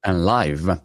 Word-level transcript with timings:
And 0.00 0.24
live. 0.24 0.82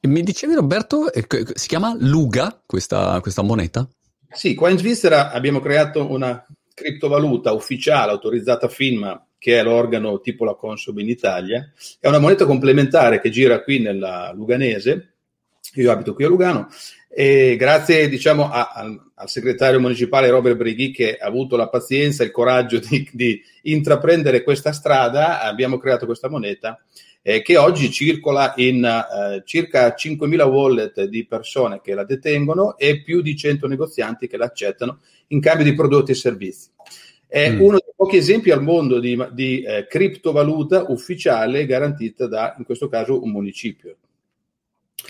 E 0.00 0.08
mi 0.08 0.22
dicevi 0.22 0.54
Roberto, 0.54 1.12
eh, 1.12 1.26
si 1.54 1.66
chiama 1.66 1.96
Luga 1.98 2.60
questa, 2.64 3.18
questa 3.20 3.42
moneta? 3.42 3.88
Sì, 4.30 4.54
qua 4.54 4.68
in 4.68 4.78
Svizzera 4.78 5.30
abbiamo 5.30 5.60
creato 5.60 6.10
una 6.10 6.44
criptovaluta 6.74 7.52
ufficiale 7.52 8.10
autorizzata 8.10 8.68
FINMA, 8.68 9.26
che 9.38 9.58
è 9.58 9.62
l'organo 9.62 10.20
tipo 10.20 10.44
la 10.44 10.54
Consob 10.54 10.98
in 10.98 11.08
Italia. 11.08 11.72
È 11.98 12.08
una 12.08 12.18
moneta 12.18 12.44
complementare 12.44 13.20
che 13.20 13.30
gira 13.30 13.62
qui 13.62 13.80
nella 13.80 14.32
Luganese. 14.34 15.14
Io 15.74 15.90
abito 15.90 16.14
qui 16.14 16.24
a 16.24 16.28
Lugano 16.28 16.68
e 17.16 17.54
grazie 17.56 18.08
diciamo, 18.08 18.50
a, 18.50 18.72
a, 18.74 19.10
al 19.14 19.28
segretario 19.28 19.78
municipale 19.78 20.28
Robert 20.28 20.56
Brighi 20.56 20.90
che 20.90 21.16
ha 21.16 21.26
avuto 21.26 21.56
la 21.56 21.68
pazienza 21.68 22.22
e 22.22 22.26
il 22.26 22.32
coraggio 22.32 22.80
di, 22.80 23.08
di 23.12 23.40
intraprendere 23.62 24.42
questa 24.42 24.72
strada, 24.72 25.40
abbiamo 25.40 25.78
creato 25.78 26.06
questa 26.06 26.28
moneta 26.28 26.82
eh, 27.26 27.40
che 27.40 27.56
oggi 27.56 27.90
circola 27.90 28.52
in 28.56 28.84
eh, 28.84 29.42
circa 29.46 29.94
5.000 29.96 30.42
wallet 30.46 31.04
di 31.04 31.24
persone 31.24 31.80
che 31.82 31.94
la 31.94 32.04
detengono 32.04 32.76
e 32.76 33.02
più 33.02 33.22
di 33.22 33.34
100 33.34 33.66
negozianti 33.66 34.28
che 34.28 34.36
la 34.36 34.44
accettano 34.44 34.98
in 35.28 35.40
cambio 35.40 35.64
di 35.64 35.72
prodotti 35.72 36.10
e 36.10 36.16
servizi. 36.16 36.68
È 37.26 37.50
mm. 37.50 37.60
uno 37.60 37.78
dei 37.82 37.94
pochi 37.96 38.18
esempi 38.18 38.50
al 38.50 38.62
mondo 38.62 39.00
di, 39.00 39.18
di 39.32 39.62
eh, 39.62 39.86
criptovaluta 39.88 40.84
ufficiale 40.88 41.64
garantita 41.64 42.26
da, 42.26 42.54
in 42.58 42.64
questo 42.64 42.88
caso, 42.88 43.22
un 43.22 43.30
municipio. 43.30 43.96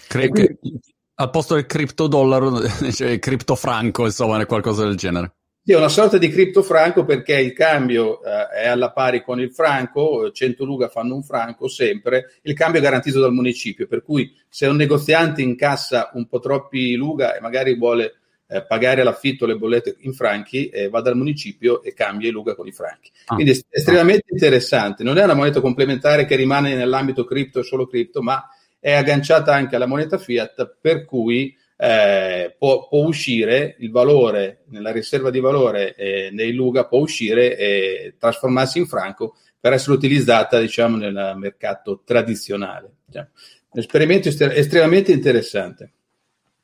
Credo 0.07 0.31
quindi, 0.31 0.81
al 1.17 1.31
posto 1.31 1.55
del 1.55 1.67
criptodollaro, 1.67 2.61
cioè 2.95 3.19
criptofranco, 3.19 4.05
insomma, 4.05 4.41
è 4.41 4.47
qualcosa 4.47 4.85
del 4.85 4.97
genere. 4.97 5.33
Sì, 5.67 5.73
è 5.73 5.77
una 5.79 5.89
sorta 5.89 6.19
di 6.19 6.29
criptofranco 6.29 7.07
perché 7.07 7.41
il 7.41 7.55
cambio 7.55 8.23
eh, 8.23 8.49
è 8.49 8.67
alla 8.67 8.93
pari 8.93 9.23
con 9.23 9.41
il 9.41 9.51
franco, 9.51 10.31
100 10.31 10.63
luga 10.63 10.89
fanno 10.89 11.15
un 11.15 11.23
franco 11.23 11.69
sempre, 11.69 12.35
il 12.43 12.53
cambio 12.53 12.81
è 12.81 12.83
garantito 12.83 13.19
dal 13.19 13.33
municipio, 13.33 13.87
per 13.87 14.03
cui 14.03 14.31
se 14.47 14.67
un 14.67 14.77
negoziante 14.77 15.41
incassa 15.41 16.11
un 16.13 16.27
po' 16.27 16.39
troppi 16.39 16.95
luga 16.97 17.35
e 17.35 17.41
magari 17.41 17.79
vuole 17.79 18.17
eh, 18.47 18.63
pagare 18.67 19.03
l'affitto, 19.03 19.47
le 19.47 19.57
bollette 19.57 19.97
in 20.01 20.13
franchi, 20.13 20.69
eh, 20.69 20.91
va 20.91 21.01
dal 21.01 21.17
municipio 21.17 21.83
e 21.83 21.95
cambia 21.95 22.29
i 22.29 22.33
luga 22.33 22.55
con 22.55 22.67
i 22.67 22.73
franchi. 22.73 23.11
Ah. 23.25 23.35
Quindi 23.35 23.53
è 23.53 23.59
estremamente 23.71 24.27
interessante, 24.33 25.03
non 25.03 25.17
è 25.17 25.25
una 25.25 25.33
moneta 25.33 25.63
complementare 25.63 26.27
che 26.27 26.37
rimane 26.37 26.75
nell'ambito 26.75 27.25
cripto 27.25 27.61
e 27.61 27.63
solo 27.63 27.87
cripto, 27.87 28.21
ma 28.21 28.47
è 28.79 28.93
agganciata 28.93 29.55
anche 29.55 29.77
alla 29.77 29.87
moneta 29.87 30.19
fiat, 30.19 30.77
per 30.79 31.07
cui 31.07 31.57
eh, 31.77 32.55
può, 32.59 32.87
può, 32.89 33.05
uscire 33.07 33.77
il 33.81 33.91
valore 33.91 34.65
nella 34.69 34.93
riserva 34.93 35.31
di 35.31 35.41
valore 35.41 35.95
eh, 35.95 36.31
nei 36.33 36.53
Luga 36.53 36.87
può 36.87 37.01
uscire 37.01 37.57
e 37.57 38.15
trasformarsi 38.19 38.79
in 38.79 38.87
franco 38.87 39.37
per 39.59 39.73
essere 39.73 39.97
utilizzata 39.97 40.61
diciamo 40.61 40.97
nel 40.97 41.35
mercato 41.37 42.03
tradizionale 42.05 42.93
diciamo. 43.05 43.29
un 43.71 43.81
esperimento 43.81 44.29
est- 44.29 44.41
estremamente 44.41 45.13
interessante 45.13 45.93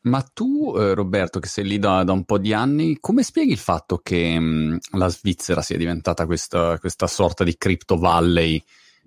ma 0.02 0.22
tu, 0.22 0.74
eh, 0.78 0.94
Roberto, 0.94 1.40
che 1.40 1.48
sei 1.48 1.64
lì 1.64 1.78
da, 1.78 2.04
da, 2.04 2.12
un 2.12 2.24
po' 2.24 2.38
di 2.38 2.54
anni, 2.54 2.96
come 3.00 3.22
spieghi 3.22 3.52
il 3.52 3.58
fatto 3.58 3.98
che 3.98 4.38
mh, 4.38 4.78
la 4.92 5.08
Svizzera 5.08 5.60
sia 5.60 5.76
diventata 5.76 6.24
questa, 6.24 6.78
questa 6.78 7.06
sorta 7.06 7.44
di 7.44 7.58
crypto 7.58 7.98
valley 7.98 8.62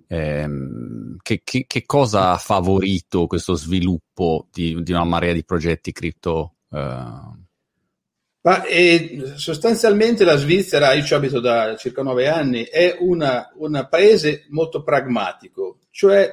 Ehm, 0.08 1.18
che, 1.22 1.42
che, 1.44 1.66
che, 1.68 1.86
cosa 1.86 2.32
ha 2.32 2.38
favorito 2.38 3.28
questo 3.28 3.56
sviluppo 3.56 4.48
di, 4.52 4.82
di 4.84 4.92
una 4.92 5.04
marea 5.04 5.34
di 5.34 5.44
progetti 5.44 5.92
cripto? 5.92 6.56
Eh? 6.70 7.42
Ma, 8.46 8.66
eh, 8.66 9.34
sostanzialmente 9.36 10.26
la 10.26 10.36
Svizzera, 10.36 10.92
io 10.92 11.04
ci 11.04 11.14
abito 11.14 11.40
da 11.40 11.78
circa 11.78 12.04
nove 12.04 12.28
anni, 12.28 12.64
è 12.64 12.98
un 13.00 13.88
paese 13.90 14.46
molto 14.50 14.84
pragmatico, 14.84 15.80
cioè 15.92 16.30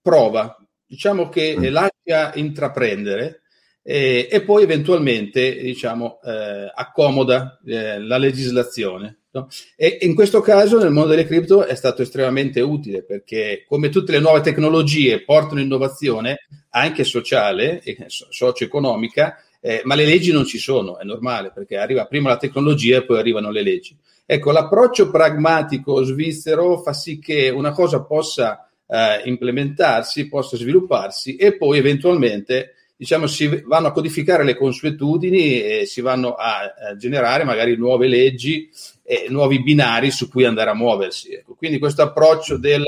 prova, 0.00 0.56
diciamo 0.86 1.28
che 1.28 1.56
mm. 1.58 1.64
lascia 1.66 2.32
intraprendere 2.34 3.42
eh, 3.82 4.26
e 4.30 4.42
poi 4.42 4.62
eventualmente 4.62 5.60
diciamo, 5.60 6.20
eh, 6.22 6.72
accomoda 6.74 7.60
eh, 7.66 7.98
la 7.98 8.16
legislazione. 8.16 9.19
No? 9.32 9.48
E 9.76 9.98
in 10.00 10.14
questo 10.16 10.40
caso 10.40 10.78
nel 10.78 10.90
mondo 10.90 11.10
delle 11.10 11.24
cripto 11.24 11.64
è 11.64 11.76
stato 11.76 12.02
estremamente 12.02 12.60
utile 12.60 13.04
perché 13.04 13.64
come 13.66 13.88
tutte 13.88 14.10
le 14.10 14.18
nuove 14.18 14.40
tecnologie 14.40 15.22
portano 15.22 15.60
innovazione 15.60 16.46
anche 16.70 17.04
sociale 17.04 17.80
e 17.82 18.06
socio-economica, 18.08 19.36
eh, 19.60 19.82
ma 19.84 19.94
le 19.94 20.04
leggi 20.04 20.32
non 20.32 20.46
ci 20.46 20.58
sono, 20.58 20.98
è 20.98 21.04
normale 21.04 21.52
perché 21.54 21.76
arriva 21.76 22.06
prima 22.06 22.28
la 22.28 22.38
tecnologia 22.38 22.96
e 22.96 23.04
poi 23.04 23.18
arrivano 23.18 23.52
le 23.52 23.62
leggi. 23.62 23.96
Ecco, 24.26 24.50
l'approccio 24.50 25.10
pragmatico 25.10 26.02
svizzero 26.02 26.78
fa 26.78 26.92
sì 26.92 27.18
che 27.18 27.50
una 27.50 27.72
cosa 27.72 28.02
possa 28.02 28.68
eh, 28.86 29.22
implementarsi, 29.24 30.28
possa 30.28 30.56
svilupparsi 30.56 31.36
e 31.36 31.56
poi 31.56 31.78
eventualmente 31.78 32.74
diciamo, 33.00 33.26
si 33.26 33.62
vanno 33.64 33.86
a 33.86 33.92
codificare 33.92 34.44
le 34.44 34.54
consuetudini 34.54 35.62
e 35.62 35.86
si 35.86 36.02
vanno 36.02 36.34
a, 36.34 36.74
a 36.90 36.96
generare 36.96 37.44
magari 37.44 37.74
nuove 37.74 38.06
leggi 38.08 38.68
e 39.02 39.24
nuovi 39.30 39.62
binari 39.62 40.10
su 40.10 40.28
cui 40.28 40.44
andare 40.44 40.68
a 40.68 40.74
muoversi. 40.74 41.32
Ecco. 41.32 41.54
Quindi 41.54 41.78
questo 41.78 42.02
approccio 42.02 42.58
del 42.58 42.84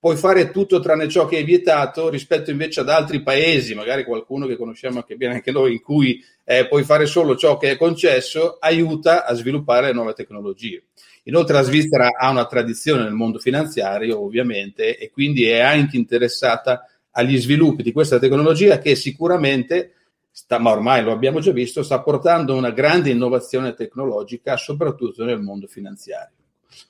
puoi 0.00 0.16
fare 0.16 0.50
tutto 0.50 0.80
tranne 0.80 1.08
ciò 1.08 1.26
che 1.26 1.38
è 1.38 1.44
vietato 1.44 2.08
rispetto 2.08 2.50
invece 2.50 2.80
ad 2.80 2.88
altri 2.88 3.22
paesi, 3.22 3.72
magari 3.76 4.02
qualcuno 4.02 4.48
che 4.48 4.56
conosciamo 4.56 4.96
anche 4.96 5.14
bene 5.14 5.34
anche 5.34 5.52
noi, 5.52 5.74
in 5.74 5.80
cui 5.80 6.20
eh, 6.44 6.66
puoi 6.66 6.82
fare 6.82 7.06
solo 7.06 7.36
ciò 7.36 7.56
che 7.56 7.70
è 7.70 7.76
concesso, 7.76 8.56
aiuta 8.58 9.24
a 9.26 9.34
sviluppare 9.34 9.86
le 9.86 9.92
nuove 9.92 10.14
tecnologie. 10.14 10.86
Inoltre 11.24 11.54
la 11.54 11.62
Svizzera 11.62 12.16
ha 12.18 12.30
una 12.30 12.46
tradizione 12.46 13.04
nel 13.04 13.12
mondo 13.12 13.38
finanziario, 13.38 14.20
ovviamente, 14.20 14.98
e 14.98 15.08
quindi 15.10 15.44
è 15.44 15.60
anche 15.60 15.96
interessata 15.96 16.84
agli 17.12 17.38
sviluppi 17.38 17.82
di 17.82 17.92
questa 17.92 18.18
tecnologia 18.18 18.78
che 18.78 18.94
sicuramente, 18.94 19.94
sta, 20.30 20.58
ma 20.58 20.70
ormai 20.70 21.02
lo 21.02 21.12
abbiamo 21.12 21.40
già 21.40 21.52
visto, 21.52 21.82
sta 21.82 22.00
portando 22.00 22.54
una 22.54 22.70
grande 22.70 23.10
innovazione 23.10 23.74
tecnologica, 23.74 24.56
soprattutto 24.56 25.24
nel 25.24 25.40
mondo 25.40 25.66
finanziario. 25.66 26.34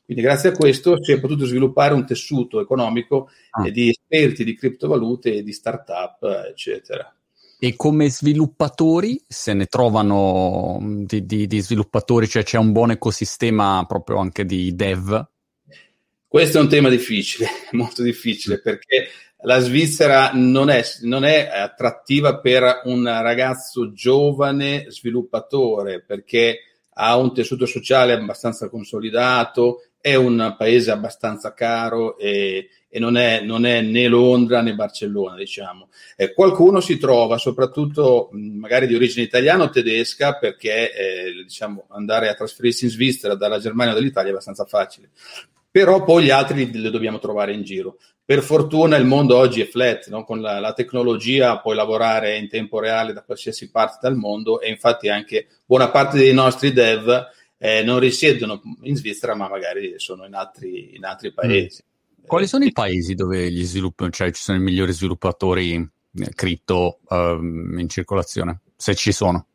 Quindi 0.05 0.23
grazie 0.23 0.51
a 0.51 0.53
questo 0.53 1.03
si 1.03 1.13
è 1.13 1.21
potuto 1.21 1.47
sviluppare 1.47 1.95
un 1.95 2.05
tessuto 2.05 2.61
economico 2.61 3.31
ah. 3.51 3.69
di 3.71 3.89
esperti 3.89 4.45
di 4.45 4.55
criptovalute 4.55 5.35
e 5.35 5.43
di 5.43 5.53
start-up, 5.53 6.23
eccetera. 6.49 7.15
E 7.63 7.77
come 7.77 8.09
sviluppatori, 8.09 9.23
se 9.27 9.53
ne 9.53 9.67
trovano 9.67 10.79
di, 10.81 11.27
di, 11.27 11.47
di, 11.47 11.61
sviluppatori, 11.61 12.27
cioè 12.27 12.43
c'è 12.43 12.57
un 12.57 12.73
buon 12.73 12.93
ecosistema 12.93 13.85
proprio 13.87 14.17
anche 14.17 14.47
di 14.47 14.75
dev? 14.75 15.27
Questo 16.27 16.59
è 16.59 16.61
un 16.63 16.69
tema 16.69 16.89
difficile, 16.89 17.49
molto 17.73 18.03
difficile, 18.03 18.61
perché 18.61 19.09
la 19.43 19.59
Svizzera 19.59 20.31
non 20.35 20.69
è, 20.69 20.83
non 21.03 21.25
è, 21.25 21.49
attrattiva 21.49 22.39
per 22.39 22.83
un 22.85 23.05
ragazzo 23.05 23.93
giovane 23.93 24.87
sviluppatore 24.89 26.03
perché 26.03 26.61
ha 26.95 27.17
un 27.17 27.33
tessuto 27.33 27.65
sociale 27.65 28.13
abbastanza 28.13 28.69
consolidato, 28.69 29.85
è 30.01 30.15
un 30.15 30.55
paese 30.59 30.91
abbastanza 30.91 31.55
caro 31.55 32.19
e, 32.19 32.69
e 32.89 32.99
non, 32.99 33.17
è, 33.17 33.41
non, 33.41 33.65
è, 33.65 33.81
né 33.81 34.09
Londra 34.09 34.61
né 34.61 34.75
Barcellona, 34.75 35.37
diciamo. 35.37 35.89
Eh, 36.17 36.35
qualcuno 36.35 36.81
si 36.81 36.99
trova, 36.99 37.39
soprattutto 37.39 38.29
magari 38.33 38.87
di 38.87 38.95
origine 38.95 39.25
italiana 39.25 39.65
o 39.65 39.71
tedesca, 39.71 40.37
perché 40.39 40.93
eh, 40.93 41.33
diciamo, 41.45 41.87
andare 41.89 42.29
a 42.29 42.35
trasferirsi 42.35 42.85
in 42.85 42.91
Svizzera 42.91 43.35
dalla 43.35 43.59
Germania 43.59 43.93
o 43.93 43.97
dall'Italia 43.97 44.31
è 44.31 44.33
abbastanza 44.33 44.65
facile 44.65 45.11
però 45.71 46.03
poi 46.03 46.25
gli 46.25 46.31
altri 46.31 46.67
li, 46.67 46.81
li, 46.81 46.91
dobbiamo 46.91 47.19
trovare 47.19 47.53
in 47.53 47.63
giro. 47.63 47.99
Per 48.25 48.43
fortuna 48.43 48.97
il 48.97 49.07
mondo 49.07 49.37
oggi 49.37 49.61
è 49.61 49.67
flat, 49.67 50.09
no? 50.09 50.25
con 50.25 50.41
la, 50.41 50.59
la, 50.61 50.73
tecnologia 50.73 51.59
puoi 51.61 51.75
lavorare 51.75 52.37
in 52.37 52.49
tempo 52.49 52.79
reale 52.79 53.13
da 53.13 53.23
qualsiasi 53.23 53.71
parte 53.71 53.99
del 54.03 54.17
mondo 54.17 54.61
e 54.61 54.71
infatti 54.71 55.09
anche 55.09 55.47
buona 55.65 55.91
parte 55.91 56.19
dei 56.19 56.33
nostri 56.33 56.73
dev 56.73 57.29
eh, 57.59 57.83
non 57.83 57.99
risiedono 57.99 58.63
in 58.83 58.97
Svizzera 58.97 59.35
ma 59.35 59.49
magari 59.49 59.95
sono 59.97 60.25
in 60.25 60.35
altri, 60.35 60.95
in 60.95 61.05
altri 61.05 61.33
paesi. 61.33 61.83
Mm. 61.83 62.27
Quali 62.27 62.47
sono 62.47 62.65
i 62.65 62.73
paesi 62.73 63.15
dove 63.15 63.51
gli 63.51 63.65
sviluppi, 63.65 64.07
cioè 64.11 64.31
ci 64.31 64.43
sono 64.43 64.59
i 64.59 64.61
migliori 64.63 64.93
sviluppatori 64.93 65.75
eh, 65.75 66.29
cripto 66.35 67.01
um, 67.09 67.77
in 67.79 67.89
circolazione, 67.89 68.61
se 68.77 68.95
ci 68.95 69.11
sono? 69.11 69.47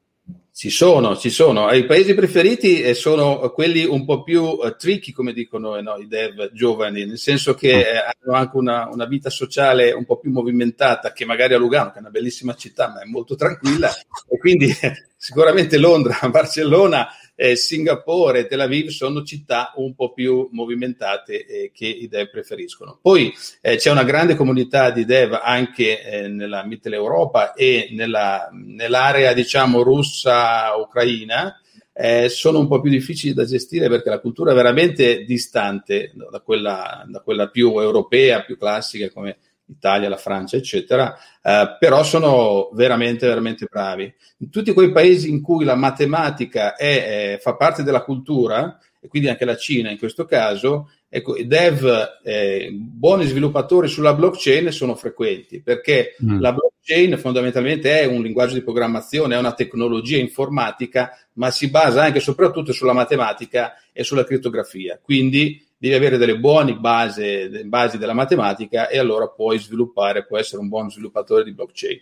Ci 0.55 0.69
sono, 0.69 1.17
ci 1.17 1.29
sono. 1.29 1.69
I 1.71 1.85
paesi 1.85 2.13
preferiti 2.13 2.81
eh, 2.81 2.93
sono 2.93 3.51
quelli 3.51 3.83
un 3.83 4.05
po' 4.05 4.23
più 4.23 4.41
uh, 4.41 4.73
tricky, 4.77 5.11
come 5.11 5.33
dicono 5.33 5.75
eh, 5.75 5.81
no, 5.81 5.97
i 5.97 6.07
dev 6.07 6.49
giovani, 6.53 7.05
nel 7.05 7.17
senso 7.17 7.55
che 7.55 7.71
eh, 7.71 7.97
hanno 7.97 8.37
anche 8.37 8.55
una, 8.55 8.87
una, 8.89 9.05
vita 9.05 9.29
sociale 9.29 9.91
un 9.91 10.05
po' 10.05 10.17
più 10.17 10.31
movimentata 10.31 11.11
che 11.11 11.25
magari 11.25 11.55
a 11.55 11.57
Lugano, 11.57 11.91
che 11.91 11.97
è 11.97 11.99
una 11.99 12.09
bellissima 12.09 12.55
città, 12.55 12.87
ma 12.87 13.01
è 13.01 13.05
molto 13.05 13.35
tranquilla. 13.35 13.91
e 14.29 14.37
quindi 14.37 14.73
sicuramente 15.17 15.77
Londra, 15.77 16.17
Barcellona 16.31 17.05
eh, 17.35 17.55
Singapore 17.55 18.39
e 18.39 18.47
Tel 18.47 18.61
Aviv 18.61 18.87
sono 18.87 19.23
città 19.23 19.73
un 19.75 19.93
po' 19.93 20.13
più 20.13 20.47
movimentate 20.51 21.45
eh, 21.45 21.71
che 21.73 21.85
i 21.85 22.07
dev 22.07 22.29
preferiscono. 22.29 22.97
Poi 23.01 23.33
eh, 23.61 23.75
c'è 23.75 23.91
una 23.91 24.03
grande 24.03 24.35
comunità 24.35 24.89
di 24.89 25.05
dev 25.05 25.39
anche 25.41 26.01
eh, 26.01 26.27
nella 26.27 26.65
Mitteleuropa 26.65 27.53
e 27.53 27.89
nella, 27.91 28.49
nell'area 28.51 29.33
diciamo 29.33 29.83
russa-ucraina. 29.83 31.59
Eh, 31.97 32.27
sono 32.27 32.59
un 32.59 32.67
po' 32.67 32.81
più 32.81 32.91
difficili 32.91 33.33
da 33.33 33.45
gestire 33.45 33.87
perché 33.87 34.09
la 34.09 34.19
cultura 34.19 34.51
è 34.51 34.55
veramente 34.55 35.23
distante 35.23 36.11
da 36.29 36.41
quella, 36.41 37.05
da 37.07 37.21
quella 37.21 37.47
più 37.47 37.79
europea, 37.79 38.43
più 38.43 38.57
classica 38.57 39.09
come 39.11 39.37
Italia, 39.67 40.09
la 40.09 40.17
Francia, 40.17 40.57
eccetera, 40.57 41.17
eh, 41.41 41.75
però 41.79 42.03
sono 42.03 42.69
veramente, 42.73 43.27
veramente 43.27 43.67
bravi. 43.69 44.13
In 44.37 44.49
tutti 44.49 44.73
quei 44.73 44.91
paesi 44.91 45.29
in 45.29 45.41
cui 45.41 45.65
la 45.65 45.75
matematica 45.75 46.75
è, 46.75 47.33
è, 47.33 47.39
fa 47.39 47.55
parte 47.55 47.83
della 47.83 48.03
cultura, 48.03 48.79
e 48.99 49.07
quindi 49.07 49.29
anche 49.29 49.45
la 49.45 49.55
Cina 49.55 49.91
in 49.91 49.97
questo 49.97 50.25
caso, 50.25 50.89
ecco, 51.07 51.35
i 51.35 51.45
dev, 51.47 52.19
eh, 52.23 52.69
buoni 52.73 53.25
sviluppatori 53.25 53.87
sulla 53.87 54.13
blockchain 54.13 54.71
sono 54.71 54.95
frequenti, 54.95 55.61
perché 55.61 56.15
mm. 56.23 56.39
la 56.39 56.51
blockchain 56.51 57.17
fondamentalmente 57.17 57.99
è 57.99 58.05
un 58.05 58.21
linguaggio 58.21 58.55
di 58.55 58.63
programmazione, 58.63 59.35
è 59.35 59.39
una 59.39 59.53
tecnologia 59.53 60.17
informatica, 60.17 61.17
ma 61.33 61.51
si 61.51 61.69
basa 61.69 62.03
anche 62.03 62.17
e 62.17 62.21
soprattutto 62.21 62.71
sulla 62.71 62.93
matematica 62.93 63.75
e 63.93 64.03
sulla 64.03 64.25
crittografia. 64.25 64.99
Quindi 65.01 65.64
devi 65.89 65.95
avere 65.95 66.17
delle 66.17 66.39
buone 66.39 66.75
basi, 66.75 67.47
basi 67.65 67.97
della 67.99 68.13
matematica 68.13 68.87
e 68.87 68.97
allora 68.97 69.27
puoi 69.27 69.59
sviluppare, 69.59 70.25
puoi 70.25 70.39
essere 70.39 70.61
un 70.61 70.67
buon 70.67 70.89
sviluppatore 70.89 71.43
di 71.43 71.53
blockchain. 71.53 72.01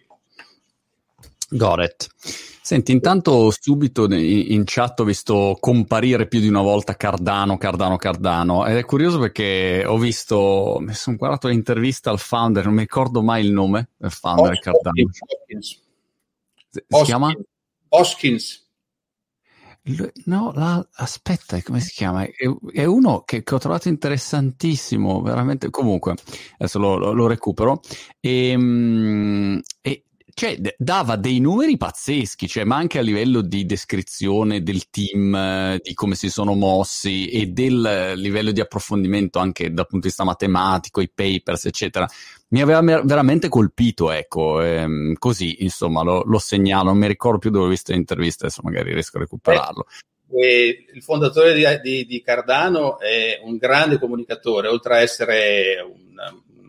Goret. 1.50 2.08
Senti, 2.64 2.94
intanto 2.94 3.52
subito 3.52 4.06
in 4.10 4.64
chat 4.66 5.02
ho 5.02 5.04
visto 5.04 5.58
comparire 5.60 6.28
più 6.28 6.40
di 6.40 6.48
una 6.48 6.62
volta 6.62 6.96
Cardano, 6.96 7.58
Cardano, 7.58 7.98
Cardano 7.98 8.66
ed 8.66 8.78
è 8.78 8.86
curioso 8.86 9.20
perché 9.20 9.84
ho 9.86 9.98
visto, 9.98 10.78
mi 10.80 10.94
sono 10.94 11.18
guardato 11.18 11.50
l'intervista 11.50 12.10
al 12.10 12.20
founder, 12.20 12.64
non 12.64 12.76
mi 12.76 12.80
ricordo 12.80 13.22
mai 13.22 13.46
il 13.46 13.52
nome 13.52 13.90
del 13.98 14.12
founder 14.12 14.52
Hoskins, 14.52 14.64
Cardano. 14.64 14.96
Hoskins. 15.04 15.82
Si 16.70 16.84
Hoskins. 16.88 17.06
chiama? 17.06 17.34
Hoskins. 17.90 18.63
No, 20.26 20.54
la, 20.56 20.88
aspetta, 20.94 21.62
come 21.62 21.82
si 21.82 21.92
chiama? 21.92 22.24
È, 22.24 22.32
è 22.72 22.86
uno 22.86 23.24
che, 23.24 23.44
che, 23.44 23.54
ho 23.54 23.58
trovato 23.58 23.90
interessantissimo, 23.90 25.22
veramente. 25.22 25.70
Comunque, 25.70 26.16
adesso 26.58 26.80
lo, 26.80 26.98
lo, 26.98 27.12
lo 27.12 27.28
recupero. 27.28 27.82
E, 28.22 28.50
ehm, 28.50 29.62
e, 29.82 30.06
cioè, 30.34 30.58
dava 30.78 31.16
dei 31.16 31.40
numeri 31.40 31.78
pazzeschi, 31.78 32.48
cioè, 32.48 32.64
ma 32.64 32.76
anche 32.76 32.98
a 32.98 33.02
livello 33.02 33.42
di 33.42 33.66
descrizione 33.66 34.64
del 34.64 34.90
team, 34.90 35.78
di 35.80 35.94
come 35.94 36.16
si 36.16 36.30
sono 36.30 36.56
mossi 36.56 37.30
e 37.30 37.48
del 37.48 38.14
livello 38.16 38.52
di 38.52 38.60
approfondimento 38.60 39.40
anche 39.40 39.72
dal 39.72 39.86
punto 39.86 40.08
di 40.08 40.08
vista 40.08 40.24
matematico, 40.24 41.02
i 41.02 41.10
papers, 41.14 41.66
eccetera. 41.66 42.08
Mi 42.50 42.62
aveva 42.62 42.82
mer- 42.82 43.06
veramente 43.06 43.48
colpito, 43.48 44.12
ecco, 44.12 44.62
ehm, 44.62 45.14
così, 45.20 45.64
insomma, 45.64 46.04
lo, 46.04 46.24
lo, 46.24 46.40
segnalo, 46.40 46.86
non 46.86 46.98
mi 46.98 47.08
ricordo 47.08 47.38
più 47.40 47.50
dove 47.50 47.66
ho 47.66 47.70
visto 47.70 47.92
l'intervista, 47.92 48.46
adesso 48.46 48.62
magari 48.64 48.92
riesco 48.94 49.18
a 49.18 49.22
recuperarlo. 49.22 49.86
Eh, 50.36 50.86
il 50.94 51.04
fondatore 51.04 51.54
di, 51.54 51.64
di, 51.82 52.06
di, 52.06 52.22
Cardano 52.24 53.00
è 53.00 53.40
un 53.44 53.58
grande 53.58 54.00
comunicatore, 54.00 54.68
oltre 54.68 54.96
a 54.96 55.02
essere 55.02 55.78
un 55.80 56.14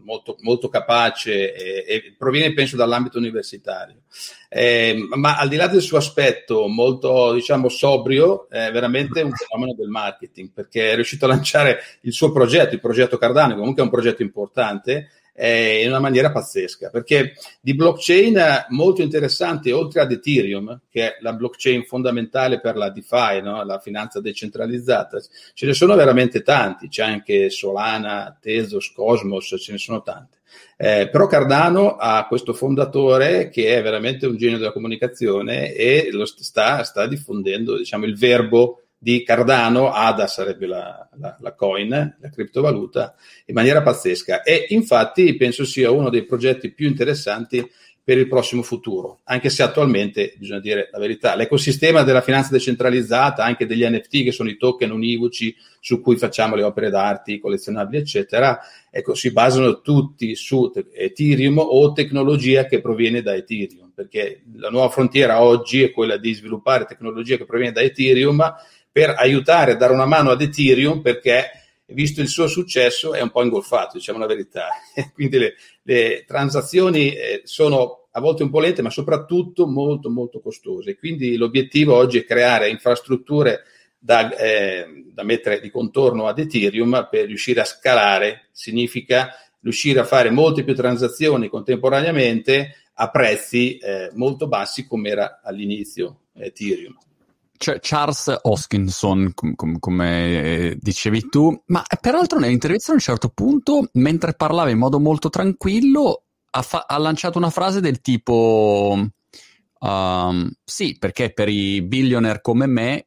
molto, 0.04 0.36
molto 0.40 0.68
capace 0.68 1.54
e, 1.54 1.84
e, 1.86 2.14
proviene 2.16 2.54
penso 2.54 2.76
dall'ambito 2.76 3.18
universitario. 3.18 4.02
Eh, 4.48 5.06
ma 5.10 5.36
al 5.36 5.48
di 5.48 5.56
là 5.56 5.66
del 5.66 5.82
suo 5.82 5.98
aspetto 5.98 6.68
molto 6.68 7.32
diciamo 7.32 7.68
sobrio, 7.68 8.48
è 8.48 8.70
veramente 8.70 9.20
un 9.22 9.32
fenomeno 9.32 9.74
del 9.74 9.88
marketing 9.88 10.50
perché 10.52 10.92
è 10.92 10.94
riuscito 10.94 11.24
a 11.24 11.28
lanciare 11.28 11.80
il 12.02 12.12
suo 12.12 12.30
progetto, 12.30 12.74
il 12.74 12.80
progetto 12.80 13.18
Cardano, 13.18 13.56
comunque 13.56 13.82
è 13.82 13.84
un 13.84 13.90
progetto 13.90 14.22
importante 14.22 15.08
eh, 15.34 15.82
in 15.82 15.88
una 15.88 15.98
maniera 15.98 16.30
pazzesca, 16.30 16.90
perché 16.90 17.34
di 17.60 17.74
blockchain 17.74 18.66
molto 18.68 19.02
interessanti, 19.02 19.72
oltre 19.72 20.00
ad 20.00 20.12
Ethereum, 20.12 20.82
che 20.88 21.06
è 21.06 21.16
la 21.20 21.32
blockchain 21.32 21.84
fondamentale 21.84 22.60
per 22.60 22.76
la 22.76 22.90
DeFi, 22.90 23.42
no? 23.42 23.64
la 23.64 23.80
finanza 23.80 24.20
decentralizzata, 24.20 25.20
ce 25.52 25.66
ne 25.66 25.74
sono 25.74 25.96
veramente 25.96 26.42
tanti, 26.42 26.88
c'è 26.88 27.02
anche 27.02 27.50
Solana, 27.50 28.36
Tezos, 28.40 28.92
Cosmos, 28.92 29.56
ce 29.58 29.72
ne 29.72 29.78
sono 29.78 30.02
tanti. 30.02 30.38
Eh, 30.76 31.08
però 31.10 31.26
Cardano 31.26 31.96
ha 31.96 32.26
questo 32.26 32.52
fondatore 32.52 33.48
che 33.48 33.76
è 33.76 33.82
veramente 33.82 34.26
un 34.26 34.36
genio 34.36 34.58
della 34.58 34.72
comunicazione 34.72 35.72
e 35.72 36.08
lo 36.12 36.24
sta, 36.26 36.82
sta 36.84 37.06
diffondendo 37.06 37.76
diciamo, 37.76 38.04
il 38.04 38.16
verbo 38.16 38.83
di 39.04 39.22
Cardano, 39.22 39.92
ADA 39.92 40.26
sarebbe 40.26 40.66
la, 40.66 41.06
la, 41.18 41.36
la, 41.38 41.52
coin, 41.52 41.90
la 42.18 42.30
criptovaluta, 42.30 43.14
in 43.44 43.54
maniera 43.54 43.82
pazzesca. 43.82 44.42
E 44.42 44.64
infatti 44.70 45.36
penso 45.36 45.66
sia 45.66 45.90
uno 45.90 46.08
dei 46.08 46.24
progetti 46.24 46.72
più 46.72 46.88
interessanti 46.88 47.70
per 48.02 48.16
il 48.16 48.28
prossimo 48.28 48.62
futuro, 48.62 49.20
anche 49.24 49.50
se 49.50 49.62
attualmente, 49.62 50.34
bisogna 50.38 50.60
dire 50.60 50.88
la 50.90 50.98
verità, 50.98 51.34
l'ecosistema 51.36 52.02
della 52.02 52.22
finanza 52.22 52.50
decentralizzata, 52.52 53.44
anche 53.44 53.66
degli 53.66 53.84
NFT 53.84 54.24
che 54.24 54.32
sono 54.32 54.48
i 54.50 54.56
token 54.56 54.90
univoci 54.90 55.54
su 55.80 56.00
cui 56.00 56.16
facciamo 56.16 56.54
le 56.54 56.62
opere 56.62 56.88
d'arte, 56.88 57.38
collezionabili, 57.38 58.02
eccetera, 58.02 58.58
ecco, 58.90 59.14
si 59.14 59.32
basano 59.32 59.80
tutti 59.82 60.34
su 60.34 60.70
Ethereum 60.92 61.58
o 61.58 61.92
tecnologia 61.92 62.66
che 62.66 62.80
proviene 62.82 63.22
da 63.22 63.34
Ethereum, 63.34 63.92
perché 63.94 64.42
la 64.56 64.68
nuova 64.68 64.88
frontiera 64.88 65.42
oggi 65.42 65.82
è 65.82 65.90
quella 65.90 66.18
di 66.18 66.34
sviluppare 66.34 66.84
tecnologia 66.84 67.36
che 67.36 67.46
proviene 67.46 67.72
da 67.72 67.80
Ethereum 67.80 68.54
per 68.94 69.12
aiutare 69.18 69.72
a 69.72 69.74
dare 69.74 69.92
una 69.92 70.06
mano 70.06 70.30
ad 70.30 70.40
Ethereum 70.40 71.00
perché 71.00 71.50
visto 71.86 72.20
il 72.20 72.28
suo 72.28 72.46
successo 72.46 73.12
è 73.12 73.20
un 73.20 73.32
po' 73.32 73.42
ingolfato, 73.42 73.96
diciamo 73.96 74.20
la 74.20 74.26
verità. 74.26 74.68
Quindi 75.12 75.36
le, 75.36 75.54
le 75.82 76.24
transazioni 76.24 77.12
eh, 77.12 77.40
sono 77.42 78.06
a 78.12 78.20
volte 78.20 78.44
un 78.44 78.50
po' 78.50 78.60
lente, 78.60 78.82
ma 78.82 78.90
soprattutto 78.90 79.66
molto 79.66 80.10
molto 80.10 80.40
costose. 80.40 80.96
Quindi 80.96 81.36
l'obiettivo 81.36 81.96
oggi 81.96 82.18
è 82.18 82.24
creare 82.24 82.68
infrastrutture 82.68 83.64
da, 83.98 84.32
eh, 84.36 85.06
da 85.12 85.24
mettere 85.24 85.58
di 85.58 85.70
contorno 85.70 86.28
ad 86.28 86.38
Ethereum 86.38 87.08
per 87.10 87.26
riuscire 87.26 87.62
a 87.62 87.64
scalare, 87.64 88.50
significa 88.52 89.34
riuscire 89.60 89.98
a 89.98 90.04
fare 90.04 90.30
molte 90.30 90.62
più 90.62 90.76
transazioni 90.76 91.48
contemporaneamente 91.48 92.76
a 92.94 93.10
prezzi 93.10 93.76
eh, 93.78 94.10
molto 94.14 94.46
bassi 94.46 94.86
come 94.86 95.08
era 95.08 95.40
all'inizio 95.42 96.26
Ethereum. 96.34 96.96
Charles 97.56 98.40
Hoskinson, 98.42 99.32
com- 99.34 99.54
com- 99.54 99.78
come 99.78 100.42
eh, 100.42 100.76
dicevi 100.78 101.28
tu, 101.28 101.62
ma 101.66 101.82
peraltro 102.00 102.38
nell'intervista 102.38 102.90
a 102.90 102.94
un 102.94 103.00
certo 103.00 103.28
punto, 103.28 103.88
mentre 103.92 104.34
parlava 104.34 104.70
in 104.70 104.78
modo 104.78 104.98
molto 104.98 105.30
tranquillo, 105.30 106.24
ha, 106.50 106.62
fa- 106.62 106.84
ha 106.86 106.98
lanciato 106.98 107.38
una 107.38 107.50
frase 107.50 107.80
del 107.80 108.00
tipo: 108.00 108.98
um, 109.78 110.50
Sì, 110.64 110.96
perché 110.98 111.32
per 111.32 111.48
i 111.48 111.82
billionaire 111.82 112.40
come 112.40 112.66
me, 112.66 113.06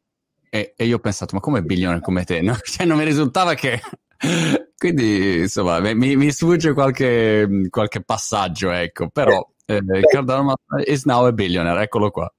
e, 0.50 0.74
e, 0.76 0.86
io 0.86 0.96
ho 0.96 1.00
pensato, 1.00 1.36
ma 1.36 1.42
come 1.42 1.62
billionaire 1.62 2.02
come 2.02 2.24
te? 2.24 2.42
No? 2.42 2.56
Cioè, 2.64 2.86
non 2.86 2.98
mi 2.98 3.06
risultava 3.06 3.54
che. 3.54 3.82
Quindi, 4.78 5.40
insomma, 5.40 5.80
mi, 5.80 6.16
mi 6.16 6.32
sfugge 6.32 6.74
qualche, 6.74 7.68
qualche, 7.70 8.04
passaggio, 8.04 8.72
ecco, 8.72 9.10
però 9.10 9.48
eh, 9.66 9.82
Cardano 10.12 10.56
is 10.86 11.04
now 11.06 11.26
a 11.26 11.32
billionaire, 11.32 11.84
eccolo 11.84 12.12
qua. 12.12 12.32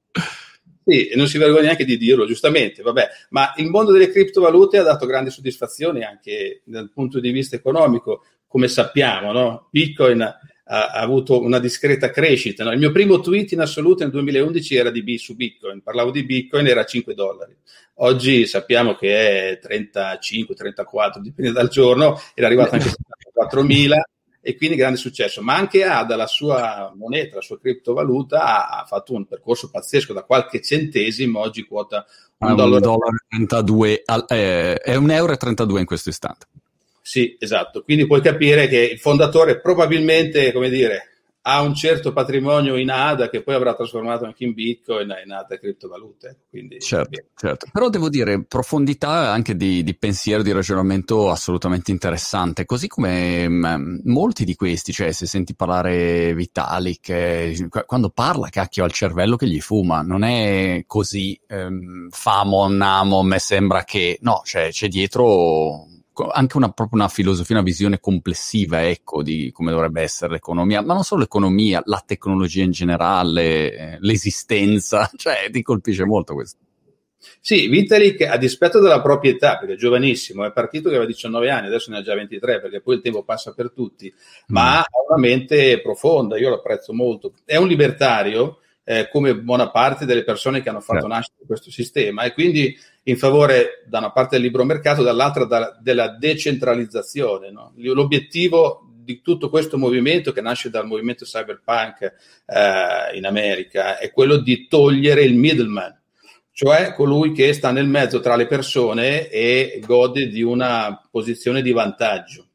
Sì, 0.88 1.08
e 1.08 1.16
non 1.16 1.26
si 1.26 1.36
vergogna 1.36 1.64
neanche 1.64 1.84
di 1.84 1.98
dirlo, 1.98 2.24
giustamente, 2.24 2.80
vabbè. 2.80 3.08
Ma 3.28 3.52
il 3.58 3.68
mondo 3.68 3.92
delle 3.92 4.10
criptovalute 4.10 4.78
ha 4.78 4.82
dato 4.82 5.04
grandi 5.04 5.28
soddisfazioni 5.28 6.02
anche 6.02 6.62
dal 6.64 6.90
punto 6.90 7.20
di 7.20 7.30
vista 7.30 7.56
economico, 7.56 8.24
come 8.46 8.68
sappiamo, 8.68 9.30
no? 9.30 9.68
Bitcoin 9.70 10.22
ha, 10.22 10.38
ha, 10.64 10.90
avuto 10.92 11.42
una 11.42 11.58
discreta 11.58 12.08
crescita. 12.10 12.64
No? 12.64 12.72
Il 12.72 12.78
mio 12.78 12.90
primo 12.90 13.20
tweet 13.20 13.52
in 13.52 13.60
assoluto 13.60 14.02
nel 14.02 14.12
2011 14.12 14.76
era 14.76 14.90
di 14.90 15.02
B 15.02 15.16
su 15.16 15.36
Bitcoin, 15.36 15.82
parlavo 15.82 16.10
di 16.10 16.24
Bitcoin, 16.24 16.66
era 16.66 16.86
5 16.86 17.12
dollari. 17.12 17.54
Oggi 17.96 18.46
sappiamo 18.46 18.94
che 18.94 19.50
è 19.50 19.58
35, 19.58 20.54
34, 20.54 21.20
dipende 21.20 21.52
dal 21.52 21.68
giorno, 21.68 22.18
era 22.34 22.46
arrivato 22.46 22.76
anche 22.76 22.88
a 23.36 23.46
74.000 23.46 23.92
e 24.48 24.56
quindi 24.56 24.76
grande 24.76 24.96
successo. 24.96 25.42
Ma 25.42 25.56
anche 25.56 25.84
ADA, 25.84 26.16
la 26.16 26.26
sua 26.26 26.90
moneta, 26.96 27.34
la 27.34 27.42
sua 27.42 27.60
criptovaluta, 27.60 28.70
ha, 28.70 28.86
fatto 28.86 29.12
un 29.12 29.26
percorso 29.26 29.68
pazzesco 29.68 30.14
da 30.14 30.22
qualche 30.22 30.62
centesimo, 30.62 31.40
oggi 31.40 31.66
quota 31.66 32.06
un, 32.38 32.48
ah, 32.48 32.54
dollaro. 32.54 32.80
dollaro 32.80 33.16
32, 33.28 34.04
eh, 34.26 34.74
è 34.78 34.94
un 34.94 35.10
euro 35.10 35.32
e 35.34 35.36
32 35.36 35.80
in 35.80 35.84
questo 35.84 36.08
istante. 36.08 36.46
Sì, 37.02 37.36
esatto. 37.38 37.82
Quindi 37.82 38.06
puoi 38.06 38.22
capire 38.22 38.68
che 38.68 38.78
il 38.78 38.98
fondatore 38.98 39.60
probabilmente, 39.60 40.50
come 40.52 40.70
dire, 40.70 41.17
ha 41.48 41.62
un 41.62 41.74
certo 41.74 42.12
patrimonio 42.12 42.76
in 42.76 42.90
ADA 42.90 43.30
che 43.30 43.42
poi 43.42 43.54
avrà 43.54 43.74
trasformato 43.74 44.26
anche 44.26 44.44
in 44.44 44.52
Bitcoin 44.52 45.10
e 45.12 45.22
in 45.24 45.32
altre 45.32 45.58
criptovalute. 45.58 46.40
Quindi, 46.50 46.78
certo, 46.78 47.22
certo, 47.34 47.66
Però 47.72 47.88
devo 47.88 48.10
dire, 48.10 48.44
profondità 48.44 49.32
anche 49.32 49.56
di, 49.56 49.82
di, 49.82 49.96
pensiero, 49.96 50.42
di 50.42 50.52
ragionamento 50.52 51.30
assolutamente 51.30 51.90
interessante, 51.90 52.66
così 52.66 52.86
come 52.86 53.48
mh, 53.48 53.76
mm, 53.78 53.98
molti 54.04 54.44
di 54.44 54.54
questi, 54.54 54.92
cioè 54.92 55.10
se 55.12 55.24
senti 55.24 55.54
parlare 55.54 56.34
Vitalik, 56.34 57.08
eh, 57.08 57.68
quando 57.86 58.10
parla 58.10 58.50
cacchio 58.50 58.84
al 58.84 58.92
cervello 58.92 59.36
che 59.36 59.46
gli 59.46 59.60
fuma, 59.60 60.02
non 60.02 60.24
è 60.24 60.84
così 60.86 61.40
ehm, 61.46 62.10
famo, 62.10 62.68
namo, 62.68 63.22
me 63.22 63.38
sembra 63.38 63.84
che, 63.84 64.18
no, 64.20 64.42
cioè 64.44 64.68
c'è 64.68 64.88
dietro 64.88 65.86
anche 66.26 66.56
una, 66.56 66.70
proprio 66.70 67.00
una 67.00 67.08
filosofia, 67.08 67.56
una 67.56 67.64
visione 67.64 68.00
complessiva, 68.00 68.86
ecco, 68.86 69.22
di 69.22 69.50
come 69.52 69.70
dovrebbe 69.70 70.02
essere 70.02 70.32
l'economia, 70.32 70.82
ma 70.82 70.94
non 70.94 71.04
solo 71.04 71.20
l'economia, 71.22 71.82
la 71.84 72.02
tecnologia 72.04 72.62
in 72.62 72.72
generale, 72.72 73.72
eh, 73.72 73.96
l'esistenza, 74.00 75.10
cioè 75.16 75.48
ti 75.50 75.62
colpisce 75.62 76.04
molto 76.04 76.34
questo. 76.34 76.58
Sì, 77.40 77.66
Vitalik 77.68 78.22
a 78.22 78.36
dispetto 78.36 78.80
della 78.80 79.00
proprietà, 79.00 79.58
perché 79.58 79.74
è 79.74 79.76
giovanissimo, 79.76 80.44
è 80.44 80.52
partito 80.52 80.88
che 80.88 80.96
aveva 80.96 81.06
19 81.06 81.50
anni, 81.50 81.66
adesso 81.66 81.90
ne 81.90 81.98
ha 81.98 82.02
già 82.02 82.14
23 82.14 82.60
perché 82.60 82.80
poi 82.80 82.96
il 82.96 83.00
tempo 83.00 83.22
passa 83.24 83.52
per 83.52 83.72
tutti, 83.72 84.12
ma 84.48 84.78
mm. 84.78 84.80
ha 84.80 84.86
una 85.08 85.18
mente 85.18 85.80
profonda, 85.80 86.38
io 86.38 86.48
lo 86.48 86.56
apprezzo 86.56 86.92
molto. 86.92 87.32
È 87.44 87.56
un 87.56 87.66
libertario, 87.66 88.60
eh, 88.90 89.10
come 89.10 89.36
buona 89.36 89.70
parte 89.70 90.06
delle 90.06 90.24
persone 90.24 90.62
che 90.62 90.70
hanno 90.70 90.80
fatto 90.80 91.06
yeah. 91.06 91.16
nascere 91.16 91.44
questo 91.46 91.70
sistema 91.70 92.22
e 92.22 92.32
quindi 92.32 92.74
in 93.02 93.18
favore 93.18 93.84
da 93.86 93.98
una 93.98 94.12
parte 94.12 94.36
del 94.36 94.46
libero 94.46 94.64
mercato, 94.64 95.02
dall'altra 95.02 95.44
da, 95.44 95.76
della 95.78 96.16
decentralizzazione. 96.16 97.50
No? 97.50 97.74
L'obiettivo 97.76 98.88
di 99.04 99.20
tutto 99.20 99.50
questo 99.50 99.76
movimento 99.76 100.32
che 100.32 100.40
nasce 100.40 100.70
dal 100.70 100.86
movimento 100.86 101.26
cyberpunk 101.26 102.00
eh, 102.46 103.14
in 103.14 103.26
America 103.26 103.98
è 103.98 104.10
quello 104.10 104.38
di 104.38 104.66
togliere 104.68 105.22
il 105.22 105.34
middleman, 105.34 105.94
cioè 106.52 106.94
colui 106.94 107.32
che 107.32 107.52
sta 107.52 107.70
nel 107.70 107.86
mezzo 107.86 108.20
tra 108.20 108.36
le 108.36 108.46
persone 108.46 109.28
e 109.28 109.82
gode 109.84 110.28
di 110.28 110.40
una 110.40 110.98
posizione 111.10 111.60
di 111.60 111.72
vantaggio. 111.72 112.47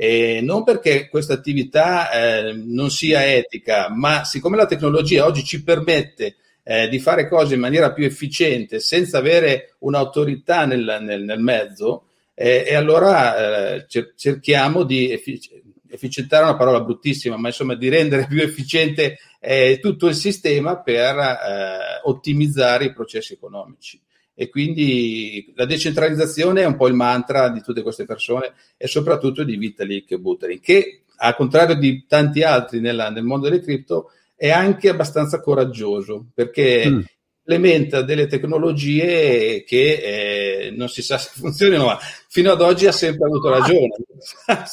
E 0.00 0.38
non 0.42 0.62
perché 0.62 1.08
questa 1.08 1.32
attività 1.32 2.08
eh, 2.12 2.52
non 2.52 2.88
sia 2.88 3.26
etica, 3.34 3.88
ma 3.90 4.24
siccome 4.24 4.56
la 4.56 4.66
tecnologia 4.66 5.24
oggi 5.24 5.42
ci 5.42 5.64
permette 5.64 6.36
eh, 6.62 6.88
di 6.88 7.00
fare 7.00 7.26
cose 7.26 7.54
in 7.54 7.60
maniera 7.60 7.92
più 7.92 8.04
efficiente 8.04 8.78
senza 8.78 9.18
avere 9.18 9.74
un'autorità 9.80 10.66
nel, 10.66 10.98
nel, 11.00 11.24
nel 11.24 11.40
mezzo, 11.40 12.04
eh, 12.34 12.62
e 12.68 12.76
allora 12.76 13.74
eh, 13.74 13.86
cerchiamo 14.14 14.84
di 14.84 15.10
effic- 15.10 15.50
efficientare 15.88 16.44
una 16.44 16.56
parola 16.56 16.80
bruttissima, 16.80 17.36
ma 17.36 17.48
insomma 17.48 17.74
di 17.74 17.88
rendere 17.88 18.28
più 18.28 18.40
efficiente 18.40 19.18
eh, 19.40 19.80
tutto 19.82 20.06
il 20.06 20.14
sistema 20.14 20.80
per 20.80 21.16
eh, 21.16 22.00
ottimizzare 22.04 22.84
i 22.84 22.92
processi 22.92 23.32
economici. 23.32 24.00
E 24.40 24.48
quindi 24.48 25.52
la 25.56 25.64
decentralizzazione 25.64 26.62
è 26.62 26.64
un 26.64 26.76
po' 26.76 26.86
il 26.86 26.94
mantra 26.94 27.48
di 27.48 27.60
tutte 27.60 27.82
queste 27.82 28.04
persone 28.04 28.52
e 28.76 28.86
soprattutto 28.86 29.42
di 29.42 29.56
Vitalik 29.56 30.16
Buterin, 30.16 30.60
che 30.60 31.02
al 31.16 31.34
contrario 31.34 31.74
di 31.74 32.04
tanti 32.06 32.44
altri 32.44 32.78
nella, 32.78 33.10
nel 33.10 33.24
mondo 33.24 33.48
delle 33.48 33.60
cripto 33.60 34.12
è 34.36 34.50
anche 34.50 34.90
abbastanza 34.90 35.40
coraggioso 35.40 36.26
perché 36.32 36.88
mm 36.88 37.00
implementa 37.48 38.02
delle 38.02 38.26
tecnologie 38.26 39.64
che 39.64 40.66
eh, 40.66 40.70
non 40.70 40.90
si 40.90 41.00
sa 41.00 41.16
se 41.16 41.30
funzionino, 41.32 41.86
ma 41.86 41.98
fino 42.28 42.52
ad 42.52 42.60
oggi 42.60 42.86
ha 42.86 42.92
sempre 42.92 43.26
avuto 43.26 43.48
ragione. 43.48 43.96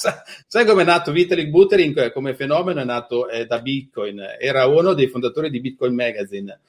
Sai 0.46 0.66
come 0.66 0.82
è 0.82 0.86
nato 0.86 1.14
Vitalik 1.14 1.48
Buterin 1.48 2.12
come 2.14 2.36
fenomeno? 2.36 2.82
È 2.82 2.84
nato 2.84 3.30
eh, 3.30 3.46
da 3.46 3.62
Bitcoin, 3.62 4.22
era 4.38 4.66
uno 4.68 4.94
dei 4.94 5.08
fondatori 5.08 5.50
di 5.50 5.62
Bitcoin 5.62 5.96
Magazine. 5.96 6.60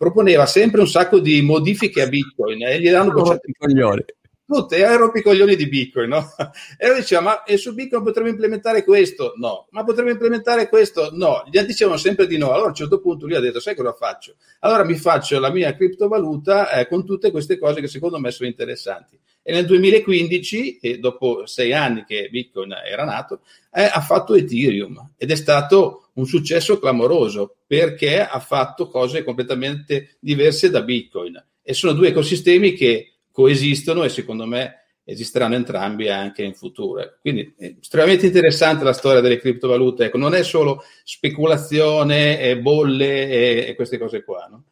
Proponeva 0.00 0.46
sempre 0.46 0.80
un 0.80 0.88
sacco 0.88 1.18
di 1.18 1.42
modifiche 1.42 2.00
a 2.00 2.06
Bitcoin 2.08 2.64
e 2.64 2.80
gli 2.80 2.90
danno 2.90 3.12
bocciati 3.12 3.50
i 3.50 3.52
coglioni 3.52 4.02
tutte 4.50 4.78
erano 4.78 5.12
picoglioni 5.12 5.54
di 5.54 5.68
Bitcoin, 5.68 6.08
no? 6.08 6.26
E 6.76 6.88
lui 6.88 6.98
diceva, 6.98 7.20
ma 7.20 7.42
e 7.44 7.56
su 7.56 7.72
Bitcoin 7.72 8.02
potremmo 8.02 8.30
implementare 8.30 8.82
questo? 8.82 9.34
No. 9.36 9.68
Ma 9.70 9.84
potremmo 9.84 10.10
implementare 10.10 10.68
questo? 10.68 11.10
No. 11.12 11.44
Gli 11.48 11.60
dicevano 11.60 11.96
sempre 11.96 12.26
di 12.26 12.36
no. 12.36 12.50
Allora 12.50 12.64
a 12.64 12.68
un 12.70 12.74
certo 12.74 13.00
punto 13.00 13.26
lui 13.26 13.36
ha 13.36 13.40
detto, 13.40 13.60
sai 13.60 13.76
cosa 13.76 13.92
faccio? 13.92 14.34
Allora 14.60 14.82
mi 14.82 14.96
faccio 14.96 15.38
la 15.38 15.52
mia 15.52 15.72
criptovaluta 15.76 16.72
eh, 16.72 16.88
con 16.88 17.04
tutte 17.04 17.30
queste 17.30 17.58
cose 17.58 17.80
che 17.80 17.86
secondo 17.86 18.18
me 18.18 18.32
sono 18.32 18.48
interessanti. 18.48 19.16
E 19.42 19.52
nel 19.52 19.66
2015, 19.66 20.78
e 20.78 20.98
dopo 20.98 21.46
sei 21.46 21.72
anni 21.72 22.04
che 22.04 22.28
Bitcoin 22.28 22.72
era 22.72 23.04
nato, 23.04 23.42
eh, 23.72 23.84
ha 23.84 24.00
fatto 24.00 24.34
Ethereum 24.34 25.12
ed 25.16 25.30
è 25.30 25.36
stato 25.36 25.99
un 26.14 26.26
successo 26.26 26.78
clamoroso 26.78 27.56
perché 27.66 28.20
ha 28.20 28.40
fatto 28.40 28.88
cose 28.88 29.24
completamente 29.24 30.16
diverse 30.20 30.70
da 30.70 30.82
Bitcoin. 30.82 31.42
E 31.62 31.74
sono 31.74 31.92
due 31.92 32.08
ecosistemi 32.08 32.74
che 32.74 33.12
coesistono 33.30 34.02
e 34.02 34.08
secondo 34.08 34.46
me 34.46 34.76
esisteranno 35.04 35.54
entrambi 35.54 36.08
anche 36.08 36.42
in 36.42 36.54
futuro. 36.54 37.18
Quindi 37.20 37.54
è 37.58 37.74
estremamente 37.80 38.26
interessante 38.26 38.84
la 38.84 38.92
storia 38.92 39.20
delle 39.20 39.38
criptovalute, 39.38 40.06
ecco, 40.06 40.18
non 40.18 40.34
è 40.34 40.42
solo 40.42 40.82
speculazione 41.04 42.58
bolle 42.60 43.28
e, 43.28 43.68
e 43.68 43.74
queste 43.74 43.98
cose 43.98 44.22
qua, 44.22 44.46
no? 44.50 44.64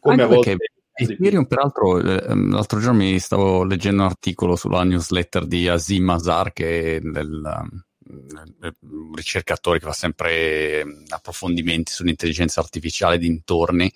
Come 0.00 0.22
anche 0.22 0.24
a 0.24 0.34
volte... 0.34 0.56
Ethereum, 0.96 1.46
peraltro, 1.46 1.98
ehm, 1.98 2.52
l'altro 2.52 2.78
giorno 2.78 2.98
mi 2.98 3.18
stavo 3.18 3.64
leggendo 3.64 4.02
un 4.02 4.08
articolo 4.08 4.54
sulla 4.54 4.84
newsletter 4.84 5.44
di 5.44 5.66
Azim 5.66 6.08
Azar, 6.08 6.52
che 6.52 6.96
è 6.96 7.00
del, 7.00 7.42
un 8.14 9.14
ricercatore 9.14 9.78
che 9.78 9.86
fa 9.86 9.92
sempre 9.92 10.80
ehm, 10.80 11.04
approfondimenti 11.08 11.92
sull'intelligenza 11.92 12.60
artificiale 12.60 13.18
dintorni 13.18 13.92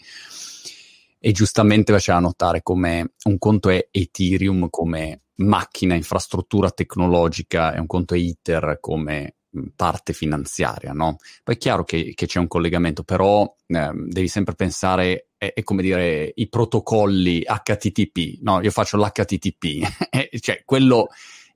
e 1.20 1.32
giustamente 1.32 1.92
faceva 1.92 2.18
notare 2.20 2.62
come 2.62 3.12
un 3.24 3.38
conto 3.38 3.70
è 3.70 3.88
Ethereum 3.90 4.68
come 4.70 5.22
macchina, 5.36 5.94
infrastruttura 5.94 6.70
tecnologica 6.70 7.74
e 7.74 7.80
un 7.80 7.86
conto 7.86 8.14
è 8.14 8.18
Ether 8.18 8.78
come 8.80 9.34
parte 9.74 10.12
finanziaria, 10.12 10.92
no? 10.92 11.16
Poi 11.42 11.54
è 11.54 11.58
chiaro 11.58 11.84
che, 11.84 12.12
che 12.14 12.26
c'è 12.26 12.38
un 12.38 12.46
collegamento, 12.46 13.02
però 13.02 13.42
eh, 13.66 13.90
devi 13.94 14.28
sempre 14.28 14.54
pensare, 14.54 15.30
è, 15.36 15.52
è, 15.54 15.62
come 15.62 15.82
dire, 15.82 16.32
i 16.34 16.48
protocolli 16.48 17.42
HTTP, 17.42 18.40
no? 18.42 18.60
Io 18.62 18.70
faccio 18.70 18.96
l'HTTP, 18.96 20.38
cioè 20.40 20.62
quello 20.64 21.08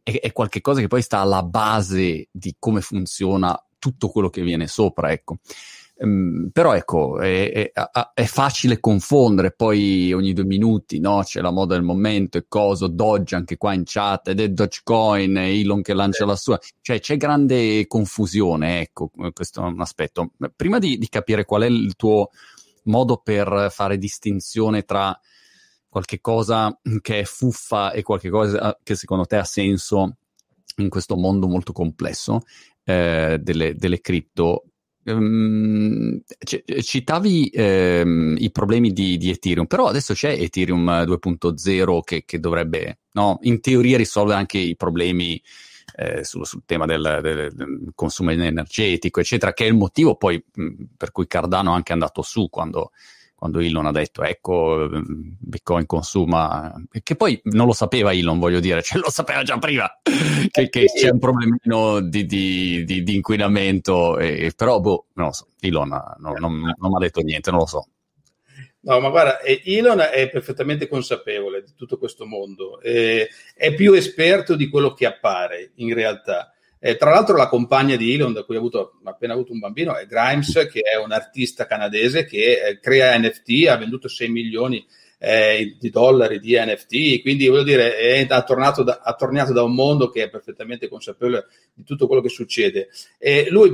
è, 0.02 0.20
è 0.20 0.32
qualcosa 0.32 0.80
che 0.80 0.88
poi 0.88 1.02
sta 1.02 1.18
alla 1.18 1.42
base 1.42 2.28
di 2.30 2.54
come 2.58 2.80
funziona 2.80 3.60
tutto 3.78 4.08
quello 4.08 4.30
che 4.30 4.42
viene 4.42 4.66
sopra, 4.66 5.10
ecco. 5.10 5.38
Um, 5.94 6.48
però 6.52 6.74
ecco, 6.74 7.20
è, 7.20 7.52
è, 7.52 7.72
è, 8.14 8.24
facile 8.24 8.80
confondere 8.80 9.52
poi 9.52 10.12
ogni 10.12 10.32
due 10.32 10.44
minuti, 10.44 10.98
no? 10.98 11.22
C'è 11.22 11.40
la 11.40 11.50
moda 11.50 11.74
del 11.74 11.84
momento 11.84 12.38
e 12.38 12.46
cosa, 12.48 12.88
Dodge 12.88 13.36
anche 13.36 13.56
qua 13.56 13.72
in 13.72 13.82
chat, 13.84 14.28
ed 14.28 14.40
è 14.40 14.48
Dogecoin, 14.48 15.36
Elon 15.36 15.82
che 15.82 15.94
lancia 15.94 16.24
la 16.24 16.34
sua, 16.34 16.58
cioè 16.80 16.98
c'è 16.98 17.16
grande 17.16 17.86
confusione, 17.86 18.80
ecco, 18.80 19.10
questo 19.32 19.62
è 19.62 19.64
un 19.64 19.80
aspetto. 19.80 20.32
Prima 20.56 20.78
di, 20.78 20.98
di 20.98 21.08
capire 21.08 21.44
qual 21.44 21.62
è 21.62 21.66
il 21.66 21.94
tuo 21.94 22.30
modo 22.84 23.18
per 23.18 23.68
fare 23.70 23.98
distinzione 23.98 24.82
tra 24.82 25.16
qualche 25.92 26.22
cosa 26.22 26.74
che 27.02 27.18
è 27.18 27.24
fuffa 27.24 27.92
e 27.92 28.00
qualche 28.00 28.30
cosa 28.30 28.78
che 28.82 28.94
secondo 28.94 29.26
te 29.26 29.36
ha 29.36 29.44
senso 29.44 30.16
in 30.76 30.88
questo 30.88 31.16
mondo 31.16 31.46
molto 31.46 31.72
complesso 31.72 32.40
eh, 32.82 33.38
delle, 33.38 33.74
delle 33.76 34.00
cripto, 34.00 34.64
Um, 35.04 36.20
citavi 36.80 37.50
um, 37.54 38.36
i 38.38 38.52
problemi 38.52 38.92
di, 38.92 39.16
di, 39.16 39.30
Ethereum, 39.30 39.66
però 39.66 39.88
adesso 39.88 40.14
c'è 40.14 40.30
Ethereum 40.30 40.88
2.0 40.88 42.00
che, 42.04 42.22
che 42.24 42.38
dovrebbe, 42.38 43.00
no, 43.14 43.40
in 43.42 43.60
teoria, 43.60 43.96
risolvere 43.96 44.38
anche 44.38 44.58
i 44.58 44.76
problemi 44.76 45.42
eh, 45.96 46.22
sul, 46.22 46.46
sul, 46.46 46.62
tema 46.64 46.86
del, 46.86 47.18
del, 47.20 47.52
del, 47.52 47.92
consumo 47.96 48.30
energetico, 48.30 49.18
eccetera, 49.18 49.52
che 49.52 49.64
è 49.64 49.68
il 49.68 49.74
motivo 49.74 50.14
poi 50.14 50.40
mh, 50.54 50.84
per 50.96 51.10
cui 51.10 51.26
Cardano 51.26 51.72
è 51.72 51.74
anche 51.74 51.92
andato 51.92 52.22
su 52.22 52.48
quando 52.48 52.92
quando 53.42 53.58
Elon 53.58 53.86
ha 53.86 53.90
detto 53.90 54.22
ecco 54.22 54.88
Bitcoin 54.92 55.84
consuma 55.84 56.72
che 57.02 57.16
poi 57.16 57.40
non 57.46 57.66
lo 57.66 57.72
sapeva 57.72 58.12
Elon 58.12 58.38
voglio 58.38 58.60
dire 58.60 58.82
cioè 58.82 59.00
lo 59.00 59.10
sapeva 59.10 59.42
già 59.42 59.58
prima 59.58 59.92
che, 60.48 60.68
che 60.68 60.84
c'è 60.84 61.10
un 61.10 61.18
problemino 61.18 61.98
di, 62.02 62.24
di, 62.24 62.84
di, 62.84 63.02
di 63.02 63.14
inquinamento 63.16 64.16
e, 64.18 64.52
però 64.54 64.78
boh 64.78 65.06
non 65.14 65.26
lo 65.26 65.32
so 65.32 65.48
Elon 65.58 65.88
non, 66.18 66.34
non, 66.38 66.60
non 66.60 66.90
mi 66.90 66.96
ha 66.96 67.00
detto 67.00 67.20
niente 67.22 67.50
non 67.50 67.58
lo 67.58 67.66
so 67.66 67.88
No, 68.84 68.98
ma 68.98 69.10
guarda, 69.10 69.40
Elon 69.42 70.00
è 70.00 70.28
perfettamente 70.28 70.88
consapevole 70.88 71.62
di 71.62 71.72
tutto 71.76 71.98
questo 71.98 72.26
mondo, 72.26 72.80
eh, 72.80 73.28
è 73.54 73.72
più 73.74 73.92
esperto 73.92 74.56
di 74.56 74.68
quello 74.68 74.92
che 74.92 75.06
appare 75.06 75.70
in 75.76 75.94
realtà. 75.94 76.51
Eh, 76.84 76.96
tra 76.96 77.10
l'altro 77.10 77.36
la 77.36 77.46
compagna 77.46 77.94
di 77.94 78.12
Elon, 78.12 78.32
da 78.32 78.42
cui 78.42 78.56
ha, 78.56 78.58
avuto, 78.58 78.98
appena 79.04 79.34
avuto 79.34 79.52
un 79.52 79.60
bambino, 79.60 79.96
è 79.96 80.04
Grimes, 80.04 80.66
che 80.68 80.80
è 80.80 80.96
un 80.96 81.12
artista 81.12 81.64
canadese 81.64 82.24
che 82.24 82.60
eh, 82.60 82.80
crea 82.80 83.16
NFT, 83.16 83.68
ha 83.68 83.76
venduto 83.76 84.08
6 84.08 84.28
milioni 84.28 84.84
eh, 85.18 85.76
di 85.78 85.90
dollari 85.90 86.40
di 86.40 86.58
NFT, 86.58 87.22
quindi 87.22 87.46
voglio 87.46 87.62
dire, 87.62 87.96
è, 87.96 88.26
ha, 88.28 88.42
tornato 88.42 88.82
da, 88.82 89.00
ha 89.00 89.14
tornato 89.14 89.52
da 89.52 89.62
un 89.62 89.76
mondo 89.76 90.10
che 90.10 90.24
è 90.24 90.28
perfettamente 90.28 90.88
consapevole 90.88 91.46
di 91.72 91.84
tutto 91.84 92.08
quello 92.08 92.20
che 92.20 92.30
succede. 92.30 92.88
E 93.16 93.46
lui 93.48 93.70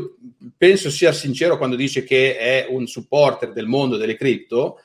penso 0.55 0.91
sia 0.91 1.11
sincero 1.13 1.57
quando 1.57 1.77
dice 1.77 2.05
che 2.05 2.37
è 2.37 2.67
un 2.69 2.87
supporter 2.87 3.53
del 3.53 3.69
mondo 3.69 3.97
delle 3.97 4.17
cripto, 4.17 4.81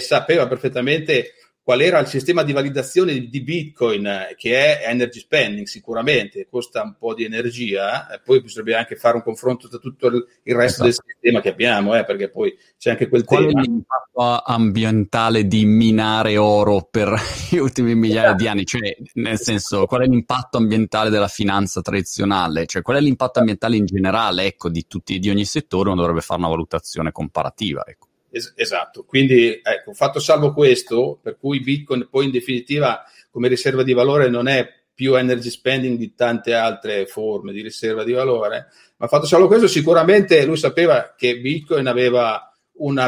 sapeva 0.00 0.46
perfettamente 0.46 1.34
qual 1.66 1.80
era 1.80 1.98
il 1.98 2.06
sistema 2.06 2.44
di 2.44 2.52
validazione 2.52 3.18
di 3.18 3.42
Bitcoin, 3.42 4.08
che 4.36 4.78
è 4.78 4.88
energy 4.88 5.18
spending 5.18 5.66
sicuramente, 5.66 6.46
costa 6.48 6.80
un 6.82 6.94
po' 6.96 7.12
di 7.12 7.24
energia, 7.24 8.08
e 8.08 8.20
poi 8.24 8.40
bisognerebbe 8.40 8.76
anche 8.76 8.94
fare 8.94 9.16
un 9.16 9.24
confronto 9.24 9.66
tra 9.66 9.78
tutto 9.78 10.06
il 10.06 10.54
resto 10.54 10.84
esatto. 10.84 10.84
del 10.84 10.94
sistema 10.94 11.40
che 11.40 11.48
abbiamo, 11.48 11.96
eh, 11.96 12.04
perché 12.04 12.30
poi 12.30 12.56
c'è 12.78 12.90
anche 12.90 13.08
quel 13.08 13.24
qual 13.24 13.46
tema. 13.46 13.52
Qual 13.54 13.64
è 13.64 13.66
l'impatto 13.66 14.42
ambientale 14.44 15.48
di 15.48 15.64
minare 15.64 16.36
oro 16.36 16.86
per 16.88 17.12
gli 17.50 17.56
ultimi 17.56 17.96
migliaia 17.96 18.26
esatto. 18.26 18.42
di 18.42 18.48
anni? 18.48 18.64
Cioè, 18.64 18.96
nel 19.14 19.40
senso, 19.40 19.86
qual 19.86 20.02
è 20.02 20.06
l'impatto 20.06 20.58
ambientale 20.58 21.10
della 21.10 21.26
finanza 21.26 21.80
tradizionale? 21.80 22.66
Cioè, 22.66 22.82
qual 22.82 22.98
è 22.98 23.00
l'impatto 23.00 23.40
ambientale 23.40 23.74
in 23.74 23.86
generale, 23.86 24.44
ecco, 24.44 24.68
di, 24.68 24.86
tutti, 24.86 25.18
di 25.18 25.30
ogni 25.30 25.44
settore? 25.44 25.88
Uno 25.88 25.98
dovrebbe 25.98 26.20
fare 26.20 26.38
una 26.38 26.48
valutazione 26.48 27.10
comparativa, 27.10 27.84
ecco. 27.84 28.05
Es- 28.36 28.52
esatto, 28.54 29.04
quindi 29.04 29.60
ecco, 29.62 29.94
fatto 29.94 30.18
salvo 30.18 30.52
questo, 30.52 31.18
per 31.22 31.38
cui 31.38 31.60
Bitcoin 31.60 32.08
poi 32.10 32.26
in 32.26 32.30
definitiva 32.30 33.02
come 33.30 33.48
riserva 33.48 33.82
di 33.82 33.94
valore 33.94 34.28
non 34.28 34.46
è 34.46 34.68
più 34.92 35.14
energy 35.14 35.48
spending 35.48 35.96
di 35.96 36.14
tante 36.14 36.52
altre 36.52 37.06
forme 37.06 37.52
di 37.52 37.62
riserva 37.62 38.04
di 38.04 38.12
valore, 38.12 38.66
ma 38.96 39.06
fatto 39.06 39.24
salvo 39.24 39.46
questo 39.46 39.68
sicuramente 39.68 40.44
lui 40.44 40.58
sapeva 40.58 41.14
che 41.16 41.38
Bitcoin 41.38 41.86
aveva 41.86 42.52
un 42.78 42.98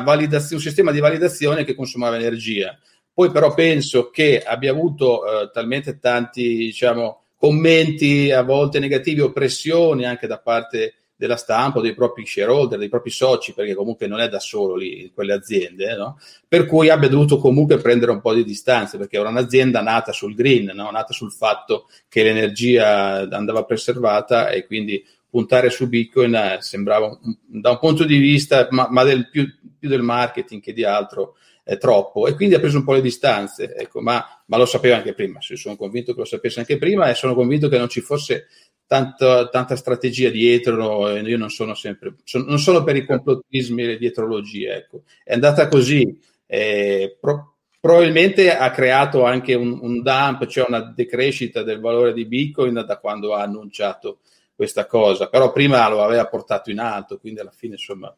sistema 0.60 0.92
di 0.92 1.00
validazione 1.00 1.64
che 1.64 1.74
consumava 1.74 2.16
energia. 2.16 2.78
Poi 3.12 3.30
però 3.30 3.52
penso 3.52 4.08
che 4.08 4.42
abbia 4.42 4.70
avuto 4.70 5.26
eh, 5.26 5.50
talmente 5.52 5.98
tanti 5.98 6.56
diciamo, 6.56 7.24
commenti 7.36 8.30
a 8.30 8.42
volte 8.42 8.78
negativi 8.78 9.20
o 9.20 9.32
pressioni 9.32 10.06
anche 10.06 10.26
da 10.26 10.38
parte 10.38 10.94
della 11.18 11.36
stampa, 11.36 11.80
dei 11.80 11.94
propri 11.94 12.24
shareholder, 12.24 12.78
dei 12.78 12.88
propri 12.88 13.10
soci, 13.10 13.52
perché 13.52 13.74
comunque 13.74 14.06
non 14.06 14.20
è 14.20 14.28
da 14.28 14.38
solo 14.38 14.76
lì 14.76 15.02
in 15.02 15.12
quelle 15.12 15.32
aziende, 15.32 15.96
no? 15.96 16.16
per 16.46 16.64
cui 16.64 16.90
abbia 16.90 17.08
dovuto 17.08 17.38
comunque 17.38 17.78
prendere 17.78 18.12
un 18.12 18.20
po' 18.20 18.32
di 18.32 18.44
distanze, 18.44 18.98
perché 18.98 19.18
era 19.18 19.28
un'azienda 19.28 19.80
nata 19.82 20.12
sul 20.12 20.36
green, 20.36 20.70
no? 20.72 20.92
nata 20.92 21.12
sul 21.12 21.32
fatto 21.32 21.88
che 22.08 22.22
l'energia 22.22 23.28
andava 23.28 23.64
preservata 23.64 24.50
e 24.50 24.64
quindi 24.64 25.04
puntare 25.28 25.70
su 25.70 25.88
Bitcoin 25.88 26.34
eh, 26.36 26.58
sembrava 26.60 27.18
da 27.46 27.70
un 27.70 27.78
punto 27.80 28.04
di 28.04 28.16
vista, 28.18 28.68
ma, 28.70 28.86
ma 28.88 29.02
del, 29.02 29.28
più, 29.28 29.44
più, 29.76 29.88
del 29.88 30.02
marketing 30.02 30.62
che 30.62 30.72
di 30.72 30.84
altro, 30.84 31.34
è 31.68 31.76
troppo 31.76 32.26
e 32.26 32.34
quindi 32.34 32.54
ha 32.54 32.60
preso 32.60 32.78
un 32.78 32.84
po' 32.84 32.94
le 32.94 33.02
distanze, 33.02 33.74
ecco, 33.74 34.00
ma, 34.00 34.24
ma, 34.46 34.56
lo 34.56 34.64
sapeva 34.64 34.96
anche 34.96 35.12
prima, 35.12 35.38
sono 35.40 35.76
convinto 35.76 36.14
che 36.14 36.20
lo 36.20 36.24
sapesse 36.24 36.60
anche 36.60 36.78
prima 36.78 37.10
e 37.10 37.14
sono 37.14 37.34
convinto 37.34 37.68
che 37.68 37.76
non 37.76 37.90
ci 37.90 38.00
fosse 38.00 38.46
tanto, 38.88 39.50
tanta 39.50 39.76
strategia 39.76 40.30
dietro, 40.30 41.10
io 41.18 41.36
non 41.36 41.50
sono 41.50 41.74
sempre, 41.74 42.16
sono, 42.24 42.44
non 42.44 42.58
sono 42.58 42.82
per 42.82 42.96
i 42.96 43.04
complottismi 43.04 43.82
e 43.82 43.86
le 43.86 43.98
dietrologie, 43.98 44.74
ecco. 44.74 45.02
è 45.22 45.34
andata 45.34 45.68
così, 45.68 46.18
eh, 46.46 47.18
pro, 47.20 47.56
probabilmente 47.78 48.56
ha 48.56 48.70
creato 48.70 49.24
anche 49.24 49.54
un, 49.54 49.78
un, 49.82 50.02
dump, 50.02 50.46
cioè 50.46 50.64
una 50.66 50.80
decrescita 50.80 51.62
del 51.62 51.80
valore 51.80 52.14
di 52.14 52.24
Bitcoin 52.24 52.82
da 52.86 52.98
quando 52.98 53.34
ha 53.34 53.42
annunciato 53.42 54.20
questa 54.54 54.86
cosa, 54.86 55.28
però 55.28 55.52
prima 55.52 55.86
lo 55.90 56.02
aveva 56.02 56.26
portato 56.26 56.70
in 56.70 56.80
alto, 56.80 57.18
quindi 57.18 57.40
alla 57.40 57.52
fine 57.54 57.74
insomma 57.74 58.12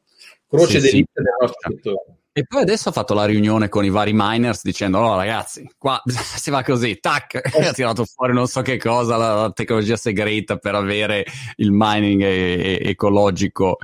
croce 0.48 0.80
sì, 0.80 0.86
sì. 0.86 1.06
del 1.12 1.24
nostro 1.40 1.70
settore. 1.70 2.19
E 2.32 2.44
poi 2.46 2.62
adesso 2.62 2.90
ha 2.90 2.92
fatto 2.92 3.12
la 3.12 3.24
riunione 3.24 3.68
con 3.68 3.84
i 3.84 3.90
vari 3.90 4.12
miners 4.14 4.62
dicendo: 4.62 5.00
No, 5.00 5.16
ragazzi, 5.16 5.68
qua 5.76 6.00
si 6.06 6.50
va 6.50 6.62
così, 6.62 7.00
tac, 7.00 7.34
eh. 7.34 7.42
ha 7.66 7.72
tirato 7.72 8.04
fuori 8.04 8.32
non 8.32 8.46
so 8.46 8.62
che 8.62 8.78
cosa, 8.78 9.16
la, 9.16 9.34
la 9.34 9.50
tecnologia 9.50 9.96
segreta 9.96 10.56
per 10.56 10.76
avere 10.76 11.24
il 11.56 11.72
mining 11.72 12.22
e, 12.22 12.80
e, 12.82 12.88
ecologico. 12.90 13.78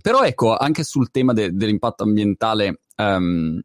Però 0.00 0.22
ecco, 0.22 0.56
anche 0.56 0.84
sul 0.84 1.10
tema 1.10 1.32
de, 1.32 1.50
dell'impatto 1.52 2.04
ambientale, 2.04 2.80
um, 2.96 3.60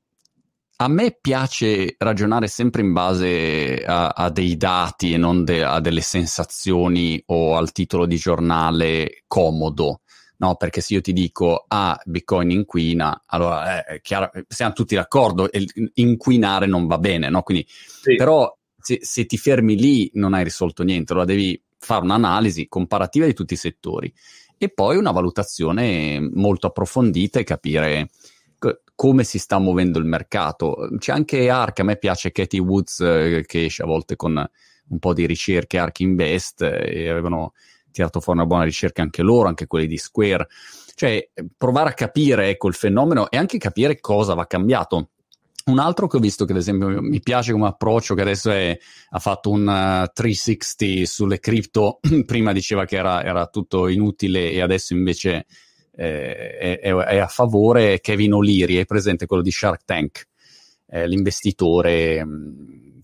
a 0.77 0.87
me 0.89 1.17
piace 1.21 1.95
ragionare 1.97 2.47
sempre 2.47 2.81
in 2.81 2.91
base 2.91 3.83
a, 3.85 4.09
a 4.09 4.29
dei 4.29 4.57
dati 4.57 5.13
e 5.13 5.17
non 5.17 5.45
de, 5.45 5.63
a 5.63 5.79
delle 5.79 6.01
sensazioni 6.01 7.21
o 7.27 7.55
al 7.55 7.71
titolo 7.71 8.05
di 8.05 8.17
giornale 8.17 9.23
comodo 9.27 10.01
no? 10.37 10.55
Perché 10.55 10.81
se 10.81 10.93
io 10.95 11.01
ti 11.01 11.13
dico, 11.13 11.65
ah, 11.67 11.99
Bitcoin 12.05 12.51
inquina, 12.51 13.23
allora 13.27 13.85
è 13.85 14.01
chiaro, 14.01 14.31
siamo 14.47 14.73
tutti 14.73 14.95
d'accordo, 14.95 15.49
inquinare 15.95 16.65
non 16.65 16.87
va 16.87 16.97
bene, 16.97 17.29
no? 17.29 17.41
Quindi, 17.41 17.65
sì. 17.67 18.15
però 18.15 18.55
se, 18.79 18.99
se, 19.01 19.25
ti 19.25 19.37
fermi 19.37 19.75
lì 19.75 20.09
non 20.13 20.33
hai 20.33 20.43
risolto 20.43 20.83
niente, 20.83 21.13
allora 21.13 21.27
devi 21.27 21.61
fare 21.77 22.03
un'analisi 22.03 22.67
comparativa 22.67 23.25
di 23.25 23.33
tutti 23.33 23.53
i 23.53 23.57
settori 23.57 24.11
e 24.57 24.69
poi 24.69 24.97
una 24.97 25.11
valutazione 25.11 26.19
molto 26.19 26.67
approfondita 26.67 27.39
e 27.39 27.43
capire 27.43 28.09
come 28.95 29.25
si 29.25 29.37
sta 29.37 29.59
muovendo 29.59 29.99
il 29.99 30.05
mercato. 30.05 30.89
C'è 30.97 31.11
anche 31.11 31.49
ARK, 31.49 31.81
a 31.81 31.83
me 31.83 31.97
piace 31.97 32.31
Katie 32.31 32.61
Woods 32.61 33.01
eh, 33.01 33.43
che 33.45 33.65
esce 33.65 33.83
a 33.83 33.85
volte 33.85 34.15
con 34.15 34.49
un 34.87 34.99
po' 34.99 35.13
di 35.13 35.25
ricerche, 35.25 35.77
ARK 35.77 35.99
Invest, 35.99 36.61
eh, 36.61 37.03
e 37.03 37.09
avevano 37.09 37.53
tirato 37.95 38.19
fuori 38.19 38.39
una 38.39 38.47
buona 38.47 38.65
ricerca 38.65 39.01
anche 39.01 39.21
loro, 39.21 39.47
anche 39.47 39.67
quelli 39.67 39.87
di 39.87 39.97
Square. 39.97 40.47
Cioè, 40.93 41.29
provare 41.57 41.89
a 41.89 41.93
capire 41.93 42.49
ecco, 42.49 42.67
il 42.67 42.73
fenomeno 42.73 43.29
e 43.29 43.37
anche 43.37 43.57
capire 43.57 43.99
cosa 43.99 44.33
va 44.33 44.45
cambiato. 44.45 45.09
Un 45.65 45.79
altro 45.79 46.07
che 46.07 46.17
ho 46.17 46.19
visto 46.19 46.45
che 46.45 46.51
ad 46.51 46.59
esempio 46.59 47.01
mi 47.01 47.21
piace 47.21 47.51
come 47.51 47.67
approccio, 47.67 48.13
che 48.13 48.21
adesso 48.21 48.51
è, 48.51 48.77
ha 49.09 49.19
fatto 49.19 49.49
un 49.49 49.61
uh, 49.61 50.11
360 50.13 51.05
sulle 51.05 51.39
cripto, 51.39 51.99
prima 52.25 52.53
diceva 52.53 52.85
che 52.85 52.97
era, 52.97 53.23
era, 53.23 53.47
tutto 53.47 53.87
inutile 53.87 54.51
e 54.51 54.61
adesso 54.61 54.93
invece 54.93 55.47
eh, 55.95 56.57
è, 56.57 56.79
è, 56.79 57.17
a 57.17 57.27
favore, 57.27 57.99
Kevin 57.99 58.33
O'Leary, 58.33 58.75
è 58.75 58.85
presente 58.85 59.25
quello 59.25 59.41
di 59.41 59.51
Shark 59.51 59.85
Tank, 59.85 60.27
eh, 60.87 61.07
l'investitore, 61.07 62.23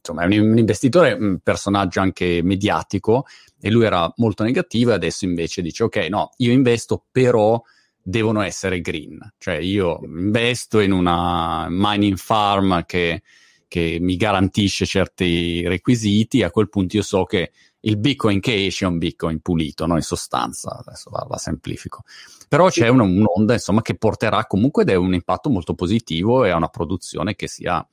insomma 0.01 0.23
è 0.23 0.37
un, 0.37 0.51
un 0.51 0.57
investitore, 0.57 1.13
un 1.13 1.39
personaggio 1.41 1.99
anche 1.99 2.41
mediatico 2.43 3.25
e 3.59 3.69
lui 3.69 3.85
era 3.85 4.11
molto 4.17 4.43
negativo 4.43 4.91
e 4.91 4.95
adesso 4.95 5.25
invece 5.25 5.61
dice 5.61 5.83
ok 5.83 5.95
no 6.09 6.31
io 6.37 6.51
investo 6.51 7.05
però 7.11 7.61
devono 8.01 8.41
essere 8.41 8.81
green 8.81 9.19
cioè 9.37 9.55
io 9.55 9.99
investo 10.03 10.79
in 10.79 10.91
una 10.91 11.67
mining 11.69 12.17
farm 12.17 12.83
che, 12.85 13.21
che 13.67 13.97
mi 14.01 14.15
garantisce 14.15 14.87
certi 14.87 15.65
requisiti 15.67 16.41
a 16.41 16.49
quel 16.49 16.69
punto 16.69 16.97
io 16.97 17.03
so 17.03 17.23
che 17.25 17.51
il 17.83 17.97
bitcoin 17.97 18.39
che 18.39 18.65
esce 18.65 18.85
è 18.85 18.87
un 18.87 18.97
bitcoin 18.97 19.39
pulito 19.39 19.85
no? 19.85 19.95
in 19.95 20.01
sostanza 20.01 20.83
adesso 20.83 21.11
la, 21.11 21.25
la 21.29 21.37
semplifico 21.37 22.03
però 22.47 22.69
c'è 22.69 22.87
una, 22.87 23.03
un'onda 23.03 23.53
insomma 23.53 23.83
che 23.83 23.95
porterà 23.95 24.47
comunque 24.47 24.81
ed 24.81 24.89
un 24.89 25.13
impatto 25.13 25.51
molto 25.51 25.75
positivo 25.75 26.43
e 26.45 26.49
a 26.49 26.55
una 26.55 26.69
produzione 26.69 27.35
che 27.35 27.47
sia 27.47 27.87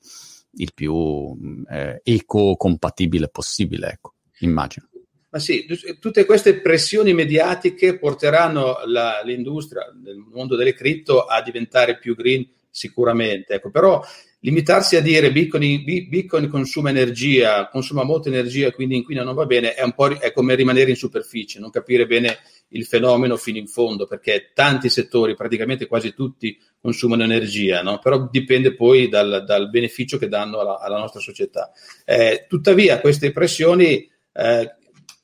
il 0.58 0.72
più 0.74 1.64
eh, 1.70 2.00
eco-compatibile 2.02 3.28
possibile 3.28 3.90
ecco 3.90 4.14
immagino. 4.40 4.88
Ma 5.30 5.38
sì, 5.38 5.66
tutte 6.00 6.24
queste 6.24 6.60
pressioni 6.60 7.12
mediatiche 7.12 7.98
porteranno 7.98 8.78
la, 8.86 9.20
l'industria 9.22 9.82
nel 10.02 10.16
mondo 10.16 10.56
delle 10.56 10.72
cripto 10.72 11.24
a 11.24 11.42
diventare 11.42 11.98
più 11.98 12.14
green 12.16 12.48
sicuramente. 12.78 13.54
Ecco, 13.54 13.70
però 13.70 14.00
limitarsi 14.40 14.94
a 14.94 15.00
dire 15.00 15.32
Bitcoin, 15.32 15.82
Bitcoin 15.84 16.48
consuma 16.48 16.90
energia, 16.90 17.68
consuma 17.68 18.04
molta 18.04 18.28
energia, 18.28 18.70
quindi 18.70 18.96
inquina 18.96 19.24
non 19.24 19.34
va 19.34 19.46
bene, 19.46 19.74
è 19.74 19.82
è 20.20 20.32
come 20.32 20.54
rimanere 20.54 20.90
in 20.90 20.96
superficie, 20.96 21.58
non 21.58 21.70
capire 21.70 22.06
bene 22.06 22.38
il 22.68 22.84
fenomeno 22.84 23.36
fino 23.36 23.58
in 23.58 23.66
fondo, 23.66 24.06
perché 24.06 24.52
tanti 24.54 24.88
settori, 24.88 25.34
praticamente 25.34 25.86
quasi 25.86 26.14
tutti, 26.14 26.56
consumano 26.80 27.24
energia, 27.24 27.82
no? 27.82 27.98
però 27.98 28.28
dipende 28.30 28.74
poi 28.74 29.08
dal, 29.08 29.42
dal, 29.44 29.68
beneficio 29.70 30.18
che 30.18 30.28
danno 30.28 30.60
alla, 30.60 30.78
alla 30.78 30.98
nostra 30.98 31.20
società. 31.20 31.72
Eh, 32.04 32.46
tuttavia, 32.48 33.00
queste 33.00 33.32
pressioni 33.32 34.08
eh, 34.32 34.76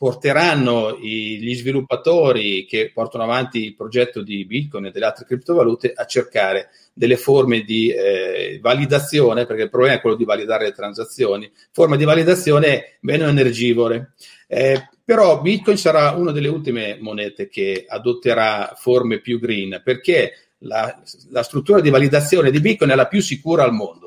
porteranno 0.04 0.98
i, 1.00 1.38
gli 1.40 1.54
sviluppatori 1.54 2.66
che 2.66 2.90
portano 2.92 3.24
avanti 3.24 3.64
il 3.64 3.74
progetto 3.74 4.20
di 4.20 4.44
Bitcoin 4.44 4.84
e 4.84 4.90
delle 4.90 5.06
altre 5.06 5.24
criptovalute 5.24 5.94
a 5.96 6.04
cercare 6.04 6.68
delle 6.92 7.16
forme 7.16 7.62
di 7.62 7.88
eh, 7.88 8.58
validazione, 8.60 9.46
perché 9.46 9.62
il 9.62 9.70
problema 9.70 9.94
è 9.94 10.02
quello 10.02 10.16
di 10.16 10.26
validare 10.26 10.64
le 10.64 10.72
transazioni, 10.72 11.50
forme 11.72 11.96
di 11.96 12.04
validazione 12.04 12.98
meno 13.00 13.26
energivore. 13.26 14.12
Eh, 14.46 14.90
però 15.02 15.40
Bitcoin 15.40 15.78
sarà 15.78 16.10
una 16.10 16.32
delle 16.32 16.48
ultime 16.48 16.98
monete 17.00 17.48
che 17.48 17.86
adotterà 17.88 18.74
forme 18.76 19.20
più 19.20 19.40
green, 19.40 19.80
perché 19.82 20.50
la, 20.58 21.02
la 21.30 21.42
struttura 21.42 21.80
di 21.80 21.88
validazione 21.88 22.50
di 22.50 22.60
Bitcoin 22.60 22.90
è 22.90 22.94
la 22.94 23.08
più 23.08 23.22
sicura 23.22 23.64
al 23.64 23.72
mondo 23.72 24.03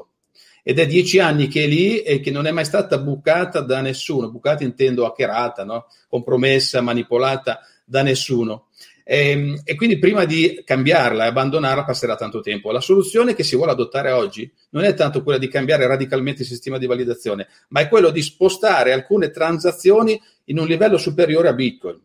ed 0.70 0.80
è 0.80 0.86
dieci 0.86 1.18
anni 1.20 1.48
che 1.48 1.64
è 1.64 1.66
lì 1.66 2.02
e 2.02 2.20
che 2.20 2.30
non 2.30 2.46
è 2.46 2.52
mai 2.52 2.66
stata 2.66 2.98
bucata 2.98 3.62
da 3.62 3.80
nessuno, 3.80 4.30
bucata 4.30 4.66
intendo 4.66 5.06
hackerata, 5.06 5.64
no? 5.64 5.86
compromessa, 6.10 6.82
manipolata 6.82 7.62
da 7.86 8.02
nessuno. 8.02 8.68
E, 9.06 9.30
ehm, 9.30 9.62
e, 9.64 9.76
quindi 9.76 9.98
prima 9.98 10.26
di 10.26 10.62
cambiarla 10.66 11.24
e 11.24 11.28
abbandonarla 11.28 11.86
passerà 11.86 12.18
tanto 12.18 12.42
tempo. 12.42 12.74
La 12.74 12.82
soluzione 12.82 13.34
che 13.34 13.44
si 13.44 13.56
vuole 13.56 13.72
adottare 13.72 14.12
oggi 14.12 14.52
non 14.72 14.84
è 14.84 14.94
tanto 14.94 15.24
quella 15.24 15.40
di 15.40 15.48
cambiare 15.48 15.88
radicalmente 15.88 16.42
il 16.42 16.50
sistema 16.50 16.78
di 16.78 16.86
validazione, 16.86 17.48
ma 17.70 17.80
è 17.80 17.88
quello 17.88 18.10
di 18.10 18.22
spostare 18.22 18.92
alcune 18.92 19.30
transazioni 19.32 20.22
in 20.48 20.60
un 20.60 20.68
livello 20.68 20.98
superiore 20.98 21.48
a 21.48 21.54
Bitcoin. 21.54 21.98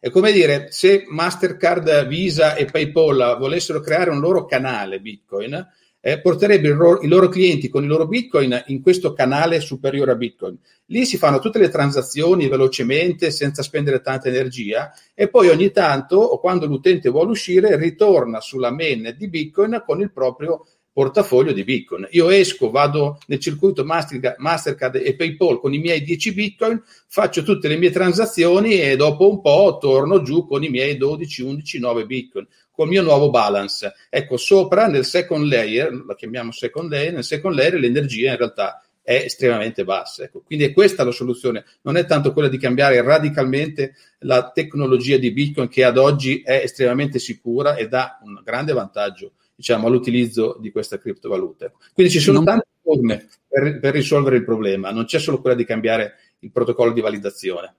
È 0.00 0.10
come 0.10 0.32
dire, 0.32 0.72
se 0.72 1.04
Mastercard, 1.06 2.08
Visa 2.08 2.56
e 2.56 2.64
PayPal 2.64 3.36
volessero 3.38 3.78
creare 3.78 4.10
un 4.10 4.18
loro 4.18 4.44
canale 4.44 4.98
Bitcoin, 4.98 5.68
eh, 6.12 6.20
porterebbero 6.20 7.00
i 7.02 7.06
loro, 7.06 7.28
clienti 7.28 7.68
con 7.68 7.84
i 7.84 7.86
loro 7.86 8.06
bitcoin 8.06 8.64
in 8.68 8.80
questo 8.80 9.12
canale 9.12 9.60
superiore 9.60 10.12
a 10.12 10.14
bitcoin. 10.14 10.56
Lì 10.86 11.04
si 11.04 11.18
fanno 11.18 11.38
tutte 11.38 11.58
le 11.58 11.68
transazioni 11.68 12.48
velocemente, 12.48 13.30
senza 13.30 13.62
spendere 13.62 14.00
tanta 14.00 14.28
energia, 14.28 14.90
e 15.14 15.28
poi 15.28 15.48
ogni 15.48 15.70
tanto, 15.70 16.16
o 16.16 16.40
quando 16.40 16.66
l'utente 16.66 17.10
vuole 17.10 17.32
uscire, 17.32 17.76
ritorna 17.76 18.40
sulla 18.40 18.70
main 18.70 19.14
di 19.18 19.28
bitcoin 19.28 19.82
con 19.84 20.00
il 20.00 20.10
proprio 20.10 20.66
portafoglio 20.98 21.52
di 21.52 21.62
Bitcoin. 21.62 22.08
Io 22.10 22.28
esco, 22.28 22.70
vado 22.70 23.20
nel 23.26 23.38
circuito 23.38 23.84
Mastercard 23.84 24.96
e 24.96 25.14
PayPal 25.14 25.60
con 25.60 25.72
i 25.72 25.78
miei 25.78 26.02
10 26.02 26.34
Bitcoin, 26.34 26.82
faccio 27.06 27.44
tutte 27.44 27.68
le 27.68 27.76
mie 27.76 27.92
transazioni 27.92 28.80
e 28.80 28.96
dopo 28.96 29.30
un 29.30 29.40
po' 29.40 29.78
torno 29.80 30.22
giù 30.22 30.44
con 30.44 30.64
i 30.64 30.68
miei 30.68 30.96
12, 30.96 31.42
11, 31.42 31.78
9 31.78 32.04
Bitcoin 32.04 32.48
col 32.78 32.86
mio 32.86 33.02
nuovo 33.02 33.28
balance. 33.28 33.92
Ecco, 34.08 34.36
sopra 34.36 34.86
nel 34.86 35.04
second 35.04 35.44
layer, 35.46 35.92
la 36.06 36.14
chiamiamo 36.14 36.52
second 36.52 36.88
layer, 36.88 37.12
nel 37.12 37.24
second 37.24 37.56
layer 37.56 37.74
l'energia 37.74 38.30
in 38.30 38.36
realtà 38.36 38.80
è 39.02 39.14
estremamente 39.14 39.82
bassa. 39.82 40.22
Ecco. 40.22 40.42
Quindi 40.42 40.66
è 40.66 40.72
questa 40.72 41.02
la 41.02 41.10
soluzione, 41.10 41.64
non 41.82 41.96
è 41.96 42.04
tanto 42.04 42.32
quella 42.32 42.46
di 42.46 42.56
cambiare 42.56 43.02
radicalmente 43.02 43.96
la 44.20 44.52
tecnologia 44.52 45.16
di 45.16 45.32
Bitcoin 45.32 45.66
che 45.66 45.82
ad 45.82 45.98
oggi 45.98 46.40
è 46.44 46.60
estremamente 46.62 47.18
sicura 47.18 47.74
e 47.74 47.88
dà 47.88 48.20
un 48.22 48.40
grande 48.44 48.72
vantaggio 48.72 49.32
diciamo, 49.56 49.88
all'utilizzo 49.88 50.56
di 50.60 50.70
questa 50.70 50.98
criptovaluta. 50.98 51.72
Quindi 51.92 52.12
ci 52.12 52.20
sono 52.20 52.36
non... 52.36 52.44
tante 52.44 52.66
forme 52.80 53.28
per, 53.48 53.80
per 53.80 53.92
risolvere 53.92 54.36
il 54.36 54.44
problema, 54.44 54.92
non 54.92 55.04
c'è 55.04 55.18
solo 55.18 55.40
quella 55.40 55.56
di 55.56 55.64
cambiare 55.64 56.14
il 56.38 56.52
protocollo 56.52 56.92
di 56.92 57.00
validazione. 57.00 57.74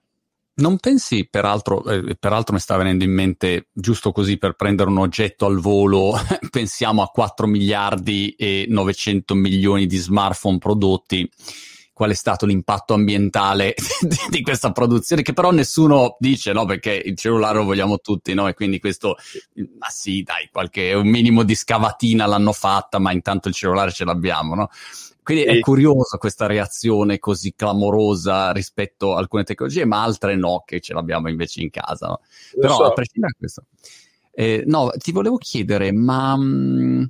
Non 0.59 0.77
pensi, 0.77 1.27
peraltro, 1.29 1.83
eh, 1.85 2.15
peraltro 2.15 2.53
mi 2.53 2.59
sta 2.59 2.75
venendo 2.75 3.05
in 3.05 3.13
mente, 3.13 3.69
giusto 3.71 4.11
così 4.11 4.37
per 4.37 4.55
prendere 4.55 4.89
un 4.89 4.97
oggetto 4.97 5.45
al 5.45 5.59
volo, 5.59 6.13
pensiamo 6.51 7.01
a 7.01 7.07
4 7.07 7.47
miliardi 7.47 8.31
e 8.31 8.65
900 8.67 9.35
milioni 9.35 9.85
di 9.87 9.95
smartphone 9.95 10.57
prodotti, 10.57 11.29
qual 11.93 12.11
è 12.11 12.13
stato 12.13 12.45
l'impatto 12.45 12.93
ambientale 12.93 13.73
di 14.29 14.41
questa 14.41 14.73
produzione, 14.73 15.21
che 15.21 15.31
però 15.31 15.51
nessuno 15.51 16.17
dice, 16.19 16.51
no? 16.51 16.65
Perché 16.65 17.01
il 17.05 17.15
cellulare 17.15 17.59
lo 17.59 17.63
vogliamo 17.63 17.99
tutti, 17.99 18.33
no? 18.33 18.49
E 18.49 18.53
quindi 18.53 18.79
questo, 18.79 19.15
ma 19.77 19.87
sì, 19.87 20.23
dai, 20.23 20.49
qualche, 20.51 20.93
un 20.93 21.07
minimo 21.07 21.43
di 21.43 21.55
scavatina 21.55 22.25
l'hanno 22.25 22.51
fatta, 22.51 22.99
ma 22.99 23.13
intanto 23.13 23.47
il 23.47 23.53
cellulare 23.53 23.91
ce 23.91 24.03
l'abbiamo, 24.03 24.55
no? 24.55 24.69
Quindi 25.23 25.43
è 25.43 25.59
curiosa 25.59 26.17
questa 26.17 26.47
reazione 26.47 27.19
così 27.19 27.53
clamorosa 27.55 28.51
rispetto 28.51 29.13
a 29.13 29.19
alcune 29.19 29.43
tecnologie, 29.43 29.85
ma 29.85 30.01
altre 30.03 30.35
no, 30.35 30.63
che 30.65 30.79
ce 30.79 30.93
l'abbiamo 30.93 31.29
invece 31.29 31.61
in 31.61 31.69
casa. 31.69 32.07
No? 32.07 32.21
Però 32.59 32.75
so. 32.75 32.83
a 32.85 32.93
prescindere 32.93 33.33
da 33.33 33.37
questo, 33.39 33.63
eh, 34.31 34.63
no, 34.65 34.89
ti 34.97 35.11
volevo 35.11 35.37
chiedere, 35.37 35.91
ma. 35.91 36.33
uh, 36.33 37.05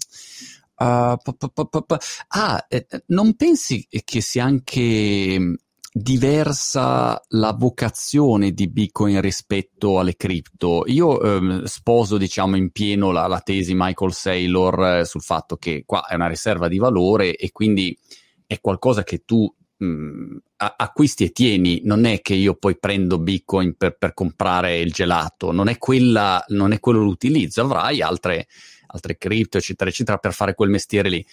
pa, 0.75 1.17
pa, 1.53 1.81
pa, 1.81 1.99
ah, 2.29 2.65
eh, 2.69 2.87
non 3.07 3.35
pensi 3.35 3.87
che 4.03 4.21
sia 4.21 4.45
anche 4.45 5.59
diversa 5.91 7.19
la 7.29 7.53
vocazione 7.53 8.51
di 8.51 8.69
Bitcoin 8.69 9.21
rispetto 9.21 9.99
alle 9.99 10.15
cripto. 10.15 10.83
Io 10.85 11.19
ehm, 11.21 11.63
sposo, 11.63 12.17
diciamo, 12.17 12.55
in 12.55 12.71
pieno 12.71 13.11
la, 13.11 13.27
la 13.27 13.41
tesi 13.41 13.73
Michael 13.75 14.13
Saylor 14.13 14.99
eh, 14.99 15.05
sul 15.05 15.21
fatto 15.21 15.57
che 15.57 15.83
qua 15.85 16.05
è 16.05 16.15
una 16.15 16.27
riserva 16.27 16.67
di 16.67 16.77
valore 16.77 17.35
e 17.35 17.51
quindi 17.51 17.97
è 18.45 18.59
qualcosa 18.61 19.03
che 19.03 19.23
tu 19.25 19.51
mh, 19.77 19.85
mm, 19.85 20.37
acquisti 20.55 21.23
e 21.23 21.31
tieni. 21.31 21.81
Non 21.83 22.05
è 22.05 22.21
che 22.21 22.35
io 22.35 22.55
poi 22.55 22.77
prendo 22.77 23.17
Bitcoin 23.17 23.75
per, 23.75 23.97
per 23.97 24.13
comprare 24.13 24.77
il 24.79 24.91
gelato, 24.91 25.51
non 25.51 25.69
è, 25.69 25.77
quella, 25.77 26.43
non 26.49 26.71
è 26.71 26.79
quello 26.79 26.99
l'utilizzo. 26.99 27.61
Avrai 27.61 28.01
altre, 28.01 28.47
altre 28.87 29.17
cripto, 29.17 29.57
eccetera, 29.57 29.89
eccetera, 29.89 30.17
per 30.17 30.33
fare 30.33 30.53
quel 30.53 30.69
mestiere 30.69 31.09
lì. 31.09 31.25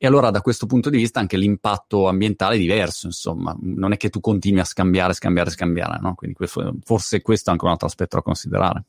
E 0.00 0.06
allora 0.06 0.30
da 0.30 0.40
questo 0.40 0.66
punto 0.66 0.90
di 0.90 0.96
vista 0.96 1.18
anche 1.18 1.36
l'impatto 1.36 2.06
ambientale 2.06 2.54
è 2.54 2.58
diverso, 2.58 3.06
insomma, 3.06 3.56
non 3.60 3.92
è 3.92 3.96
che 3.96 4.10
tu 4.10 4.20
continui 4.20 4.60
a 4.60 4.64
scambiare, 4.64 5.12
scambiare, 5.12 5.50
scambiare, 5.50 5.98
no? 6.00 6.14
Quindi 6.14 6.36
questo, 6.36 6.76
forse 6.84 7.20
questo 7.20 7.50
è 7.50 7.52
anche 7.52 7.64
un 7.64 7.72
altro 7.72 7.88
aspetto 7.88 8.14
da 8.14 8.22
considerare. 8.22 8.84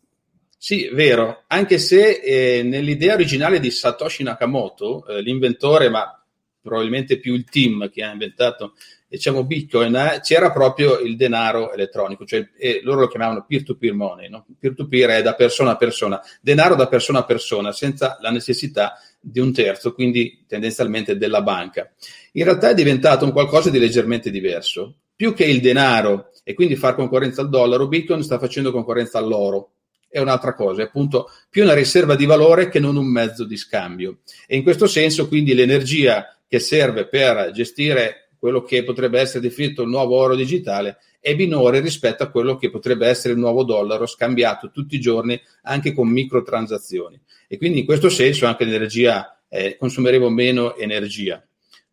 Sì, 0.56 0.88
vero, 0.94 1.46
anche 1.48 1.80
se 1.80 2.20
eh, 2.20 2.62
nell'idea 2.62 3.16
originale 3.16 3.60
di 3.60 3.72
Satoshi 3.72 4.22
Nakamoto, 4.22 5.08
eh, 5.08 5.22
l'inventore, 5.22 5.90
ma 5.90 6.22
probabilmente 6.62 7.18
più 7.18 7.34
il 7.34 7.46
team 7.46 7.90
che 7.90 8.04
ha 8.04 8.12
inventato 8.12 8.74
diciamo 9.10 9.44
Bitcoin, 9.44 9.96
eh, 9.96 10.20
c'era 10.22 10.52
proprio 10.52 11.00
il 11.00 11.16
denaro 11.16 11.74
elettronico, 11.74 12.26
cioè 12.26 12.48
loro 12.84 13.02
lo 13.02 13.08
chiamavano 13.08 13.44
peer-to-peer 13.48 13.94
money, 13.94 14.30
no? 14.30 14.46
peer-to-peer 14.60 15.10
è 15.10 15.22
da 15.24 15.34
persona 15.34 15.72
a 15.72 15.76
persona, 15.78 16.22
denaro 16.40 16.76
da 16.76 16.88
persona 16.88 17.20
a 17.20 17.26
persona, 17.26 17.72
senza 17.72 18.18
la 18.22 18.30
necessità 18.30 19.00
di 19.20 19.40
un 19.40 19.52
terzo, 19.52 19.94
quindi 19.94 20.46
tendenzialmente 20.48 21.18
della 21.18 21.42
banca. 21.42 21.92
In 22.34 22.44
realtà 22.44 22.70
è 22.70 22.76
diventato 22.76 23.26
un 23.26 23.32
qualcosa 23.32 23.70
di 23.70 23.80
leggermente 23.80 24.30
diverso. 24.30 24.96
Più 25.16 25.34
che 25.34 25.44
il 25.44 25.60
denaro 25.60 26.32
e 26.44 26.54
quindi 26.54 26.76
far 26.76 26.96
concorrenza 26.96 27.42
al 27.42 27.50
dollaro, 27.50 27.88
Bitcoin 27.88 28.24
sta 28.24 28.40
facendo 28.40 28.72
concorrenza 28.72 29.18
all'oro. 29.18 29.72
È 30.08 30.20
un'altra 30.20 30.54
cosa, 30.54 30.82
è 30.82 30.86
appunto 30.86 31.30
più 31.50 31.64
una 31.64 31.74
riserva 31.74 32.16
di 32.16 32.26
valore 32.26 32.70
che 32.70 32.80
non 32.80 32.96
un 32.96 33.08
mezzo 33.08 33.44
di 33.44 33.58
scambio. 33.58 34.20
E 34.48 34.56
in 34.56 34.64
questo 34.64 34.88
senso, 34.88 35.28
quindi, 35.28 35.54
l'energia 35.54 36.36
che 36.48 36.60
serve 36.60 37.08
per 37.08 37.52
gestire 37.52 38.29
quello 38.40 38.64
che 38.64 38.84
potrebbe 38.84 39.20
essere 39.20 39.42
definito 39.42 39.82
il 39.82 39.90
nuovo 39.90 40.16
oro 40.16 40.36
digitale 40.36 40.98
è 41.20 41.36
minore 41.36 41.82
rispetto 41.82 42.24
a 42.24 42.30
quello 42.30 42.56
che 42.56 42.70
potrebbe 42.70 43.06
essere 43.08 43.34
il 43.34 43.40
nuovo 43.40 43.64
dollaro 43.64 44.06
scambiato 44.06 44.72
tutti 44.72 44.96
i 44.96 45.00
giorni 45.00 45.40
anche 45.64 45.94
con 45.94 46.08
microtransazioni. 46.08 47.20
E 47.48 47.58
quindi 47.58 47.80
in 47.80 47.86
questo 47.86 48.10
senso 48.10 48.46
anche 48.46 48.64
l'energia 48.64 49.38
eh, 49.50 49.76
consumeremo 49.78 50.30
meno 50.30 50.76
energia. 50.78 51.44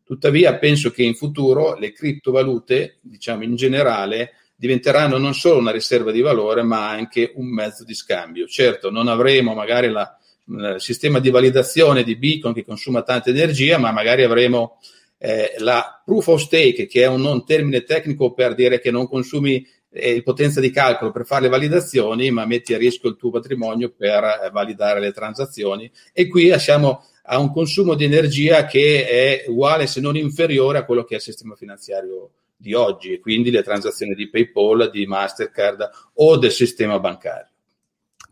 Tuttavia 0.04 0.56
penso 0.56 0.90
che 0.90 1.02
in 1.02 1.14
futuro 1.14 1.76
le 1.76 1.90
criptovalute, 1.90 2.98
diciamo 3.00 3.42
in 3.42 3.56
generale, 3.56 4.34
diventeranno 4.54 5.18
non 5.18 5.34
solo 5.34 5.58
una 5.58 5.72
riserva 5.72 6.12
di 6.12 6.20
valore, 6.20 6.62
ma 6.62 6.88
anche 6.88 7.32
un 7.34 7.46
mezzo 7.46 7.82
di 7.82 7.94
scambio. 7.94 8.46
Certo, 8.46 8.90
non 8.90 9.08
avremo 9.08 9.54
magari 9.54 9.88
il 9.88 10.76
sistema 10.78 11.18
di 11.18 11.30
validazione 11.30 12.04
di 12.04 12.14
Bitcoin 12.14 12.54
che 12.54 12.64
consuma 12.64 13.02
tanta 13.02 13.30
energia, 13.30 13.78
ma 13.78 13.90
magari 13.90 14.22
avremo 14.22 14.78
eh, 15.18 15.54
la 15.58 16.02
proof 16.04 16.26
of 16.28 16.40
stake, 16.40 16.86
che 16.86 17.02
è 17.02 17.06
un 17.06 17.20
non 17.20 17.44
termine 17.44 17.82
tecnico 17.82 18.32
per 18.32 18.54
dire 18.54 18.80
che 18.80 18.90
non 18.90 19.08
consumi 19.08 19.66
eh, 19.90 20.22
potenza 20.22 20.60
di 20.60 20.70
calcolo 20.70 21.10
per 21.10 21.24
fare 21.24 21.42
le 21.42 21.48
validazioni, 21.48 22.30
ma 22.30 22.44
metti 22.44 22.74
a 22.74 22.78
rischio 22.78 23.08
il 23.08 23.16
tuo 23.16 23.30
patrimonio 23.30 23.92
per 23.96 24.24
eh, 24.24 24.50
validare 24.50 25.00
le 25.00 25.12
transazioni. 25.12 25.90
E 26.12 26.28
qui 26.28 26.56
siamo 26.58 27.04
a 27.28 27.38
un 27.38 27.52
consumo 27.52 27.94
di 27.94 28.04
energia 28.04 28.66
che 28.66 29.06
è 29.06 29.44
uguale, 29.48 29.86
se 29.86 30.00
non 30.00 30.16
inferiore, 30.16 30.78
a 30.78 30.84
quello 30.84 31.04
che 31.04 31.14
è 31.14 31.16
il 31.16 31.22
sistema 31.22 31.54
finanziario 31.54 32.30
di 32.56 32.72
oggi, 32.72 33.18
quindi 33.20 33.50
le 33.50 33.62
transazioni 33.62 34.14
di 34.14 34.30
PayPal, 34.30 34.90
di 34.90 35.06
Mastercard 35.06 35.90
o 36.14 36.36
del 36.36 36.52
sistema 36.52 36.98
bancario. 36.98 37.55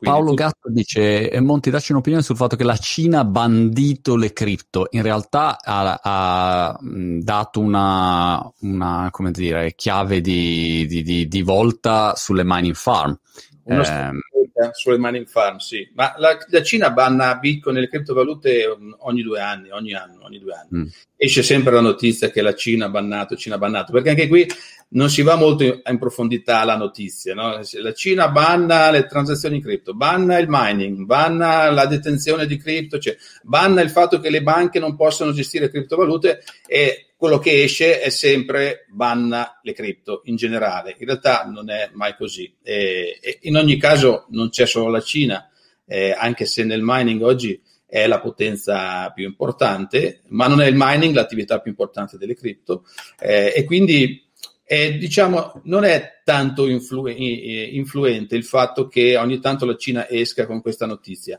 Paolo 0.05 0.31
tu... 0.31 0.35
Gatto 0.35 0.71
dice: 0.71 1.31
eh, 1.31 1.40
Monti, 1.40 1.71
dacci 1.71 1.93
un'opinione 1.93 2.23
sul 2.23 2.37
fatto 2.37 2.57
che 2.57 2.64
la 2.64 2.77
Cina 2.77 3.21
ha 3.21 3.25
bandito 3.25 4.17
le 4.17 4.33
cripto. 4.33 4.87
In 4.90 5.03
realtà 5.03 5.59
ha, 5.61 6.01
ha 6.03 6.79
dato 6.81 7.61
una, 7.61 8.53
una 8.61 9.11
dire, 9.33 9.75
chiave 9.75 10.21
di, 10.21 10.87
di, 10.87 11.03
di, 11.03 11.29
di, 11.29 11.43
volta 11.43 12.14
sulle 12.17 12.43
mining 12.45 12.75
farm. 12.75 13.19
Una 13.64 14.11
eh, 14.57 14.70
sulle 14.72 14.98
mining 14.98 15.27
farm, 15.27 15.57
sì. 15.57 15.88
Ma 15.94 16.14
la, 16.16 16.38
la, 16.48 16.62
Cina 16.62 16.90
banna 16.90 17.35
Bitcoin 17.37 17.77
e 17.77 17.81
le 17.81 17.88
criptovalute 17.88 18.66
ogni 18.98 19.22
due 19.22 19.40
anni, 19.40 19.70
ogni 19.70 19.94
anno, 19.94 20.24
ogni 20.24 20.38
due 20.38 20.53
anni. 20.55 20.85
Mm. 20.85 20.87
Esce 21.16 21.42
sempre 21.42 21.72
la 21.72 21.81
notizia 21.81 22.31
che 22.31 22.40
la 22.40 22.55
Cina 22.55 22.87
ha 22.87 22.90
bannato, 22.90 23.37
Cina 23.37 23.57
ha 23.57 23.59
bannato, 23.59 23.92
perché 23.92 24.11
anche 24.11 24.29
qui 24.29 24.46
non 24.90 25.11
si 25.11 25.22
va 25.22 25.35
molto 25.35 25.64
in, 25.64 25.81
in 25.85 25.98
profondità 25.98 26.62
la 26.64 26.77
notizia. 26.77 27.35
No? 27.35 27.59
La 27.81 27.92
Cina 27.92 28.29
banna 28.29 28.90
le 28.90 29.07
transazioni 29.07 29.57
in 29.57 29.62
cripto, 29.62 29.94
banna 29.94 30.38
il 30.38 30.46
mining, 30.48 31.05
banna 31.05 31.70
la 31.70 31.87
detenzione 31.87 32.46
di 32.46 32.57
cripto, 32.57 32.98
cioè 32.98 33.16
banna 33.42 33.81
il 33.81 33.90
fatto 33.90 34.20
che 34.20 34.31
le 34.31 34.42
banche 34.42 34.79
non 34.79 34.94
possano 34.94 35.33
gestire 35.33 35.68
criptovalute 35.68 36.42
e 36.66 37.13
quello 37.16 37.38
che 37.38 37.62
esce 37.62 38.00
è 38.00 38.11
sempre 38.11 38.87
banna 38.88 39.61
le 39.62 39.72
cripto 39.72 40.22
in 40.24 40.37
generale. 40.37 40.96
In 40.98 41.07
realtà 41.07 41.44
non 41.44 41.70
è 41.70 41.90
mai 41.92 42.14
così. 42.16 42.55
E, 42.62 43.18
e 43.20 43.38
in 43.42 43.57
ogni 43.57 43.77
caso 43.77 44.27
non 44.31 44.50
c'è 44.50 44.66
solo 44.66 44.88
la 44.90 45.00
Cina, 45.00 45.48
eh, 45.87 46.12
anche 46.12 46.44
se 46.44 46.64
nel 46.64 46.83
mining 46.83 47.22
oggi 47.22 47.61
è 47.87 48.07
la 48.07 48.20
potenza 48.20 49.11
più 49.11 49.24
importante, 49.24 50.22
ma 50.29 50.48
non 50.48 50.61
è 50.61 50.66
il 50.66 50.74
mining 50.77 51.14
l'attività 51.14 51.61
più 51.61 51.70
importante 51.70 52.18
delle 52.18 52.35
cripto. 52.35 52.85
Eh, 53.20 53.53
e 53.55 53.64
quindi 53.64 54.22
eh, 54.66 54.96
diciamo, 54.96 55.61
non 55.64 55.85
è 55.85 56.22
tanto 56.24 56.66
influ- 56.66 57.14
influente 57.16 58.35
il 58.35 58.44
fatto 58.44 58.88
che 58.88 59.16
ogni 59.16 59.38
tanto 59.38 59.66
la 59.66 59.77
Cina 59.77 60.09
esca 60.09 60.46
con 60.46 60.61
questa 60.61 60.87
notizia. 60.87 61.38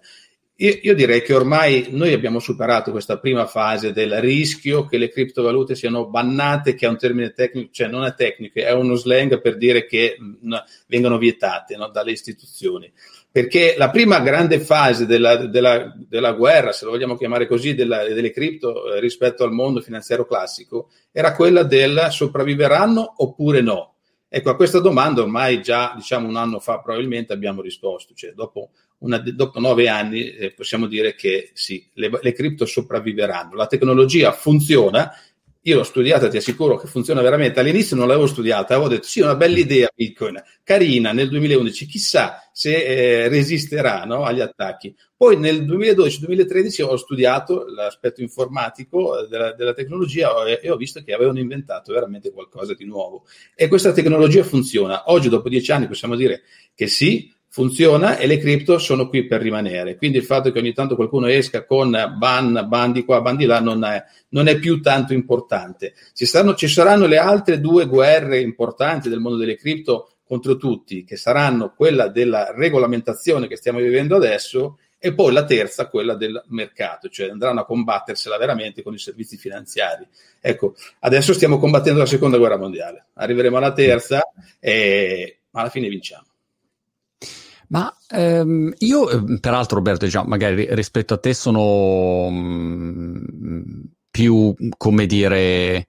Io, 0.58 0.80
io, 0.84 0.96
direi 0.96 1.22
che 1.22 1.34
ormai 1.34 1.88
noi 1.90 2.14
abbiamo 2.14 2.40
superato 2.40 2.92
questa 2.92 3.20
prima 3.20 3.46
fase 3.46 3.92
del 3.92 4.22
rischio 4.22 4.86
che 4.86 4.98
le 4.98 5.10
criptovalute 5.10 5.76
siano 5.76 6.08
bannate, 6.08 6.76
che 6.76 6.86
è 6.86 6.90
un 6.90 6.98
termine 6.98 7.34
tecnico, 7.34 7.72
cioè 7.74 7.90
non 7.90 8.06
è 8.06 8.16
tecnico, 8.16 8.60
è 8.60 8.72
uno 8.72 8.96
slang 8.96 9.42
per 9.42 9.58
dire 9.58 9.86
che 9.86 10.16
mh, 10.18 10.56
vengano 10.88 11.18
vietate 11.18 11.76
no, 11.76 11.90
dalle 11.90 12.12
istituzioni. 12.12 12.90
Perché 13.30 13.76
la 13.78 13.90
prima 13.90 14.22
grande 14.22 14.62
fase 14.62 15.06
della, 15.06 15.36
della, 15.36 15.94
della 16.08 16.32
guerra, 16.32 16.72
se 16.72 16.86
lo 16.86 16.92
vogliamo 16.92 17.18
chiamare 17.18 17.48
così, 17.48 17.76
della, 17.76 18.06
delle 18.06 18.32
cripto 18.32 18.94
eh, 18.94 19.02
rispetto 19.02 19.44
al 19.44 19.52
mondo 19.52 19.82
finanziario 19.82 20.26
classico, 20.26 20.90
era 21.12 21.36
quella 21.36 21.64
del 21.64 22.08
sopravviveranno 22.10 23.16
oppure 23.18 23.60
no. 23.60 23.96
Ecco, 24.30 24.50
a 24.52 24.56
questa 24.56 24.80
domanda 24.80 25.22
ormai 25.22 25.62
già 25.62 25.94
diciamo 25.96 26.28
un 26.28 26.36
anno 26.38 26.60
fa 26.60 26.80
probabilmente 26.80 27.34
abbiamo 27.34 27.62
risposto, 27.62 28.14
cioè 28.14 28.32
dopo 28.32 28.72
una, 29.00 29.18
dopo 29.18 29.60
nove 29.60 29.88
anni 29.90 30.30
eh, 30.30 30.52
possiamo 30.52 30.88
dire 30.88 31.16
che 31.16 31.52
sì, 31.54 31.88
le, 31.94 32.10
le 32.22 32.34
cripto 32.34 32.66
sopravviveranno. 32.66 33.56
La 33.56 33.68
tecnologia 33.68 34.32
funziona, 34.32 35.12
io 35.68 35.78
l'ho 35.78 35.84
studiata, 35.84 36.28
ti 36.28 36.38
assicuro 36.38 36.78
che 36.78 36.88
funziona 36.88 37.22
veramente. 37.22 37.60
All'inizio 37.60 37.96
non 37.96 38.08
l'avevo 38.08 38.28
studiata, 38.28 38.76
avevo 38.76 38.90
detto 38.90 39.08
sì, 39.08 39.22
una 39.22 39.36
bella 39.36 39.58
idea 39.58 39.90
Bitcoin, 39.94 40.42
carina 40.64 41.12
nel 41.12 41.28
2011, 41.30 41.86
chissà 41.88 42.50
se 42.52 42.86
eh, 42.86 43.28
resisterà 43.30 44.06
no, 44.06 44.24
agli 44.24 44.42
attacchi. 44.42 44.96
Poi 45.18 45.38
nel 45.38 45.66
2012-2013 45.66 46.84
ho 46.84 46.96
studiato 46.98 47.66
l'aspetto 47.68 48.22
informatico 48.22 49.26
della, 49.28 49.54
della 49.54 49.74
tecnologia 49.74 50.46
e, 50.46 50.60
e 50.62 50.70
ho 50.70 50.76
visto 50.78 51.02
che 51.02 51.14
avevano 51.14 51.40
inventato 51.40 51.94
veramente 51.94 52.32
qualcosa 52.32 52.76
di 52.76 52.86
nuovo. 52.86 53.26
E 53.56 53.68
questa 53.68 53.92
tecnologia 53.92 54.44
funziona. 54.44 55.10
Oggi, 55.12 55.30
dopo 55.30 55.50
dieci 55.50 55.72
anni, 55.72 55.88
possiamo 55.88 56.16
dire 56.16 56.44
che 56.76 56.86
sì, 56.86 57.34
funziona 57.56 58.18
e 58.18 58.28
le 58.28 58.38
cripto 58.38 58.78
sono 58.78 59.08
qui 59.08 59.28
per 59.28 59.42
rimanere. 59.42 59.96
Quindi 59.96 60.18
il 60.18 60.26
fatto 60.26 60.52
che 60.52 60.60
ogni 60.60 60.74
tanto 60.74 60.98
qualcuno 60.98 61.28
esca 61.28 61.64
con 61.64 61.90
ban, 62.18 62.66
ban 62.68 62.92
di 62.92 63.06
qua, 63.06 63.22
ban 63.22 63.38
di 63.38 63.46
là 63.46 63.62
non 63.62 63.86
è, 63.86 64.04
non 64.32 64.50
è 64.50 64.60
più 64.60 64.82
tanto 64.82 65.14
importante. 65.14 65.94
Ci, 66.14 66.26
stanno, 66.26 66.54
ci, 66.54 66.68
saranno 66.68 67.06
le 67.06 67.18
altre 67.18 67.62
due 67.62 67.86
guerre 67.86 68.42
importanti 68.42 69.08
del 69.08 69.22
mondo 69.22 69.38
delle 69.38 69.56
cripto 69.56 70.10
contro 70.28 70.58
tutti, 70.58 71.06
che 71.06 71.16
saranno 71.16 71.72
quella 71.74 72.10
della 72.10 72.52
regolamentazione 72.54 73.48
che 73.48 73.56
stiamo 73.56 73.80
vivendo 73.80 74.18
adesso 74.18 74.80
e 75.00 75.14
poi 75.14 75.32
la 75.32 75.46
terza, 75.46 75.88
quella 75.88 76.16
del 76.16 76.44
mercato, 76.48 77.08
cioè 77.08 77.30
andranno 77.30 77.62
a 77.62 77.66
combattersela 77.66 78.38
veramente 78.38 78.84
con 78.84 78.94
i 78.94 79.00
servizi 79.00 79.38
finanziari. 79.38 80.06
Ecco, 80.42 80.76
adesso 81.00 81.32
stiamo 81.32 81.58
combattendo 81.58 82.00
la 82.00 82.06
seconda 82.06 82.38
guerra 82.38 82.58
mondiale, 82.58 83.06
arriveremo 83.14 83.56
alla 83.56 83.72
terza 83.72 84.30
e 84.60 85.38
alla 85.52 85.70
fine 85.70 85.88
vinciamo. 85.88 86.26
Ma 87.76 87.94
ehm, 88.08 88.74
io, 88.80 89.10
ehm, 89.10 89.40
peraltro, 89.40 89.76
Roberto, 89.76 90.06
diciamo, 90.06 90.30
magari 90.30 90.66
rispetto 90.74 91.14
a 91.14 91.18
te 91.18 91.34
sono 91.34 92.30
mh, 92.30 93.26
mm, 93.44 93.82
più, 94.10 94.56
come 94.78 95.06
dire, 95.06 95.88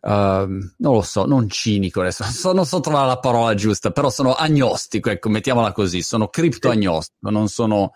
uh, 0.00 0.10
non 0.10 0.68
lo 0.76 1.00
so, 1.00 1.24
non 1.24 1.48
cinico 1.48 2.02
adesso, 2.02 2.22
so, 2.28 2.52
non 2.52 2.66
so 2.66 2.80
trovare 2.80 3.06
la 3.06 3.18
parola 3.18 3.54
giusta, 3.54 3.92
però 3.92 4.10
sono 4.10 4.34
agnostico, 4.34 5.08
ecco, 5.08 5.30
mettiamola 5.30 5.72
così, 5.72 6.02
sono 6.02 6.28
criptoagnostico, 6.28 7.30
non 7.30 7.48
sono 7.48 7.92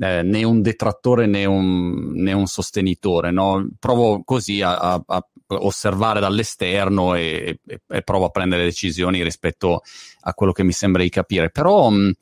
eh, 0.00 0.22
né 0.22 0.42
un 0.42 0.60
detrattore 0.60 1.26
né 1.26 1.44
un, 1.44 2.14
né 2.14 2.32
un 2.32 2.46
sostenitore, 2.46 3.30
no? 3.30 3.64
Provo 3.78 4.24
così 4.24 4.60
a, 4.60 4.76
a, 4.76 5.02
a 5.06 5.26
osservare 5.50 6.18
dall'esterno 6.18 7.14
e, 7.14 7.60
e, 7.64 7.80
e, 7.86 8.02
provo 8.02 8.24
a 8.24 8.30
prendere 8.30 8.64
decisioni 8.64 9.22
rispetto 9.22 9.82
a 10.22 10.34
quello 10.34 10.50
che 10.50 10.64
mi 10.64 10.72
sembra 10.72 11.02
di 11.02 11.10
capire, 11.10 11.50
però... 11.50 11.88
Mh, 11.88 12.12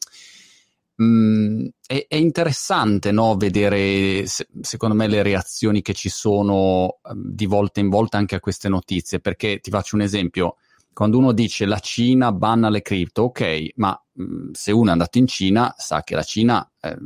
Mm, 1.03 1.67
è, 1.87 2.07
è, 2.09 2.17
interessante 2.17 3.11
no, 3.11 3.35
vedere, 3.37 4.27
se, 4.27 4.47
secondo 4.61 4.95
me, 4.95 5.07
le 5.07 5.23
reazioni 5.23 5.81
che 5.81 5.95
ci 5.95 6.11
sono 6.11 6.99
um, 7.03 7.15
di 7.15 7.47
volta 7.47 7.81
in 7.81 7.89
volta 7.89 8.19
anche 8.19 8.35
a 8.35 8.41
queste 8.41 8.69
notizie, 8.69 9.21
perché 9.21 9.61
ti 9.61 9.71
faccio 9.71 9.97
un 9.97 10.03
esempio. 10.03 10.57
Quando 10.93 11.19
uno 11.19 11.33
dice 11.33 11.65
la 11.67 11.79
Cina 11.79 12.33
banna 12.33 12.69
le 12.69 12.83
cripto, 12.83 13.23
ok, 13.23 13.71
ma 13.77 13.99
mh, 14.13 14.51
se 14.53 14.73
uno 14.73 14.89
è 14.89 14.93
andato 14.93 15.19
in 15.19 15.27
Cina 15.27 15.73
sa 15.79 16.03
che 16.03 16.15
la 16.15 16.23
Cina 16.23 16.69
eh, 16.81 16.97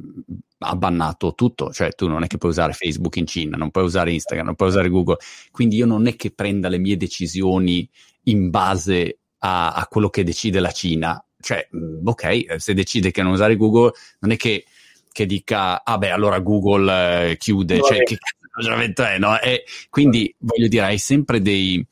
ha 0.58 0.76
bannato 0.76 1.34
tutto, 1.34 1.70
cioè 1.70 1.92
tu 1.92 2.08
non 2.08 2.24
è 2.24 2.26
che 2.26 2.38
puoi 2.38 2.50
usare 2.50 2.72
Facebook 2.72 3.16
in 3.16 3.26
Cina, 3.26 3.56
non 3.56 3.70
puoi 3.70 3.84
usare 3.84 4.12
Instagram, 4.12 4.46
non 4.46 4.54
puoi 4.56 4.70
usare 4.70 4.88
Google, 4.88 5.18
quindi 5.52 5.76
io 5.76 5.86
non 5.86 6.06
è 6.06 6.16
che 6.16 6.32
prenda 6.32 6.68
le 6.68 6.78
mie 6.78 6.96
decisioni 6.96 7.88
in 8.24 8.50
base 8.50 9.18
a, 9.38 9.72
a 9.72 9.86
quello 9.86 10.08
che 10.08 10.24
decide 10.24 10.58
la 10.60 10.72
Cina, 10.72 11.22
cioè, 11.44 11.68
mm, 11.76 12.06
ok, 12.06 12.24
eh, 12.24 12.46
se 12.56 12.72
decide 12.72 13.10
che 13.10 13.22
non 13.22 13.32
usare 13.32 13.56
Google, 13.56 13.92
non 14.20 14.30
è 14.32 14.36
che, 14.36 14.64
che 15.12 15.26
dica, 15.26 15.84
ah 15.84 15.98
beh, 15.98 16.10
allora 16.10 16.40
Google 16.40 17.32
eh, 17.32 17.36
chiude, 17.36 17.82
cioè, 17.82 18.02
che 18.02 18.16
ragionamento 18.50 19.04
è, 19.04 19.18
no? 19.18 19.38
E 19.38 19.64
quindi, 19.90 20.34
voglio 20.38 20.68
dire, 20.68 20.84
hai 20.84 20.98
sempre 20.98 21.42
dei, 21.42 21.86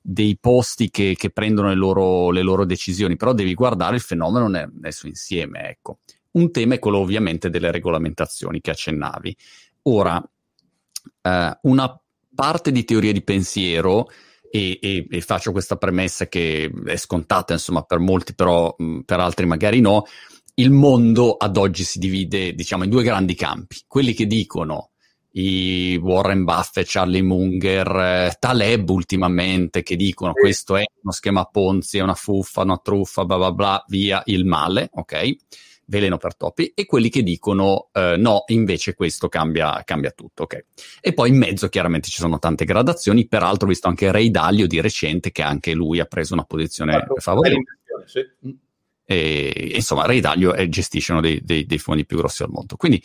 dei 0.00 0.38
posti 0.40 0.88
che, 0.88 1.14
che 1.18 1.28
prendono 1.28 1.68
le 1.68 1.74
loro, 1.74 2.30
le 2.30 2.40
loro, 2.40 2.64
decisioni, 2.64 3.16
però 3.16 3.34
devi 3.34 3.52
guardare 3.52 3.96
il 3.96 4.00
fenomeno 4.00 4.48
nel, 4.48 4.72
nel 4.80 4.92
suo 4.94 5.08
insieme, 5.08 5.68
ecco. 5.68 5.98
Un 6.30 6.50
tema 6.50 6.74
è 6.74 6.78
quello 6.78 6.98
ovviamente 6.98 7.50
delle 7.50 7.70
regolamentazioni 7.70 8.62
che 8.62 8.70
accennavi. 8.70 9.36
Ora, 9.82 10.22
eh, 11.20 11.58
una 11.62 12.00
parte 12.34 12.72
di 12.72 12.84
teoria 12.84 13.12
di 13.12 13.22
pensiero 13.22 14.08
e, 14.50 14.78
e, 14.80 15.06
e, 15.08 15.20
faccio 15.20 15.52
questa 15.52 15.76
premessa 15.76 16.26
che 16.26 16.70
è 16.86 16.96
scontata 16.96 17.52
insomma 17.52 17.82
per 17.82 17.98
molti 17.98 18.34
però 18.34 18.74
mh, 18.76 19.00
per 19.00 19.20
altri 19.20 19.46
magari 19.46 19.80
no 19.80 20.04
il 20.54 20.70
mondo 20.70 21.36
ad 21.36 21.56
oggi 21.56 21.84
si 21.84 21.98
divide 21.98 22.54
diciamo 22.54 22.84
in 22.84 22.90
due 22.90 23.02
grandi 23.02 23.34
campi 23.34 23.82
quelli 23.86 24.12
che 24.14 24.26
dicono 24.26 24.90
i 25.32 25.96
Warren 26.02 26.44
Buffett, 26.44 26.86
Charlie 26.88 27.22
Munger, 27.22 27.86
eh, 27.96 28.36
Taleb 28.38 28.88
ultimamente 28.88 29.82
che 29.82 29.94
dicono 29.94 30.32
sì. 30.34 30.40
questo 30.40 30.76
è 30.76 30.84
uno 31.02 31.12
schema 31.12 31.44
Ponzi, 31.44 31.98
è 31.98 32.02
una 32.02 32.14
fuffa, 32.14 32.62
una 32.62 32.78
truffa, 32.78 33.24
bla 33.24 33.36
bla 33.36 33.52
bla, 33.52 33.84
via 33.88 34.22
il 34.26 34.44
male, 34.44 34.88
ok? 34.92 35.36
Veleno 35.88 36.18
per 36.18 36.36
topi, 36.36 36.72
e 36.74 36.84
quelli 36.84 37.08
che 37.08 37.22
dicono 37.22 37.88
eh, 37.92 38.16
no, 38.18 38.44
invece 38.48 38.94
questo 38.94 39.28
cambia, 39.28 39.82
cambia 39.84 40.10
tutto. 40.10 40.44
Okay? 40.44 40.64
E 41.00 41.14
poi 41.14 41.30
in 41.30 41.38
mezzo 41.38 41.68
chiaramente 41.68 42.08
ci 42.08 42.18
sono 42.18 42.38
tante 42.38 42.64
gradazioni, 42.64 43.26
peraltro 43.26 43.66
ho 43.66 43.70
visto 43.70 43.88
anche 43.88 44.12
Ray 44.12 44.30
Dalio 44.30 44.66
di 44.66 44.80
recente 44.80 45.32
che 45.32 45.42
anche 45.42 45.72
lui 45.72 45.98
ha 45.98 46.04
preso 46.04 46.34
una 46.34 46.44
posizione 46.44 46.92
certo, 46.92 47.14
favorevole. 47.16 47.64
Sì. 48.04 48.20
E, 49.10 49.72
insomma, 49.74 50.04
Ray 50.04 50.20
Dalio 50.20 50.68
gestisce 50.68 51.12
uno 51.12 51.22
dei, 51.22 51.40
dei, 51.42 51.64
dei 51.64 51.78
fondi 51.78 52.04
più 52.04 52.18
grossi 52.18 52.42
al 52.42 52.50
mondo. 52.50 52.76
Quindi 52.76 53.02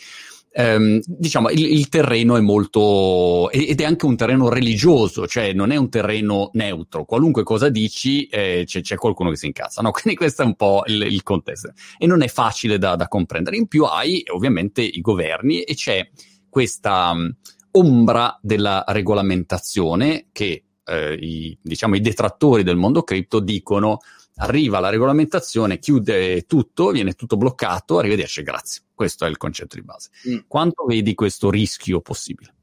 ehm, 0.56 1.00
diciamo, 1.04 1.50
il, 1.50 1.64
il, 1.64 1.88
terreno 1.88 2.36
è 2.36 2.40
molto, 2.40 3.50
ed 3.50 3.80
è 3.80 3.84
anche 3.84 4.06
un 4.06 4.16
terreno 4.16 4.48
religioso, 4.48 5.26
cioè 5.26 5.52
non 5.52 5.72
è 5.72 5.76
un 5.76 5.88
terreno 5.88 6.50
neutro, 6.52 7.04
qualunque 7.04 7.42
cosa 7.42 7.68
dici 7.68 8.26
eh, 8.26 8.62
c'è, 8.64 8.80
c'è, 8.80 8.94
qualcuno 8.94 9.30
che 9.30 9.36
si 9.36 9.46
incazza, 9.46 9.82
no? 9.82 9.90
Quindi 9.92 10.16
questo 10.16 10.42
è 10.42 10.44
un 10.44 10.54
po' 10.54 10.84
il, 10.86 11.02
il 11.02 11.22
contesto 11.24 11.72
e 11.98 12.06
non 12.06 12.22
è 12.22 12.28
facile 12.28 12.78
da, 12.78 12.94
da, 12.94 13.08
comprendere. 13.08 13.56
In 13.56 13.66
più 13.66 13.84
hai 13.84 14.22
ovviamente 14.28 14.80
i 14.80 15.00
governi 15.00 15.62
e 15.62 15.74
c'è 15.74 16.08
questa 16.48 17.10
um, 17.10 17.34
ombra 17.72 18.38
della 18.40 18.84
regolamentazione 18.86 20.28
che 20.30 20.64
eh, 20.84 21.14
i, 21.14 21.58
diciamo, 21.60 21.96
i 21.96 22.00
detrattori 22.00 22.62
del 22.62 22.76
mondo 22.76 23.02
cripto 23.02 23.40
dicono 23.40 23.98
arriva 24.36 24.80
la 24.80 24.90
regolamentazione, 24.90 25.78
chiude 25.78 26.42
tutto, 26.42 26.90
viene 26.90 27.12
tutto 27.12 27.36
bloccato, 27.36 27.98
arrivederci, 27.98 28.42
grazie. 28.42 28.82
Questo 28.94 29.24
è 29.24 29.28
il 29.28 29.36
concetto 29.36 29.76
di 29.76 29.82
base. 29.82 30.10
Mm. 30.28 30.38
Quanto 30.46 30.84
vedi 30.84 31.14
questo 31.14 31.50
rischio 31.50 32.00
possibile? 32.00 32.54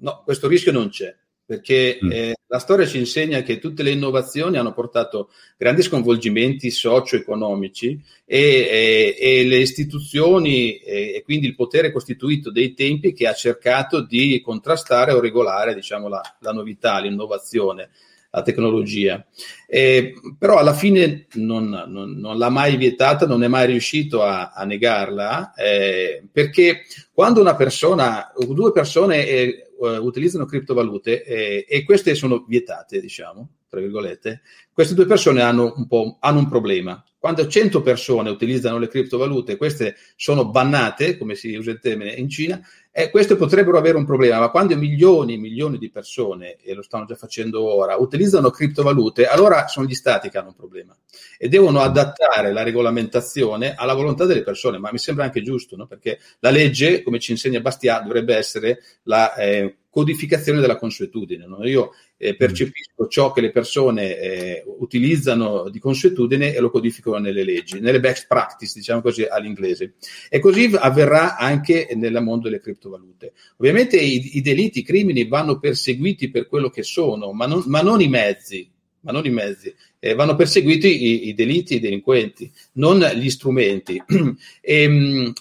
No, 0.00 0.22
questo 0.24 0.48
rischio 0.48 0.72
non 0.72 0.88
c'è, 0.88 1.14
perché 1.44 1.98
mm. 2.02 2.12
eh, 2.12 2.34
la 2.46 2.58
storia 2.58 2.86
ci 2.86 2.98
insegna 2.98 3.42
che 3.42 3.58
tutte 3.58 3.82
le 3.82 3.90
innovazioni 3.90 4.56
hanno 4.56 4.72
portato 4.72 5.30
grandi 5.56 5.82
sconvolgimenti 5.82 6.70
socio-economici 6.70 8.00
e, 8.24 8.38
e, 8.38 9.16
e 9.18 9.44
le 9.44 9.58
istituzioni 9.58 10.76
e, 10.78 11.14
e, 11.14 11.22
quindi 11.22 11.46
il 11.46 11.54
potere 11.54 11.92
costituito 11.92 12.50
dei 12.50 12.74
tempi 12.74 13.12
che 13.12 13.26
ha 13.26 13.34
cercato 13.34 14.00
di 14.00 14.40
contrastare 14.40 15.12
o 15.12 15.20
regolare 15.20 15.74
diciamo, 15.74 16.08
la, 16.08 16.22
la 16.40 16.52
novità, 16.52 16.98
l'innovazione 17.00 17.90
la 18.34 18.42
tecnologia. 18.42 19.24
Eh, 19.66 20.14
però 20.36 20.58
alla 20.58 20.74
fine 20.74 21.26
non, 21.34 21.68
non, 21.86 22.18
non, 22.18 22.36
l'ha 22.36 22.50
mai 22.50 22.76
vietata, 22.76 23.26
non 23.26 23.44
è 23.44 23.48
mai 23.48 23.66
riuscito 23.66 24.22
a, 24.24 24.50
a 24.50 24.64
negarla, 24.64 25.54
eh, 25.54 26.24
perché 26.30 26.82
quando 27.12 27.40
una 27.40 27.54
persona, 27.54 28.32
due 28.36 28.72
persone 28.72 29.26
eh, 29.26 29.68
utilizzano 29.78 30.46
criptovalute 30.46 31.22
eh, 31.24 31.64
e 31.68 31.84
queste 31.84 32.16
sono 32.16 32.44
vietate, 32.46 33.00
diciamo, 33.00 33.48
tra 33.68 33.80
virgolette, 33.80 34.42
queste 34.72 34.94
due 34.94 35.06
persone 35.06 35.40
hanno 35.40 35.72
un, 35.88 36.16
hanno 36.18 36.38
un 36.40 36.48
problema. 36.48 37.02
Quando 37.18 37.46
100 37.46 37.80
persone 37.80 38.28
utilizzano 38.30 38.78
le 38.78 38.88
criptovalute, 38.88 39.56
queste 39.56 39.96
sono 40.16 40.50
bannate, 40.50 41.16
come 41.16 41.34
si 41.36 41.54
usa 41.54 41.70
il 41.70 41.78
termine 41.80 42.10
in 42.10 42.28
Cina, 42.28 42.60
eh, 42.96 43.10
queste 43.10 43.34
potrebbero 43.34 43.76
avere 43.76 43.96
un 43.96 44.04
problema, 44.04 44.38
ma 44.38 44.50
quando 44.50 44.76
milioni 44.76 45.34
e 45.34 45.36
milioni 45.36 45.78
di 45.78 45.90
persone, 45.90 46.58
e 46.62 46.74
lo 46.74 46.82
stanno 46.82 47.06
già 47.06 47.16
facendo 47.16 47.60
ora, 47.64 47.96
utilizzano 47.96 48.50
criptovalute, 48.50 49.26
allora 49.26 49.66
sono 49.66 49.84
gli 49.84 49.94
stati 49.94 50.28
che 50.28 50.38
hanno 50.38 50.50
un 50.50 50.54
problema 50.54 50.96
e 51.36 51.48
devono 51.48 51.80
adattare 51.80 52.52
la 52.52 52.62
regolamentazione 52.62 53.74
alla 53.74 53.94
volontà 53.94 54.26
delle 54.26 54.44
persone, 54.44 54.78
ma 54.78 54.92
mi 54.92 54.98
sembra 54.98 55.24
anche 55.24 55.42
giusto, 55.42 55.74
no? 55.74 55.86
perché 55.88 56.20
la 56.38 56.50
legge, 56.50 57.02
come 57.02 57.18
ci 57.18 57.32
insegna 57.32 57.58
Bastiat, 57.58 58.04
dovrebbe 58.04 58.36
essere 58.36 58.78
la 59.02 59.34
eh, 59.34 59.76
codificazione 59.94 60.58
della 60.58 60.76
consuetudine. 60.76 61.46
No? 61.46 61.64
Io 61.64 61.92
eh, 62.16 62.34
percepisco 62.34 63.06
ciò 63.06 63.30
che 63.30 63.40
le 63.40 63.52
persone 63.52 64.18
eh, 64.18 64.64
utilizzano 64.78 65.68
di 65.68 65.78
consuetudine 65.78 66.52
e 66.52 66.58
lo 66.58 66.68
codificano 66.68 67.18
nelle 67.18 67.44
leggi, 67.44 67.78
nelle 67.78 68.00
best 68.00 68.26
practice, 68.26 68.72
diciamo 68.74 69.00
così 69.00 69.22
all'inglese. 69.22 69.94
E 70.28 70.40
così 70.40 70.68
avverrà 70.76 71.36
anche 71.36 71.90
nel 71.94 72.20
mondo 72.22 72.48
delle 72.48 72.58
criptovalute. 72.58 73.34
Ovviamente 73.58 73.96
i, 73.96 74.36
i 74.36 74.40
delitti, 74.40 74.80
i 74.80 74.84
crimini 74.84 75.28
vanno 75.28 75.60
perseguiti 75.60 76.28
per 76.28 76.48
quello 76.48 76.70
che 76.70 76.82
sono, 76.82 77.32
ma 77.32 77.46
non, 77.46 77.62
ma 77.66 77.80
non 77.80 78.00
i 78.00 78.08
mezzi. 78.08 78.68
Ma 79.04 79.12
non 79.12 79.26
i 79.26 79.30
mezzi, 79.30 79.72
eh, 79.98 80.14
vanno 80.14 80.34
perseguiti 80.34 80.88
i, 80.88 81.28
i, 81.28 81.34
delitti, 81.34 81.74
i 81.74 81.80
delinquenti, 81.80 82.50
non 82.72 82.98
gli 83.14 83.28
strumenti. 83.28 84.02
e, 84.02 84.34
ehm, 84.82 85.32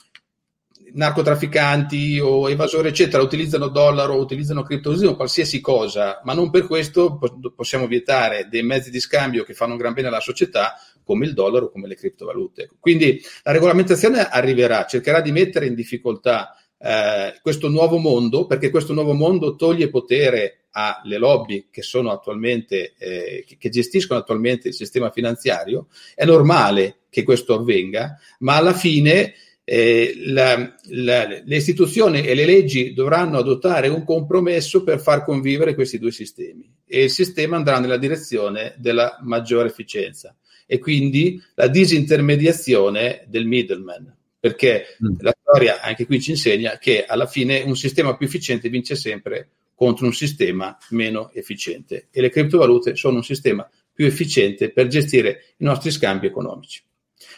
narcotrafficanti 0.93 2.19
o 2.19 2.49
evasori, 2.49 2.89
eccetera, 2.89 3.23
utilizzano 3.23 3.67
dollaro, 3.67 4.15
utilizzano 4.15 4.63
cripto, 4.63 4.89
utilizzano 4.89 5.15
qualsiasi 5.15 5.59
cosa, 5.59 6.21
ma 6.23 6.33
non 6.33 6.49
per 6.49 6.65
questo 6.67 7.19
possiamo 7.55 7.87
vietare 7.87 8.47
dei 8.49 8.63
mezzi 8.63 8.89
di 8.89 8.99
scambio 8.99 9.43
che 9.43 9.53
fanno 9.53 9.73
un 9.73 9.79
gran 9.79 9.93
bene 9.93 10.07
alla 10.07 10.19
società, 10.19 10.75
come 11.03 11.25
il 11.25 11.33
dollaro, 11.33 11.69
come 11.69 11.87
le 11.87 11.95
criptovalute. 11.95 12.69
Quindi 12.79 13.21
la 13.43 13.51
regolamentazione 13.51 14.27
arriverà, 14.27 14.85
cercherà 14.85 15.21
di 15.21 15.31
mettere 15.31 15.65
in 15.65 15.75
difficoltà 15.75 16.55
eh, 16.77 17.39
questo 17.41 17.69
nuovo 17.69 17.97
mondo, 17.97 18.45
perché 18.45 18.69
questo 18.69 18.93
nuovo 18.93 19.13
mondo 19.13 19.55
toglie 19.55 19.89
potere 19.89 20.65
alle 20.71 21.17
lobby 21.17 21.67
che 21.71 21.81
sono 21.81 22.11
attualmente, 22.11 22.93
eh, 22.97 23.45
che 23.57 23.69
gestiscono 23.69 24.19
attualmente 24.19 24.69
il 24.69 24.73
sistema 24.73 25.11
finanziario. 25.11 25.87
È 26.15 26.25
normale 26.25 26.97
che 27.09 27.23
questo 27.23 27.53
avvenga, 27.53 28.17
ma 28.39 28.55
alla 28.55 28.73
fine 28.73 29.33
eh, 29.65 30.13
la, 30.25 30.75
la, 30.89 31.27
le 31.27 31.55
istituzioni 31.55 32.21
e 32.25 32.33
le 32.33 32.45
leggi 32.45 32.93
dovranno 32.93 33.37
adottare 33.37 33.87
un 33.87 34.03
compromesso 34.03 34.83
per 34.83 34.99
far 34.99 35.23
convivere 35.23 35.73
questi 35.73 35.99
due 35.99 36.11
sistemi 36.11 36.69
e 36.85 37.03
il 37.03 37.09
sistema 37.09 37.55
andrà 37.55 37.79
nella 37.79 37.97
direzione 37.97 38.75
della 38.77 39.19
maggiore 39.21 39.69
efficienza 39.69 40.35
e 40.65 40.79
quindi 40.79 41.41
la 41.55 41.67
disintermediazione 41.67 43.25
del 43.27 43.45
middleman 43.45 44.15
perché 44.39 44.97
mm. 45.01 45.15
la 45.19 45.33
storia 45.39 45.81
anche 45.81 46.05
qui 46.05 46.19
ci 46.19 46.31
insegna 46.31 46.77
che 46.77 47.05
alla 47.05 47.27
fine 47.27 47.61
un 47.61 47.77
sistema 47.77 48.17
più 48.17 48.27
efficiente 48.27 48.67
vince 48.67 48.95
sempre 48.95 49.49
contro 49.73 50.05
un 50.05 50.13
sistema 50.13 50.77
meno 50.89 51.31
efficiente 51.31 52.07
e 52.11 52.19
le 52.19 52.29
criptovalute 52.29 52.95
sono 52.95 53.17
un 53.17 53.23
sistema 53.23 53.69
più 53.93 54.05
efficiente 54.05 54.71
per 54.71 54.87
gestire 54.87 55.53
i 55.57 55.63
nostri 55.63 55.91
scambi 55.91 56.27
economici. 56.27 56.83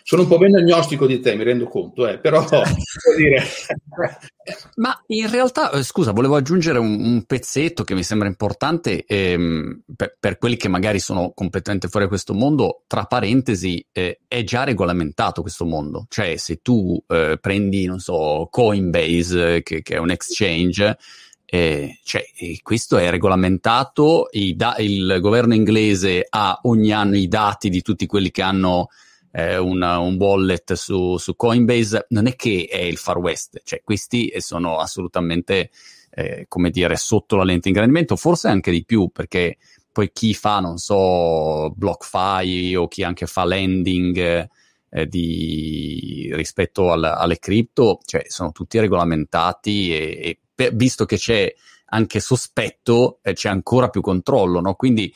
Sono 0.03 0.23
un 0.23 0.27
po' 0.27 0.37
meno 0.37 0.57
agnostico 0.57 1.07
di 1.07 1.19
te, 1.19 1.35
mi 1.35 1.43
rendo 1.43 1.67
conto, 1.67 2.07
eh, 2.07 2.19
però 2.19 2.45
dire. 3.17 3.43
Ma 4.75 5.01
in 5.07 5.29
realtà, 5.29 5.71
eh, 5.71 5.83
scusa, 5.83 6.11
volevo 6.11 6.35
aggiungere 6.35 6.77
un, 6.77 6.99
un, 7.03 7.23
pezzetto 7.23 7.83
che 7.83 7.95
mi 7.95 8.03
sembra 8.03 8.27
importante 8.27 9.03
ehm, 9.05 9.81
per, 9.95 10.15
per, 10.19 10.37
quelli 10.37 10.57
che 10.57 10.67
magari 10.67 10.99
sono 10.99 11.31
completamente 11.33 11.87
fuori 11.87 12.05
da 12.05 12.11
questo 12.11 12.33
mondo. 12.33 12.83
Tra 12.85 13.05
parentesi, 13.05 13.83
eh, 13.91 14.19
è 14.27 14.43
già 14.43 14.63
regolamentato 14.63 15.41
questo 15.41 15.65
mondo. 15.65 16.05
Cioè, 16.07 16.35
se 16.37 16.59
tu 16.61 17.01
eh, 17.07 17.37
prendi, 17.41 17.85
non 17.85 17.99
so, 17.99 18.47
Coinbase, 18.51 19.63
che, 19.63 19.81
che 19.81 19.95
è 19.95 19.97
un 19.97 20.11
exchange, 20.11 20.97
eh, 21.45 21.99
cioè, 22.03 22.23
questo 22.61 22.97
è 22.97 23.09
regolamentato, 23.09 24.27
da- 24.55 24.75
il 24.79 25.19
governo 25.21 25.53
inglese 25.53 26.25
ha 26.27 26.59
ogni 26.63 26.91
anno 26.91 27.15
i 27.15 27.27
dati 27.27 27.69
di 27.69 27.81
tutti 27.81 28.05
quelli 28.07 28.31
che 28.31 28.41
hanno 28.41 28.89
eh, 29.37 29.57
una, 29.57 29.99
un 29.99 30.15
wallet 30.15 30.73
su, 30.73 31.17
su, 31.17 31.35
Coinbase, 31.35 32.05
non 32.09 32.25
è 32.27 32.37
che 32.37 32.69
è 32.71 32.77
il 32.77 32.95
Far 32.95 33.17
West, 33.17 33.59
cioè 33.65 33.81
questi 33.83 34.31
sono 34.37 34.77
assolutamente, 34.77 35.71
eh, 36.11 36.45
come 36.47 36.69
dire, 36.69 36.95
sotto 36.95 37.35
la 37.35 37.43
lente 37.43 37.63
di 37.63 37.69
ingrandimento, 37.69 38.15
forse 38.15 38.47
anche 38.47 38.71
di 38.71 38.85
più, 38.85 39.09
perché 39.11 39.57
poi 39.91 40.11
chi 40.13 40.33
fa, 40.33 40.61
non 40.61 40.77
so, 40.77 41.69
BlockFi 41.75 42.75
o 42.77 42.87
chi 42.87 43.03
anche 43.03 43.25
fa 43.25 43.43
lending 43.43 44.47
eh, 44.89 45.05
di, 45.07 46.29
rispetto 46.33 46.93
al, 46.93 47.03
alle 47.03 47.37
cripto, 47.37 47.99
cioè 48.05 48.23
sono 48.27 48.53
tutti 48.53 48.79
regolamentati 48.79 49.93
e, 49.93 50.19
e 50.21 50.39
per, 50.55 50.73
visto 50.73 51.03
che 51.03 51.17
c'è 51.17 51.53
anche 51.87 52.21
sospetto, 52.21 53.19
eh, 53.21 53.33
c'è 53.33 53.49
ancora 53.49 53.89
più 53.89 53.99
controllo, 53.99 54.61
no? 54.61 54.75
Quindi 54.75 55.13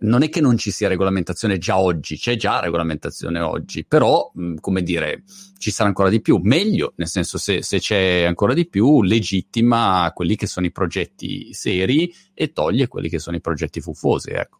non 0.00 0.22
è 0.22 0.28
che 0.28 0.40
non 0.40 0.56
ci 0.56 0.70
sia 0.70 0.88
regolamentazione 0.88 1.58
già 1.58 1.78
oggi, 1.78 2.16
c'è 2.16 2.36
già 2.36 2.60
regolamentazione 2.60 3.40
oggi, 3.40 3.84
però, 3.84 4.30
come 4.60 4.82
dire, 4.82 5.24
ci 5.58 5.70
sarà 5.70 5.88
ancora 5.88 6.08
di 6.08 6.20
più, 6.20 6.38
meglio, 6.42 6.92
nel 6.96 7.08
senso 7.08 7.38
se, 7.38 7.62
se, 7.62 7.78
c'è 7.78 8.22
ancora 8.22 8.54
di 8.54 8.68
più, 8.68 9.02
legittima 9.02 10.10
quelli 10.14 10.36
che 10.36 10.46
sono 10.46 10.66
i 10.66 10.72
progetti 10.72 11.52
seri 11.52 12.12
e 12.34 12.52
toglie 12.52 12.88
quelli 12.88 13.08
che 13.08 13.18
sono 13.18 13.36
i 13.36 13.40
progetti 13.40 13.80
fuffosi, 13.80 14.30
ecco. 14.30 14.58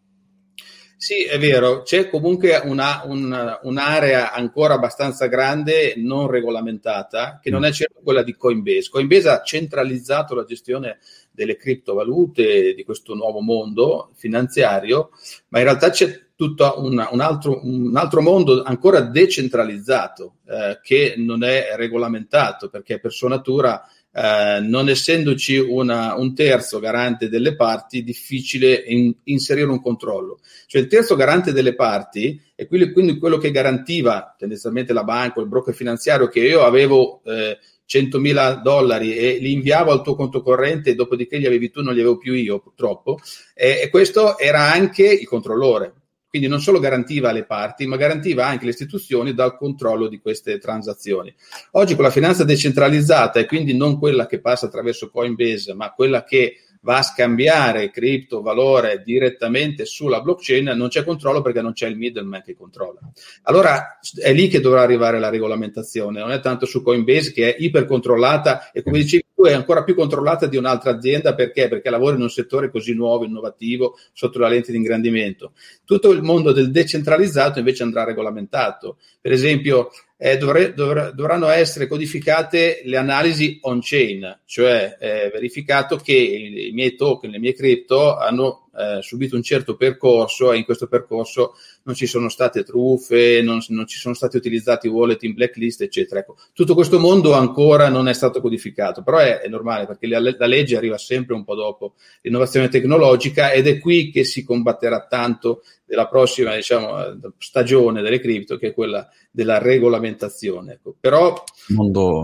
Sì, 1.00 1.22
è 1.22 1.38
vero, 1.38 1.82
c'è 1.82 2.11
comunque 2.11 2.56
una, 2.56 3.02
un, 3.04 3.58
un'area 3.62 4.32
ancora 4.32 4.74
abbastanza 4.74 5.26
grande 5.26 5.94
non 5.96 6.26
regolamentata, 6.26 7.38
che 7.40 7.50
non 7.50 7.64
è 7.64 7.70
certo 7.70 8.00
quella 8.02 8.24
di 8.24 8.34
Coinbase. 8.34 8.90
Coinbase 8.90 9.28
ha 9.28 9.42
centralizzato 9.42 10.34
la 10.34 10.42
gestione 10.42 10.98
delle 11.30 11.56
criptovalute 11.56 12.74
di 12.74 12.82
questo 12.82 13.14
nuovo 13.14 13.38
mondo 13.38 14.11
finanziario, 14.16 15.11
ma 15.50 15.58
in 15.58 15.66
realtà 15.66 15.90
c'è 15.90 16.20
tutto 16.34 16.74
un, 16.78 17.06
un, 17.12 17.20
altro, 17.20 17.61
un 17.62 17.96
altro, 17.96 18.20
mondo 18.20 18.64
ancora 18.64 19.00
decentralizzato 19.00 20.38
eh, 20.48 20.80
che 20.82 21.14
non 21.16 21.44
è 21.44 21.74
regolamentato 21.76 22.68
perché 22.68 22.98
per 22.98 23.12
sua 23.12 23.28
natura 23.28 23.88
eh, 24.12 24.61
non 24.62 24.88
essendoci 24.88 25.57
una, 25.57 26.14
un 26.16 26.35
terzo 26.35 26.79
garante 26.79 27.29
delle 27.29 27.55
parti, 27.55 28.03
difficile 28.03 28.75
in, 28.87 29.14
inserire 29.25 29.68
un 29.68 29.81
controllo. 29.81 30.40
Cioè 30.66 30.83
il 30.83 30.88
terzo 30.88 31.14
garante 31.14 31.53
delle 31.53 31.75
parti 31.75 32.40
è 32.55 32.66
quindi, 32.66 33.18
quello 33.18 33.38
che 33.38 33.51
garantiva 33.51 34.35
tendenzialmente 34.37 34.92
la 34.92 35.05
banca 35.05 35.38
o 35.38 35.42
il 35.42 35.49
broker 35.49 35.75
finanziario 35.75 36.29
che 36.29 36.40
io 36.40 36.62
avevo 36.62 37.23
eh, 37.25 37.59
100.000 37.88 38.61
dollari 38.61 39.16
e 39.16 39.38
li 39.38 39.53
inviavo 39.53 39.90
al 39.90 40.03
tuo 40.03 40.14
conto 40.14 40.42
corrente 40.42 40.90
e 40.90 40.94
dopodiché 40.94 41.38
li 41.38 41.47
avevi 41.47 41.71
tu, 41.71 41.83
non 41.83 41.94
li 41.94 42.01
avevo 42.01 42.18
più 42.18 42.35
io 42.35 42.59
purtroppo. 42.59 43.18
E, 43.55 43.81
e 43.83 43.88
questo 43.88 44.38
era 44.38 44.71
anche 44.73 45.05
il 45.05 45.27
controllore. 45.27 45.94
Quindi 46.38 46.55
non 46.55 46.64
solo 46.64 46.79
garantiva 46.79 47.33
le 47.33 47.44
parti, 47.44 47.85
ma 47.87 47.96
garantiva 47.96 48.46
anche 48.46 48.64
le 48.64 48.70
istituzioni 48.70 49.35
dal 49.35 49.57
controllo 49.57 50.07
di 50.07 50.20
queste 50.20 50.59
transazioni. 50.59 51.35
Oggi 51.72 51.96
con 51.96 52.05
la 52.05 52.11
finanza 52.11 52.44
decentralizzata 52.44 53.40
e 53.40 53.46
quindi 53.46 53.77
non 53.77 53.98
quella 53.98 54.27
che 54.27 54.40
passa 54.40 54.66
attraverso 54.66 55.11
Coinbase, 55.11 55.74
ma 55.74 55.92
quella 55.92 56.22
che 56.22 56.59
va 56.88 56.96
a 56.96 57.03
scambiare 57.03 57.90
cripto 57.90 58.40
valore 58.40 59.03
direttamente 59.05 59.85
sulla 59.85 60.22
blockchain, 60.22 60.72
non 60.74 60.88
c'è 60.88 61.05
controllo 61.05 61.42
perché 61.42 61.61
non 61.61 61.74
c'è 61.74 61.87
il 61.87 61.98
middleman 61.98 62.40
che 62.42 62.57
controlla. 62.57 63.01
Allora 63.42 63.98
è 64.18 64.33
lì 64.33 64.48
che 64.48 64.61
dovrà 64.61 64.81
arrivare 64.81 65.18
la 65.18 65.29
regolamentazione, 65.29 66.18
non 66.18 66.31
è 66.31 66.40
tanto 66.40 66.64
su 66.64 66.81
Coinbase 66.81 67.33
che 67.33 67.55
è 67.55 67.57
ipercontrollata 67.59 68.70
e 68.72 68.83
come 68.83 69.01
dicevi 69.01 69.24
tu 69.35 69.44
è 69.44 69.53
ancora 69.53 69.85
più 69.85 69.94
controllata 69.94 70.46
di 70.46 70.57
un'altra 70.57 70.92
azienda 70.92 71.35
perché? 71.35 71.68
Perché 71.68 71.90
lavora 71.90 72.16
in 72.16 72.22
un 72.22 72.31
settore 72.31 72.70
così 72.70 72.94
nuovo, 72.94 73.27
innovativo, 73.27 73.98
sotto 74.14 74.38
la 74.38 74.48
lente 74.48 74.70
di 74.70 74.79
ingrandimento. 74.79 75.53
Tutto 75.85 76.11
il 76.11 76.22
mondo 76.22 76.53
del 76.53 76.70
decentralizzato 76.70 77.59
invece 77.59 77.83
andrà 77.83 78.05
regolamentato. 78.05 78.96
Per 79.20 79.31
esempio, 79.31 79.90
eh, 80.20 80.37
dovre, 80.37 80.74
dovr- 80.74 81.12
dovranno 81.12 81.48
essere 81.48 81.87
codificate 81.87 82.83
le 82.85 82.96
analisi 82.96 83.59
on-chain, 83.62 84.40
cioè 84.44 84.96
eh, 84.98 85.31
verificato 85.33 85.96
che 85.96 86.12
i, 86.12 86.68
i, 86.68 86.72
miei 86.72 86.96
token, 86.96 87.31
le 87.31 87.38
mie 87.38 87.54
cripto 87.54 88.16
hanno 88.16 88.67
eh, 88.78 89.02
subito 89.02 89.34
un 89.34 89.42
certo 89.42 89.74
percorso 89.74 90.52
e 90.52 90.58
in 90.58 90.64
questo 90.64 90.86
percorso 90.86 91.54
non 91.82 91.96
ci 91.96 92.06
sono 92.06 92.28
state 92.28 92.62
truffe, 92.62 93.42
non, 93.42 93.58
non 93.68 93.86
ci 93.88 93.98
sono 93.98 94.14
stati 94.14 94.36
utilizzati 94.36 94.86
wallet 94.86 95.24
in 95.24 95.34
blacklist, 95.34 95.82
eccetera. 95.82 96.20
Ecco, 96.20 96.36
tutto 96.52 96.74
questo 96.74 97.00
mondo 97.00 97.32
ancora 97.32 97.88
non 97.88 98.06
è 98.06 98.12
stato 98.12 98.40
codificato, 98.40 99.02
però 99.02 99.18
è, 99.18 99.40
è 99.40 99.48
normale 99.48 99.86
perché 99.86 100.06
la, 100.06 100.20
la, 100.20 100.46
legge 100.46 100.76
arriva 100.76 100.96
sempre 100.96 101.34
un 101.34 101.42
po' 101.42 101.56
dopo 101.56 101.94
l'innovazione 102.22 102.68
tecnologica 102.68 103.50
ed 103.50 103.66
è 103.66 103.80
qui 103.80 104.10
che 104.10 104.22
si 104.22 104.44
combatterà 104.44 105.06
tanto 105.08 105.62
della 105.84 106.06
prossima 106.06 106.54
diciamo, 106.54 107.18
stagione 107.38 108.00
delle 108.00 108.20
cripto, 108.20 108.58
che 108.58 108.68
è 108.68 108.74
quella 108.74 109.08
della 109.32 109.58
regolamentazione. 109.58 110.74
Ecco. 110.74 110.94
Però 111.00 111.42
mondo, 111.68 112.22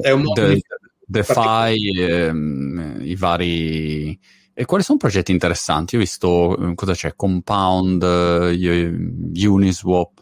è 0.00 0.10
un 0.10 0.22
mondo 0.22 0.46
de, 0.46 0.62
DeFi, 1.04 2.00
ehm, 2.00 2.98
i 3.02 3.16
vari... 3.16 4.20
E 4.60 4.64
quali 4.64 4.82
sono 4.82 4.98
progetti 4.98 5.30
interessanti? 5.30 5.94
Ho 5.94 6.00
visto 6.00 6.58
eh, 6.58 6.74
cosa 6.74 6.92
c'è, 6.92 7.14
Compound, 7.14 8.02
uh, 8.02 9.52
Uniswap. 9.52 10.20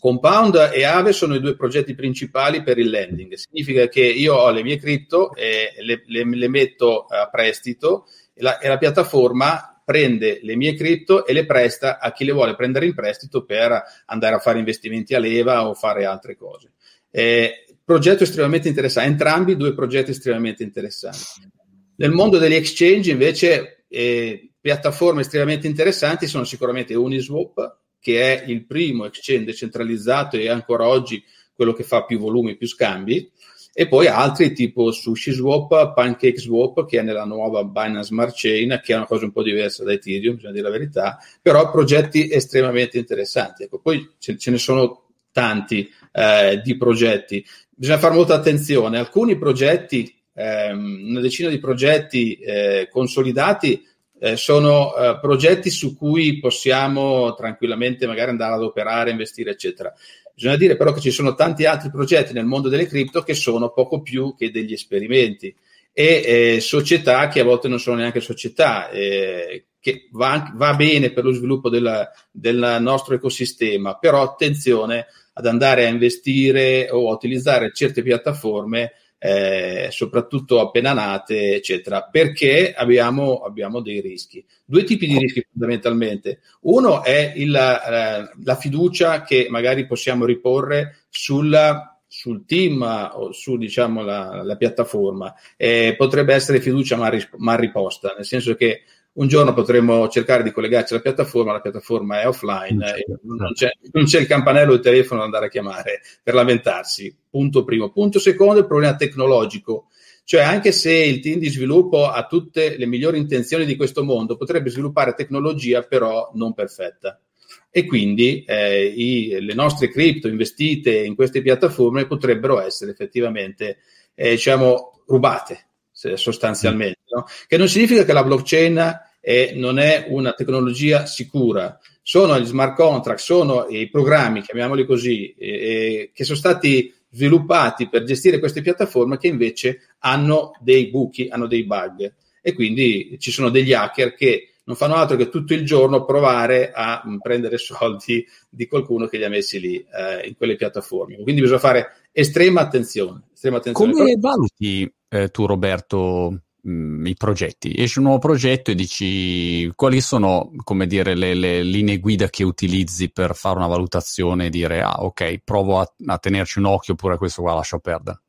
Compound 0.00 0.72
e 0.74 0.82
Ave 0.82 1.12
sono 1.12 1.36
i 1.36 1.40
due 1.40 1.54
progetti 1.54 1.94
principali 1.94 2.64
per 2.64 2.78
il 2.78 2.90
lending. 2.90 3.34
Significa 3.34 3.86
che 3.86 4.00
io 4.00 4.34
ho 4.34 4.50
le 4.50 4.64
mie 4.64 4.76
cripto 4.76 5.32
e 5.36 5.72
le, 5.82 6.02
le, 6.06 6.24
le 6.24 6.48
metto 6.48 7.04
a 7.04 7.28
prestito 7.28 8.06
e 8.34 8.42
la, 8.42 8.58
e 8.58 8.66
la 8.66 8.76
piattaforma 8.76 9.80
prende 9.84 10.40
le 10.42 10.56
mie 10.56 10.74
cripto 10.74 11.24
e 11.24 11.32
le 11.32 11.46
presta 11.46 12.00
a 12.00 12.10
chi 12.10 12.24
le 12.24 12.32
vuole 12.32 12.56
prendere 12.56 12.86
in 12.86 12.94
prestito 12.96 13.44
per 13.44 13.80
andare 14.06 14.34
a 14.34 14.40
fare 14.40 14.58
investimenti 14.58 15.14
a 15.14 15.20
leva 15.20 15.68
o 15.68 15.74
fare 15.74 16.06
altre 16.06 16.36
cose. 16.36 16.72
Eh, 17.08 17.66
progetto 17.84 18.24
estremamente 18.24 18.66
interessante, 18.66 19.10
entrambi 19.10 19.56
due 19.56 19.74
progetti 19.74 20.10
estremamente 20.10 20.64
interessanti. 20.64 21.58
Nel 22.00 22.12
mondo 22.12 22.38
degli 22.38 22.54
exchange 22.54 23.10
invece 23.10 23.84
eh, 23.86 24.52
piattaforme 24.58 25.20
estremamente 25.20 25.66
interessanti 25.66 26.26
sono 26.26 26.44
sicuramente 26.44 26.94
Uniswap, 26.94 27.76
che 28.00 28.42
è 28.42 28.44
il 28.46 28.64
primo 28.64 29.04
exchange 29.04 29.44
decentralizzato 29.44 30.38
e 30.38 30.48
ancora 30.48 30.86
oggi 30.86 31.22
quello 31.54 31.74
che 31.74 31.82
fa 31.82 32.06
più 32.06 32.18
volumi, 32.18 32.56
più 32.56 32.66
scambi, 32.66 33.30
e 33.74 33.86
poi 33.86 34.06
altri 34.06 34.54
tipo 34.54 34.90
Sushi 34.90 35.30
Swap, 35.32 35.92
Pancake 35.92 36.38
Swap, 36.38 36.86
che 36.86 37.00
è 37.00 37.02
nella 37.02 37.26
nuova 37.26 37.64
Binance 37.64 38.08
Smart 38.08 38.32
Chain, 38.34 38.80
che 38.82 38.94
è 38.94 38.96
una 38.96 39.04
cosa 39.04 39.26
un 39.26 39.32
po' 39.32 39.42
diversa 39.42 39.84
da 39.84 39.92
Ethereum, 39.92 40.36
bisogna 40.36 40.54
dire 40.54 40.64
la 40.64 40.70
verità, 40.70 41.18
però 41.42 41.70
progetti 41.70 42.30
estremamente 42.30 42.96
interessanti. 42.96 43.64
Ecco, 43.64 43.78
poi 43.78 44.14
ce, 44.18 44.38
ce 44.38 44.50
ne 44.50 44.56
sono 44.56 45.08
tanti 45.32 45.86
eh, 46.12 46.62
di 46.64 46.78
progetti. 46.78 47.44
bisogna 47.74 47.98
fare 47.98 48.14
molta 48.14 48.34
attenzione. 48.34 48.98
Alcuni 48.98 49.36
progetti, 49.36 50.19
ehm, 50.40 51.08
una 51.10 51.20
decina 51.20 51.50
di 51.50 51.58
progetti 51.58 52.34
eh, 52.34 52.88
consolidati, 52.90 53.86
eh, 54.18 54.36
sono 54.36 54.94
eh, 54.94 55.18
progetti 55.20 55.70
su 55.70 55.96
cui 55.96 56.38
possiamo 56.38 57.34
tranquillamente 57.34 58.06
magari 58.06 58.30
andare 58.30 58.54
ad 58.54 58.62
operare, 58.62 59.10
investire, 59.10 59.50
eccetera. 59.50 59.92
Bisogna 60.34 60.56
dire 60.56 60.76
però 60.76 60.92
che 60.92 61.00
ci 61.00 61.10
sono 61.10 61.34
tanti 61.34 61.66
altri 61.66 61.90
progetti 61.90 62.32
nel 62.32 62.44
mondo 62.46 62.68
delle 62.68 62.86
cripto 62.86 63.22
che 63.22 63.34
sono 63.34 63.70
poco 63.70 64.00
più 64.00 64.34
che 64.36 64.50
degli 64.50 64.72
esperimenti 64.72 65.54
e 65.92 66.54
eh, 66.54 66.60
società 66.60 67.28
che 67.28 67.40
a 67.40 67.44
volte 67.44 67.68
non 67.68 67.80
sono 67.80 67.96
neanche 67.96 68.20
società, 68.20 68.90
eh, 68.90 69.66
che 69.80 70.08
va, 70.12 70.50
va, 70.54 70.74
bene 70.74 71.10
per 71.10 71.24
lo 71.24 71.32
sviluppo 71.32 71.68
della, 71.68 72.10
del 72.30 72.78
nostro 72.80 73.14
ecosistema, 73.14 73.98
però 73.98 74.22
attenzione 74.22 75.06
ad 75.32 75.46
andare 75.46 75.86
a 75.86 75.88
investire 75.88 76.88
o 76.90 77.10
a 77.10 77.14
utilizzare 77.14 77.72
certe 77.72 78.02
piattaforme 78.02 78.92
eh, 79.22 79.88
soprattutto 79.90 80.60
appena 80.60 80.94
nate, 80.94 81.54
eccetera, 81.56 82.02
perché 82.04 82.72
abbiamo, 82.72 83.40
abbiamo, 83.40 83.82
dei 83.82 84.00
rischi. 84.00 84.42
Due 84.64 84.82
tipi 84.82 85.06
di 85.06 85.18
rischi 85.18 85.46
fondamentalmente. 85.50 86.40
Uno 86.62 87.04
è 87.04 87.34
il, 87.36 87.54
eh, 87.54 88.30
la 88.42 88.56
fiducia 88.56 89.22
che 89.22 89.46
magari 89.50 89.86
possiamo 89.86 90.24
riporre 90.24 91.04
sulla 91.10 91.94
sul 92.12 92.44
team 92.44 92.82
o 93.12 93.30
su 93.30 93.56
diciamo, 93.56 94.02
la, 94.02 94.42
la 94.42 94.56
piattaforma 94.56 95.32
eh, 95.56 95.94
potrebbe 95.96 96.34
essere 96.34 96.60
fiducia 96.60 96.96
mal, 96.96 97.16
mal 97.36 97.56
riposta, 97.56 98.14
nel 98.16 98.24
senso 98.24 98.56
che 98.56 98.82
un 99.12 99.26
giorno 99.26 99.52
potremo 99.52 100.08
cercare 100.08 100.42
di 100.42 100.52
collegarci 100.52 100.92
alla 100.92 101.02
piattaforma, 101.02 101.52
la 101.52 101.60
piattaforma 101.60 102.20
è 102.20 102.28
offline, 102.28 102.96
e 102.96 103.04
non, 103.22 103.52
c'è, 103.52 103.70
non 103.90 104.04
c'è 104.04 104.20
il 104.20 104.26
campanello 104.26 104.72
del 104.72 104.80
telefono 104.80 105.20
da 105.20 105.26
andare 105.26 105.46
a 105.46 105.48
chiamare 105.48 106.00
per 106.22 106.34
lamentarsi. 106.34 107.14
Punto 107.28 107.64
primo. 107.64 107.90
Punto 107.90 108.18
secondo, 108.18 108.60
il 108.60 108.66
problema 108.66 108.94
tecnologico. 108.94 109.88
Cioè, 110.22 110.42
anche 110.42 110.70
se 110.70 110.92
il 110.92 111.18
team 111.18 111.40
di 111.40 111.48
sviluppo 111.48 112.06
ha 112.06 112.24
tutte 112.26 112.76
le 112.76 112.86
migliori 112.86 113.18
intenzioni 113.18 113.64
di 113.64 113.74
questo 113.74 114.04
mondo, 114.04 114.36
potrebbe 114.36 114.70
sviluppare 114.70 115.14
tecnologia 115.14 115.82
però 115.82 116.30
non 116.34 116.54
perfetta. 116.54 117.20
E 117.68 117.84
quindi 117.84 118.44
eh, 118.44 118.84
i, 118.84 119.40
le 119.40 119.54
nostre 119.54 119.90
cripto 119.90 120.28
investite 120.28 121.02
in 121.02 121.16
queste 121.16 121.42
piattaforme 121.42 122.06
potrebbero 122.06 122.60
essere 122.60 122.92
effettivamente, 122.92 123.78
eh, 124.14 124.30
diciamo, 124.30 125.02
rubate 125.06 125.69
sostanzialmente, 126.14 127.00
no? 127.14 127.26
che 127.46 127.56
non 127.56 127.68
significa 127.68 128.04
che 128.04 128.12
la 128.12 128.24
blockchain 128.24 129.08
è, 129.20 129.52
non 129.54 129.78
è 129.78 130.06
una 130.08 130.32
tecnologia 130.32 131.06
sicura. 131.06 131.78
Sono 132.02 132.38
gli 132.40 132.46
smart 132.46 132.74
contract, 132.74 133.20
sono 133.20 133.66
i 133.68 133.88
programmi, 133.88 134.42
chiamiamoli 134.42 134.86
così, 134.86 135.32
eh, 135.34 136.10
che 136.12 136.24
sono 136.24 136.38
stati 136.38 136.92
sviluppati 137.10 137.88
per 137.88 138.04
gestire 138.04 138.38
queste 138.38 138.62
piattaforme 138.62 139.18
che 139.18 139.26
invece 139.26 139.94
hanno 139.98 140.52
dei 140.60 140.88
buchi, 140.88 141.28
hanno 141.28 141.46
dei 141.46 141.64
bug. 141.64 142.12
E 142.40 142.54
quindi 142.54 143.16
ci 143.18 143.30
sono 143.30 143.50
degli 143.50 143.72
hacker 143.72 144.14
che 144.14 144.46
non 144.64 144.76
fanno 144.76 144.94
altro 144.94 145.16
che 145.16 145.28
tutto 145.28 145.52
il 145.52 145.64
giorno 145.64 146.04
provare 146.04 146.70
a 146.72 147.02
prendere 147.20 147.58
soldi 147.58 148.24
di 148.48 148.66
qualcuno 148.66 149.06
che 149.06 149.18
li 149.18 149.24
ha 149.24 149.28
messi 149.28 149.58
lì 149.58 149.76
eh, 149.76 150.26
in 150.26 150.36
quelle 150.36 150.56
piattaforme. 150.56 151.20
Quindi 151.22 151.40
bisogna 151.40 151.58
fare 151.58 152.08
estrema 152.12 152.62
attenzione. 152.62 153.22
Estrema 153.34 153.58
attenzione. 153.58 153.92
Come 153.92 154.14
valuti 154.16 154.90
eh, 155.10 155.28
tu, 155.28 155.44
Roberto, 155.46 156.42
mh, 156.62 156.70
mm, 156.70 157.06
i 157.06 157.14
progetti? 157.16 157.74
Esce 157.76 157.98
un 157.98 158.06
nuovo 158.06 158.20
progetto 158.20 158.70
e 158.70 158.74
dici 158.74 159.70
quali 159.74 160.00
sono, 160.00 160.52
come 160.64 160.86
dire, 160.86 161.14
le, 161.14 161.34
le, 161.34 161.62
linee 161.62 161.98
guida 161.98 162.28
che 162.30 162.44
utilizzi 162.44 163.10
per 163.10 163.34
fare 163.34 163.58
una 163.58 163.66
valutazione 163.66 164.46
e 164.46 164.50
dire, 164.50 164.80
ah, 164.80 165.02
ok, 165.02 165.40
provo 165.44 165.80
a, 165.80 165.92
a 166.06 166.18
tenerci 166.18 166.58
un 166.58 166.66
occhio 166.66 166.94
oppure 166.94 167.18
questo 167.18 167.42
qua 167.42 167.54
lascio 167.54 167.78
perdere. 167.80 168.22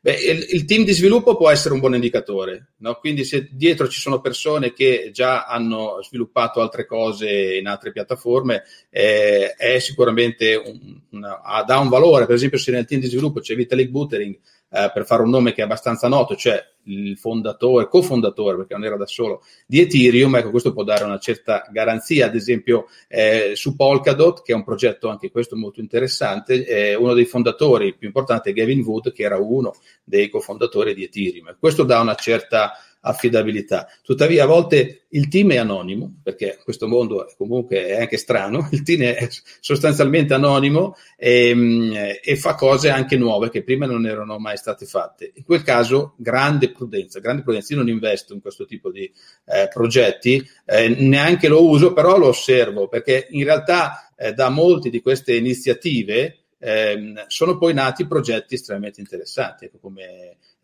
Beh, 0.00 0.14
il, 0.14 0.46
il, 0.50 0.64
team 0.64 0.84
di 0.84 0.92
sviluppo 0.92 1.36
può 1.36 1.50
essere 1.50 1.74
un 1.74 1.80
buon 1.80 1.94
indicatore, 1.94 2.74
no? 2.78 2.94
quindi 2.94 3.24
se 3.24 3.48
dietro 3.50 3.88
ci 3.88 4.00
sono 4.00 4.20
persone 4.20 4.72
che 4.72 5.10
già 5.12 5.44
hanno 5.44 5.98
sviluppato 6.02 6.60
altre 6.60 6.86
cose 6.86 7.56
in 7.56 7.66
altre 7.66 7.92
piattaforme, 7.92 8.62
eh, 8.90 9.54
è 9.54 9.78
sicuramente 9.78 10.54
un, 10.54 11.00
una, 11.10 11.40
dà 11.66 11.78
un 11.78 11.88
valore. 11.88 12.26
Per 12.26 12.34
esempio, 12.34 12.58
se 12.58 12.70
nel 12.70 12.86
team 12.86 13.00
di 13.00 13.08
sviluppo 13.08 13.40
c'è 13.40 13.54
Vitalik 13.54 13.88
Buterin, 13.88 14.38
eh, 14.68 14.90
per 14.92 15.06
fare 15.06 15.22
un 15.22 15.30
nome 15.30 15.52
che 15.52 15.60
è 15.60 15.64
abbastanza 15.64 16.08
noto, 16.08 16.34
cioè 16.36 16.62
il 16.84 17.16
fondatore, 17.18 17.88
cofondatore, 17.88 18.56
perché 18.56 18.74
non 18.74 18.84
era 18.84 18.96
da 18.96 19.06
solo, 19.06 19.42
di 19.66 19.80
Ethereum, 19.80 20.36
ecco, 20.36 20.50
questo 20.50 20.72
può 20.72 20.84
dare 20.84 21.04
una 21.04 21.18
certa 21.18 21.66
garanzia, 21.70 22.26
ad 22.26 22.34
esempio 22.34 22.86
eh, 23.08 23.52
su 23.54 23.74
Polkadot, 23.74 24.42
che 24.42 24.52
è 24.52 24.54
un 24.54 24.64
progetto 24.64 25.08
anche 25.08 25.30
questo 25.30 25.56
molto 25.56 25.80
interessante, 25.80 26.64
eh, 26.66 26.94
uno 26.94 27.14
dei 27.14 27.24
fondatori 27.24 27.96
più 27.96 28.06
importanti 28.06 28.50
è 28.50 28.52
Gavin 28.52 28.82
Wood, 28.82 29.12
che 29.12 29.22
era 29.22 29.38
uno 29.38 29.74
dei 30.04 30.28
cofondatori 30.28 30.94
di 30.94 31.04
Ethereum. 31.04 31.56
Questo 31.58 31.82
dà 31.82 32.00
una 32.00 32.14
certa 32.14 32.72
affidabilità. 33.06 33.88
Tuttavia, 34.02 34.44
a 34.44 34.46
volte 34.46 35.06
il 35.10 35.28
team 35.28 35.52
è 35.52 35.56
anonimo, 35.56 36.20
perché 36.22 36.58
questo 36.62 36.88
mondo 36.88 37.32
comunque 37.36 37.86
è 37.86 38.00
anche 38.00 38.16
strano, 38.16 38.68
il 38.72 38.82
team 38.82 39.02
è 39.02 39.28
sostanzialmente 39.60 40.34
anonimo 40.34 40.96
e, 41.16 41.54
mm, 41.54 41.92
e, 42.22 42.36
fa 42.36 42.54
cose 42.54 42.90
anche 42.90 43.16
nuove 43.16 43.48
che 43.48 43.62
prima 43.62 43.86
non 43.86 44.06
erano 44.06 44.38
mai 44.38 44.56
state 44.56 44.86
fatte. 44.86 45.32
In 45.34 45.44
quel 45.44 45.62
caso, 45.62 46.14
grande 46.16 46.70
prudenza, 46.70 47.20
grande 47.20 47.42
prudenza. 47.42 47.72
Io 47.74 47.80
non 47.80 47.88
investo 47.88 48.34
in 48.34 48.40
questo 48.40 48.66
tipo 48.66 48.90
di 48.90 49.10
eh, 49.46 49.68
progetti, 49.72 50.44
eh, 50.64 50.88
neanche 50.88 51.48
lo 51.48 51.64
uso, 51.66 51.92
però 51.92 52.18
lo 52.18 52.28
osservo, 52.28 52.88
perché 52.88 53.28
in 53.30 53.44
realtà 53.44 54.12
eh, 54.16 54.32
da 54.32 54.48
molte 54.48 54.90
di 54.90 55.00
queste 55.00 55.36
iniziative 55.36 56.46
ehm, 56.58 57.24
sono 57.28 57.58
poi 57.58 57.74
nati 57.74 58.06
progetti 58.06 58.54
estremamente 58.54 59.00
interessanti, 59.00 59.66
ecco, 59.66 59.78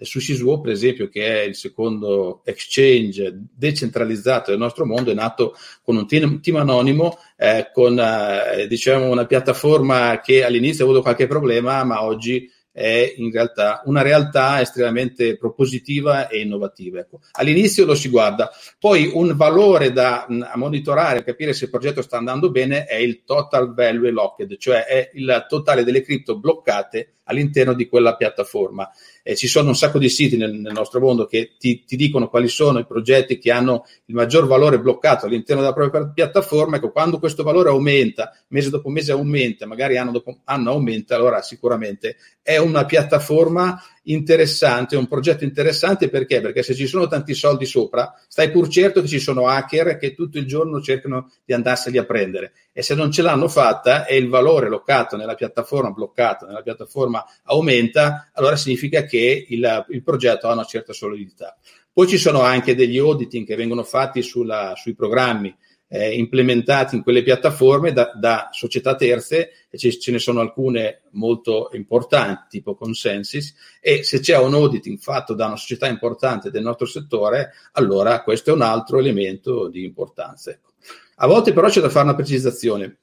come 0.03 0.05
SushiSwap, 0.05 0.63
per 0.63 0.73
esempio, 0.73 1.09
che 1.09 1.43
è 1.43 1.45
il 1.45 1.55
secondo 1.55 2.43
exchange 2.45 3.33
decentralizzato 3.55 4.51
del 4.51 4.61
nostro 4.61 4.85
mondo, 4.85 5.11
è 5.11 5.15
nato 5.15 5.55
con 5.83 5.97
un 5.97 6.07
team, 6.07 6.41
team 6.41 6.57
anonimo, 6.57 7.19
eh, 7.37 7.71
con 7.73 7.99
eh, 7.99 8.67
diciamo 8.67 9.09
una 9.09 9.27
piattaforma 9.27 10.21
che 10.21 10.45
all'inizio 10.45 10.85
ha 10.85 10.89
avuto 10.89 11.03
qualche 11.03 11.27
problema, 11.27 11.83
ma 11.85 12.03
oggi 12.03 12.51
è 12.75 13.13
in 13.19 13.31
realtà 13.31 13.83
una 13.85 14.01
realtà 14.01 14.63
estremamente 14.63 15.37
propositiva 15.37 16.29
e 16.29 16.41
innovativa. 16.41 17.01
Ecco. 17.01 17.21
All'inizio 17.33 17.85
lo 17.85 17.95
si 17.95 18.09
guarda, 18.09 18.51
poi 18.79 19.11
un 19.13 19.37
valore 19.37 19.93
da 19.93 20.25
mh, 20.27 20.53
monitorare, 20.55 21.23
capire 21.23 21.53
se 21.53 21.65
il 21.65 21.71
progetto 21.71 22.01
sta 22.01 22.17
andando 22.17 22.51
bene 22.51 22.85
è 22.87 22.97
il 22.97 23.25
total 23.25 23.75
value 23.75 24.11
locked, 24.11 24.57
cioè 24.57 24.85
è 24.87 25.11
il 25.15 25.45
totale 25.49 25.85
delle 25.85 26.01
cripto 26.01 26.39
bloccate 26.39 27.13
all'interno 27.25 27.75
di 27.75 27.87
quella 27.87 28.17
piattaforma. 28.17 28.91
Eh, 29.23 29.37
ci 29.37 29.47
sono 29.47 29.69
un 29.69 29.77
sacco 29.77 29.99
di 29.99 30.09
siti 30.09 30.37
nel, 30.37 30.53
nel 30.53 30.73
nostro 30.73 30.99
mondo 30.99 31.27
che 31.27 31.53
ti, 31.59 31.85
ti, 31.85 31.97
dicono 31.97 32.29
quali 32.29 32.49
sono 32.49 32.81
i 32.81 32.87
progetti 32.87 33.39
che 33.39 33.53
hanno 33.53 33.85
il 34.07 34.15
maggior 34.15 34.47
valore 34.47 34.81
bloccato 34.81 35.27
all'interno 35.27 35.63
della 35.63 35.75
propria 35.75 36.09
piattaforma. 36.09 36.77
Ecco, 36.77 36.91
quando 36.91 37.19
questo 37.19 37.43
valore 37.43 37.69
aumenta, 37.69 38.37
mese 38.49 38.71
dopo 38.71 38.89
mese 38.89 39.13
aumenta, 39.13 39.67
magari 39.67 39.97
anno 39.97 40.11
dopo 40.11 40.39
anno 40.45 40.71
aumenta, 40.71 41.15
allora 41.15 41.41
sicuramente 41.41 42.17
è 42.43 42.57
una 42.57 42.85
piattaforma 42.85 43.81
interessante, 44.05 44.97
un 44.97 45.07
progetto 45.07 45.45
interessante 45.45 46.09
perché? 46.09 46.41
Perché 46.41 46.63
se 46.63 46.75
ci 46.75 46.87
sono 46.87 47.07
tanti 47.07 47.35
soldi 47.35 47.67
sopra, 47.67 48.13
stai 48.29 48.51
pur 48.51 48.69
certo 48.69 49.01
che 49.01 49.09
ci 49.09 49.21
sono 49.21 49.47
hacker 49.47 49.99
che 49.99 50.15
tutto 50.15 50.39
il 50.39 50.47
giorno 50.47 50.81
cercano 50.81 51.31
di 51.45 51.53
andarseli 51.53 51.99
a 51.99 52.05
prendere 52.05 52.53
e 52.73 52.83
se 52.83 52.95
non 52.95 53.13
ce 53.13 53.23
l'hanno 53.23 53.49
fatta 53.49 54.07
e 54.07 54.17
il 54.17 54.29
valore 54.29 54.69
locato 54.69 55.17
nella 55.17 55.35
piattaforma, 55.35 55.91
bloccato 55.91 56.47
nella 56.47 56.63
piattaforma 56.63 57.25
aumenta, 57.45 58.31
allora 58.33 58.57
significa 58.57 59.05
che 59.05 59.47
il, 59.49 59.85
il 59.91 60.03
progetto 60.03 60.49
ha 60.49 60.53
una 60.53 60.65
certa 60.65 60.93
solidità. 60.93 61.57
Poi 61.93 62.09
ci 62.09 62.17
sono 62.17 62.41
anche 62.41 62.75
degli 62.75 62.99
auditing 62.99 63.47
che 63.47 63.55
vengono 63.55 63.83
fatti 63.83 64.23
sulla, 64.23 64.73
sui 64.77 64.95
programmi 64.95 65.55
eh, 65.95 66.15
implementati 66.15 66.97
in 66.97 67.03
quelle 67.03 67.23
piattaforme 67.23 67.93
da, 67.93 68.13
da 68.15 68.49
società 68.51 68.95
terze 68.95 69.51
e 69.69 69.77
ce, 69.77 69.99
ce, 69.99 70.11
ne 70.11 70.19
sono 70.19 70.41
alcune 70.41 71.03
molto 71.11 71.69
importanti, 71.75 72.47
tipo 72.49 72.75
Consensus, 72.75 73.55
e 73.79 74.03
se 74.03 74.21
c'è 74.21 74.39
un 74.39 74.55
auditing 74.55 74.99
fatto 74.99 75.35
da 75.35 75.47
una 75.47 75.57
società 75.57 75.87
importante 75.87 76.51
del 76.51 76.63
nostro 76.63 76.87
settore, 76.87 77.53
allora 77.73 78.23
questo 78.23 78.51
è 78.51 78.55
un 78.55 78.63
altro 78.63 78.99
elemento 78.99 79.69
di 79.69 79.85
importanza. 79.85 80.51
Ecco. 80.51 80.71
A 81.17 81.27
volte 81.27 81.53
però 81.53 81.69
c'è 81.69 81.83
da 81.83 81.91
fare 81.91 82.07
una 82.07 82.15
precisazione. 82.15 82.97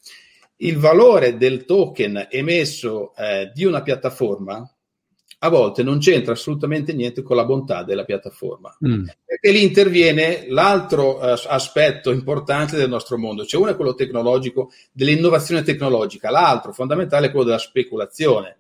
Il 0.58 0.78
valore 0.78 1.38
del 1.38 1.66
token 1.66 2.26
emesso 2.28 3.14
eh, 3.16 3.52
di 3.54 3.66
una 3.66 3.84
piattaforma 3.84 4.68
a 5.42 5.50
volte 5.50 5.84
non 5.84 6.00
c'entra 6.00 6.34
assolutamente 6.34 6.94
niente 6.94 7.22
con 7.22 7.36
la 7.36 7.46
bontà 7.46 7.84
della 7.84 8.04
piattaforma. 8.04 8.76
Mm. 8.86 9.06
Perché 9.26 9.52
lì 9.52 9.64
interviene 9.64 10.46
l'altro 10.50 11.18
uh, 11.18 11.40
aspetto 11.48 12.12
importante 12.12 12.76
del 12.76 12.90
nostro 12.90 13.18
mondo, 13.18 13.46
cioè 13.46 13.62
uno 13.62 13.72
è 13.72 13.76
quello 13.76 13.96
tecnologico, 13.96 14.72
dell'innovazione 14.92 15.64
tecnologica, 15.64 16.30
l'altro 16.30 16.74
fondamentale 16.74 17.28
è 17.28 17.30
quello 17.30 17.46
della 17.46 17.58
speculazione, 17.58 18.58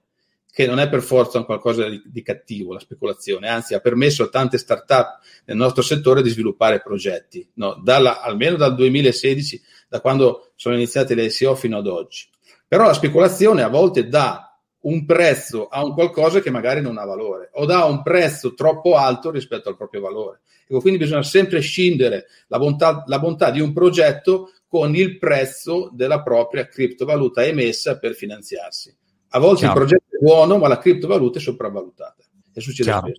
che 0.51 0.65
non 0.65 0.79
è 0.79 0.89
per 0.89 1.01
forza 1.01 1.37
un 1.37 1.45
qualcosa 1.45 1.87
di, 1.87 2.01
di 2.05 2.21
cattivo, 2.21 2.73
la 2.73 2.79
speculazione, 2.79 3.49
anzi 3.49 3.73
ha 3.73 3.79
permesso 3.79 4.23
a 4.23 4.29
tante 4.29 4.57
start-up 4.57 5.19
nel 5.45 5.57
nostro 5.57 5.81
settore 5.81 6.21
di 6.21 6.29
sviluppare 6.29 6.81
progetti, 6.81 7.47
no? 7.55 7.79
Dalla, 7.83 8.21
almeno 8.21 8.55
dal 8.55 8.73
2016, 8.75 9.61
da 9.89 9.99
quando 9.99 10.51
sono 10.55 10.75
iniziate 10.75 11.13
le 11.13 11.29
SEO 11.29 11.55
fino 11.55 11.77
ad 11.77 11.87
oggi. 11.87 12.27
Però 12.67 12.85
la 12.85 12.93
speculazione 12.93 13.63
a 13.63 13.67
volte 13.67 14.07
dà 14.07 14.48
un 14.81 15.05
prezzo 15.05 15.67
a 15.67 15.83
un 15.83 15.93
qualcosa 15.93 16.39
che 16.39 16.49
magari 16.49 16.81
non 16.81 16.97
ha 16.97 17.05
valore 17.05 17.49
o 17.53 17.65
dà 17.65 17.85
un 17.85 18.01
prezzo 18.01 18.53
troppo 18.53 18.95
alto 18.95 19.31
rispetto 19.31 19.69
al 19.69 19.75
proprio 19.75 20.01
valore. 20.01 20.41
Ecco, 20.67 20.81
quindi 20.81 20.99
bisogna 20.99 21.23
sempre 21.23 21.59
scindere 21.59 22.27
la 22.47 22.59
bontà, 22.59 23.03
la 23.07 23.19
bontà 23.19 23.49
di 23.49 23.59
un 23.59 23.73
progetto 23.73 24.51
con 24.67 24.95
il 24.95 25.17
prezzo 25.17 25.89
della 25.91 26.21
propria 26.21 26.67
criptovaluta 26.67 27.43
emessa 27.43 27.97
per 27.97 28.13
finanziarsi. 28.13 28.95
A 29.29 29.39
volte 29.39 29.61
Chiaro. 29.61 29.73
il 29.73 29.85
progetto 29.85 30.15
è 30.15 30.23
buono, 30.23 30.57
ma 30.57 30.67
la 30.67 30.77
criptovaluta 30.77 31.39
è 31.39 31.41
sopravvalutata. 31.41 32.23
E 32.53 32.61
succede 32.61 32.89
Chiaro. 32.89 33.11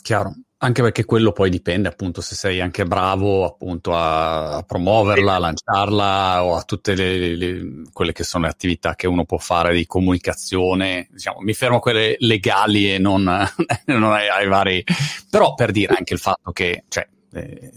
Chiaro. 0.00 0.34
Anche 0.64 0.80
perché 0.80 1.04
quello 1.04 1.32
poi 1.32 1.50
dipende 1.50 1.88
appunto 1.88 2.20
se 2.20 2.36
sei 2.36 2.60
anche 2.60 2.84
bravo 2.84 3.44
appunto 3.44 3.96
a, 3.96 4.58
a 4.58 4.62
promuoverla, 4.62 5.34
a 5.34 5.38
lanciarla 5.38 6.44
o 6.44 6.54
a 6.54 6.62
tutte 6.62 6.94
le, 6.94 7.34
le, 7.34 7.82
quelle 7.92 8.12
che 8.12 8.22
sono 8.22 8.44
le 8.44 8.50
attività 8.50 8.94
che 8.94 9.08
uno 9.08 9.24
può 9.24 9.38
fare 9.38 9.74
di 9.74 9.86
comunicazione. 9.86 11.08
Diciamo, 11.10 11.40
mi 11.40 11.52
fermo 11.52 11.78
a 11.78 11.80
quelle 11.80 12.14
legali 12.20 12.94
e 12.94 12.98
non, 12.98 13.24
non 13.86 14.04
ai, 14.04 14.28
ai, 14.28 14.46
vari... 14.46 14.84
Però 15.28 15.54
per 15.54 15.72
dire 15.72 15.96
anche 15.98 16.14
il 16.14 16.20
fatto 16.20 16.52
che 16.52 16.84
cioè, 16.86 17.08
eh, 17.32 17.72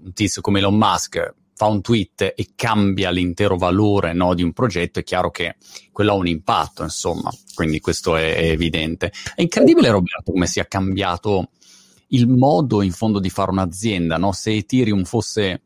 un 0.00 0.12
tizio 0.12 0.40
come 0.40 0.60
Elon 0.60 0.76
Musk 0.76 1.34
fa 1.56 1.66
un 1.66 1.82
tweet 1.82 2.34
e 2.36 2.50
cambia 2.54 3.10
l'intero 3.10 3.56
valore 3.56 4.12
no, 4.12 4.32
di 4.34 4.44
un 4.44 4.52
progetto, 4.52 5.00
è 5.00 5.02
chiaro 5.02 5.32
che 5.32 5.56
quello 5.90 6.12
ha 6.12 6.14
un 6.14 6.28
impatto, 6.28 6.84
insomma, 6.84 7.32
quindi 7.56 7.80
questo 7.80 8.14
è, 8.14 8.36
è 8.36 8.50
evidente. 8.50 9.10
È 9.34 9.42
incredibile, 9.42 9.90
Roberto, 9.90 10.30
come 10.30 10.46
sia 10.46 10.68
cambiato 10.68 11.48
il 12.08 12.28
modo 12.28 12.82
in 12.82 12.92
fondo 12.92 13.18
di 13.18 13.30
fare 13.30 13.50
un'azienda, 13.50 14.16
no? 14.16 14.32
Se 14.32 14.52
Ethereum 14.52 15.04
fosse 15.04 15.62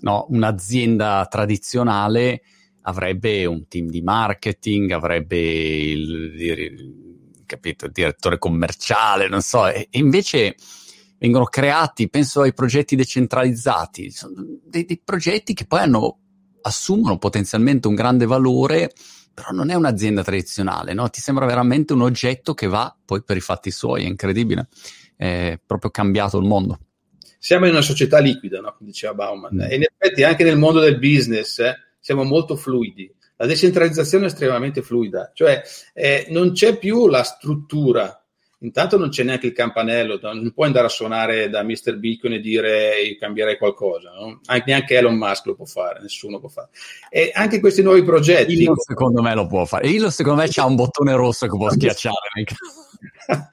no, 0.00 0.26
un'azienda 0.30 1.26
tradizionale 1.30 2.42
avrebbe 2.82 3.44
un 3.44 3.68
team 3.68 3.88
di 3.88 4.00
marketing, 4.00 4.90
avrebbe 4.92 5.38
il, 5.38 6.34
il, 6.40 7.42
capito, 7.46 7.84
il 7.84 7.92
direttore 7.92 8.38
commerciale, 8.38 9.28
non 9.28 9.42
so, 9.42 9.66
e, 9.68 9.88
e, 9.90 9.98
invece 9.98 10.56
vengono 11.18 11.44
creati, 11.44 12.08
penso 12.08 12.40
ai 12.40 12.54
progetti 12.54 12.96
decentralizzati, 12.96 14.12
dei, 14.64 14.84
dei 14.84 15.00
progetti 15.04 15.52
che 15.52 15.66
poi 15.66 15.80
hanno, 15.80 16.18
assumono 16.62 17.18
potenzialmente 17.18 17.88
un 17.88 17.94
grande 17.94 18.24
valore, 18.24 18.92
però 19.34 19.50
non 19.50 19.70
è 19.70 19.74
un'azienda 19.74 20.24
tradizionale, 20.24 20.94
no? 20.94 21.10
Ti 21.10 21.20
sembra 21.20 21.44
veramente 21.44 21.92
un 21.92 22.02
oggetto 22.02 22.54
che 22.54 22.66
va 22.66 22.96
poi 23.04 23.22
per 23.22 23.36
i 23.36 23.40
fatti 23.40 23.70
suoi, 23.70 24.04
è 24.04 24.08
incredibile 24.08 24.68
è 25.18 25.58
proprio 25.64 25.90
cambiato 25.90 26.38
il 26.38 26.46
mondo. 26.46 26.78
Siamo 27.38 27.66
in 27.66 27.72
una 27.72 27.82
società 27.82 28.18
liquida, 28.20 28.60
no? 28.60 28.74
come 28.76 28.90
diceva 28.90 29.14
Bauman, 29.14 29.54
mm. 29.54 29.60
e 29.60 29.74
in 29.74 29.82
effetti 29.82 30.22
anche 30.22 30.44
nel 30.44 30.56
mondo 30.56 30.80
del 30.80 30.98
business 30.98 31.58
eh, 31.58 31.76
siamo 31.98 32.22
molto 32.22 32.56
fluidi. 32.56 33.12
La 33.36 33.46
decentralizzazione 33.46 34.24
è 34.24 34.28
estremamente 34.28 34.82
fluida, 34.82 35.30
cioè 35.34 35.62
eh, 35.92 36.26
non 36.30 36.52
c'è 36.52 36.76
più 36.76 37.06
la 37.08 37.22
struttura 37.22 38.20
intanto 38.60 38.96
non 38.96 39.10
c'è 39.10 39.22
neanche 39.22 39.46
il 39.46 39.52
campanello, 39.52 40.18
non 40.20 40.52
puoi 40.52 40.66
andare 40.66 40.86
a 40.86 40.90
suonare 40.90 41.48
da 41.48 41.62
Mr. 41.62 41.96
Bitcoin 41.98 42.34
e 42.34 42.40
dire 42.40 43.16
cambierei 43.18 43.56
qualcosa, 43.56 44.10
no? 44.10 44.40
neanche 44.64 44.96
Elon 44.96 45.16
Musk 45.16 45.46
lo 45.46 45.54
può 45.54 45.64
fare, 45.64 46.00
nessuno 46.00 46.40
può 46.40 46.48
fare. 46.48 46.68
E 47.10 47.30
anche 47.32 47.60
questi 47.60 47.82
nuovi 47.82 48.02
progetti. 48.02 48.60
Elon 48.62 48.76
secondo 48.76 49.22
me 49.22 49.34
lo 49.34 49.46
può 49.46 49.64
fare, 49.64 49.88
Elon 49.88 50.10
secondo 50.10 50.42
me 50.42 50.48
c'ha 50.50 50.64
un 50.64 50.74
bottone 50.74 51.14
rosso 51.14 51.46
che 51.46 51.56
può 51.56 51.70
schiacciare. 51.70 52.16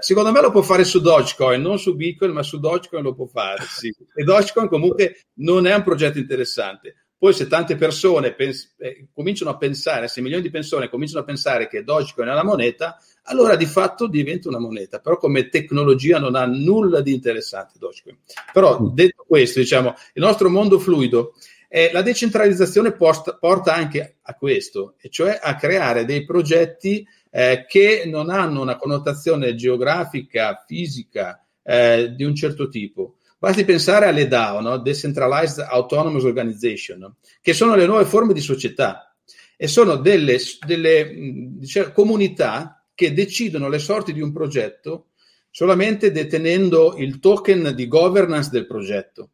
Secondo 0.00 0.32
me 0.32 0.40
lo 0.40 0.50
può 0.50 0.62
fare 0.62 0.82
su 0.82 1.00
Dogecoin, 1.00 1.62
non 1.62 1.78
su 1.78 1.94
Bitcoin, 1.94 2.32
ma 2.32 2.42
su 2.42 2.58
Dogecoin 2.58 3.04
lo 3.04 3.14
può 3.14 3.26
fare. 3.26 3.64
Sì. 3.76 3.94
E 4.14 4.24
Dogecoin 4.24 4.68
comunque 4.68 5.26
non 5.34 5.66
è 5.66 5.74
un 5.74 5.82
progetto 5.82 6.18
interessante. 6.18 7.06
Poi 7.18 7.32
se 7.32 7.46
tante 7.46 7.76
persone 7.76 8.34
pens- 8.34 8.74
eh, 8.78 9.08
cominciano 9.12 9.50
a 9.50 9.56
pensare, 9.56 10.08
se 10.08 10.20
milioni 10.20 10.42
di 10.42 10.50
persone 10.50 10.88
cominciano 10.88 11.20
a 11.20 11.24
pensare 11.24 11.68
che 11.68 11.84
Dogecoin 11.84 12.28
è 12.28 12.32
una 12.32 12.44
moneta, 12.44 12.98
allora 13.24 13.54
di 13.56 13.64
fatto 13.64 14.06
diventa 14.06 14.48
una 14.48 14.58
moneta, 14.58 14.98
però 14.98 15.16
come 15.16 15.48
tecnologia 15.48 16.18
non 16.18 16.34
ha 16.34 16.44
nulla 16.46 17.00
di 17.00 17.14
interessante 17.14 17.78
Dogecoin. 17.78 18.18
Però 18.52 18.80
mm. 18.80 18.86
detto 18.88 19.24
questo, 19.26 19.60
diciamo, 19.60 19.94
il 20.14 20.22
nostro 20.22 20.50
mondo 20.50 20.78
fluido, 20.78 21.34
eh, 21.68 21.90
la 21.92 22.02
decentralizzazione 22.02 22.92
post- 22.92 23.38
porta 23.38 23.74
anche 23.74 24.16
a 24.22 24.34
questo, 24.34 24.94
e 25.00 25.08
cioè 25.08 25.38
a 25.40 25.54
creare 25.56 26.04
dei 26.04 26.24
progetti 26.24 27.06
eh, 27.38 27.66
che 27.68 28.04
non 28.06 28.30
hanno 28.30 28.62
una 28.62 28.78
connotazione 28.78 29.54
geografica, 29.56 30.64
fisica 30.66 31.46
eh, 31.62 32.14
di 32.16 32.24
un 32.24 32.34
certo 32.34 32.70
tipo. 32.70 33.18
Basti 33.38 33.66
pensare 33.66 34.06
alle 34.06 34.26
DAO, 34.26 34.62
no? 34.62 34.78
Decentralized 34.78 35.66
Autonomous 35.68 36.24
Organization, 36.24 37.14
che 37.42 37.52
sono 37.52 37.74
le 37.74 37.84
nuove 37.84 38.06
forme 38.06 38.32
di 38.32 38.40
società 38.40 39.14
e 39.54 39.68
sono 39.68 39.96
delle, 39.96 40.38
delle 40.66 41.12
diciamo, 41.58 41.92
comunità 41.92 42.82
che 42.94 43.12
decidono 43.12 43.68
le 43.68 43.80
sorti 43.80 44.14
di 44.14 44.22
un 44.22 44.32
progetto 44.32 45.08
solamente 45.50 46.12
detenendo 46.12 46.94
il 46.96 47.18
token 47.18 47.74
di 47.74 47.86
governance 47.86 48.48
del 48.50 48.66
progetto. 48.66 49.32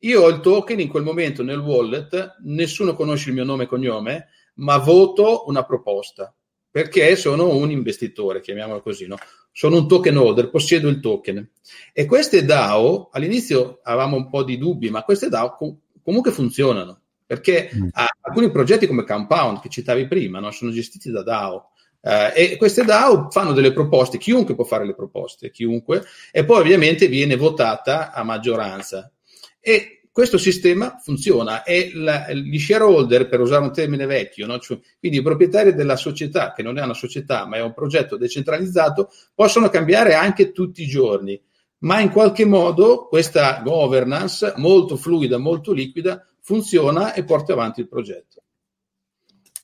Io 0.00 0.22
ho 0.22 0.28
il 0.28 0.40
token 0.40 0.80
in 0.80 0.88
quel 0.88 1.04
momento 1.04 1.44
nel 1.44 1.60
wallet, 1.60 2.38
nessuno 2.42 2.94
conosce 2.94 3.28
il 3.28 3.36
mio 3.36 3.44
nome 3.44 3.64
e 3.64 3.68
cognome, 3.68 4.26
ma 4.54 4.78
voto 4.78 5.44
una 5.46 5.64
proposta 5.64 6.32
perché 6.70 7.16
sono 7.16 7.56
un 7.56 7.70
investitore, 7.70 8.40
chiamiamolo 8.40 8.80
così, 8.82 9.06
no? 9.06 9.16
sono 9.58 9.78
un 9.78 9.88
token 9.88 10.16
holder, 10.16 10.50
possiedo 10.50 10.88
il 10.88 11.00
token. 11.00 11.50
E 11.92 12.06
queste 12.06 12.44
DAO, 12.44 13.08
all'inizio 13.10 13.80
avevamo 13.82 14.14
un 14.14 14.28
po' 14.28 14.44
di 14.44 14.56
dubbi, 14.56 14.88
ma 14.88 15.02
queste 15.02 15.28
DAO 15.28 15.56
com- 15.56 15.76
comunque 16.00 16.30
funzionano, 16.30 17.00
perché 17.26 17.68
mm. 17.74 17.88
alcuni 18.20 18.52
progetti 18.52 18.86
come 18.86 19.02
Compound, 19.02 19.58
che 19.60 19.68
citavi 19.68 20.06
prima, 20.06 20.38
no? 20.38 20.52
sono 20.52 20.70
gestiti 20.70 21.10
da 21.10 21.24
DAO. 21.24 21.70
Uh, 22.00 22.30
e 22.32 22.54
queste 22.56 22.84
DAO 22.84 23.30
fanno 23.32 23.52
delle 23.52 23.72
proposte, 23.72 24.18
chiunque 24.18 24.54
può 24.54 24.62
fare 24.62 24.86
le 24.86 24.94
proposte, 24.94 25.50
chiunque, 25.50 26.04
e 26.30 26.44
poi 26.44 26.60
ovviamente 26.60 27.08
viene 27.08 27.34
votata 27.34 28.12
a 28.12 28.22
maggioranza. 28.22 29.10
E 29.58 29.97
questo 30.18 30.36
sistema 30.36 30.98
funziona 31.00 31.62
e 31.62 31.92
la, 31.94 32.32
gli 32.32 32.58
shareholder, 32.58 33.28
per 33.28 33.38
usare 33.38 33.62
un 33.62 33.72
termine 33.72 34.04
vecchio, 34.04 34.46
no? 34.46 34.58
cioè, 34.58 34.76
quindi 34.98 35.18
i 35.18 35.22
proprietari 35.22 35.74
della 35.74 35.94
società, 35.94 36.52
che 36.52 36.64
non 36.64 36.76
è 36.76 36.82
una 36.82 36.92
società 36.92 37.46
ma 37.46 37.58
è 37.58 37.62
un 37.62 37.72
progetto 37.72 38.16
decentralizzato, 38.16 39.12
possono 39.32 39.68
cambiare 39.68 40.14
anche 40.14 40.50
tutti 40.50 40.82
i 40.82 40.88
giorni, 40.88 41.40
ma 41.82 42.00
in 42.00 42.10
qualche 42.10 42.44
modo 42.44 43.06
questa 43.06 43.60
governance 43.62 44.54
molto 44.56 44.96
fluida, 44.96 45.38
molto 45.38 45.72
liquida, 45.72 46.26
funziona 46.40 47.12
e 47.12 47.22
porta 47.22 47.52
avanti 47.52 47.78
il 47.78 47.86
progetto. 47.86 48.42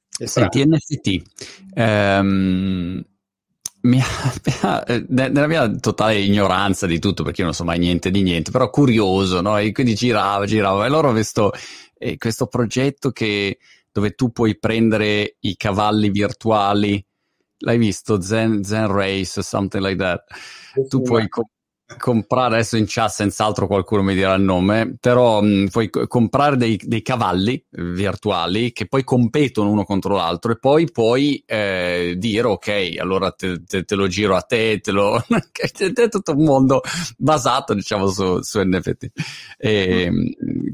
Senti, 0.07 0.65
NFT. 0.65 1.23
Um, 1.75 3.05
mia, 3.85 4.05
eh, 4.87 5.05
nella 5.09 5.47
mia 5.47 5.70
totale 5.76 6.18
ignoranza 6.18 6.87
di 6.87 6.99
tutto, 6.99 7.22
perché 7.22 7.41
io 7.41 7.47
non 7.47 7.55
so 7.55 7.64
mai 7.64 7.78
niente 7.78 8.11
di 8.11 8.22
niente, 8.22 8.51
però 8.51 8.70
curioso, 8.70 9.41
no? 9.41 9.57
E 9.59 9.72
quindi 9.72 9.95
girava, 9.95 10.47
girava, 10.47 10.87
e 10.87 10.89
loro 10.89 11.12
visto 11.12 11.53
eh, 11.97 12.16
questo 12.16 12.47
progetto 12.47 13.11
che, 13.11 13.59
dove 13.93 14.14
tu 14.14 14.32
puoi 14.32 14.59
prendere 14.59 15.37
i 15.41 15.57
cavalli 15.57 16.11
virtuali, 16.11 17.05
l'hai 17.59 17.78
visto? 17.78 18.20
Zen, 18.20 18.64
Zen 18.64 18.89
Race, 18.89 19.43
something 19.43 19.82
like 19.82 19.97
that. 19.97 20.24
Tu 20.89 21.01
puoi, 21.03 21.28
co- 21.28 21.51
comprare 21.99 22.55
adesso 22.55 22.78
in 22.78 22.87
chat 22.89 23.11
senz'altro 23.11 23.66
qualcuno 23.66 24.03
mi 24.03 24.14
dirà 24.14 24.35
il 24.35 24.43
nome 24.43 24.97
però 24.99 25.43
mh, 25.43 25.68
puoi 25.70 25.91
comprare 25.91 26.57
dei, 26.57 26.80
dei, 26.82 27.03
cavalli 27.03 27.62
virtuali 27.70 28.72
che 28.72 28.87
poi 28.87 29.05
competono 29.05 29.70
uno 29.70 29.85
contro 29.85 30.16
l'altro 30.16 30.53
e 30.53 30.59
poi 30.59 30.91
puoi 30.91 31.43
eh, 31.47 32.14
dire 32.16 32.47
ok 32.47 32.95
allora 32.99 33.32
te, 33.32 33.62
te, 33.64 33.85
te, 33.85 33.95
lo 33.97 34.07
giro 34.07 34.35
a 34.35 34.41
te 34.41 34.80
te 34.80 34.93
lo 34.93 35.22
è 35.28 36.09
tutto 36.09 36.32
un 36.32 36.45
mondo 36.45 36.80
basato 37.18 37.74
diciamo 37.74 38.07
su, 38.09 38.41
su 38.41 38.61
NFT 38.62 39.11
e, 39.59 40.11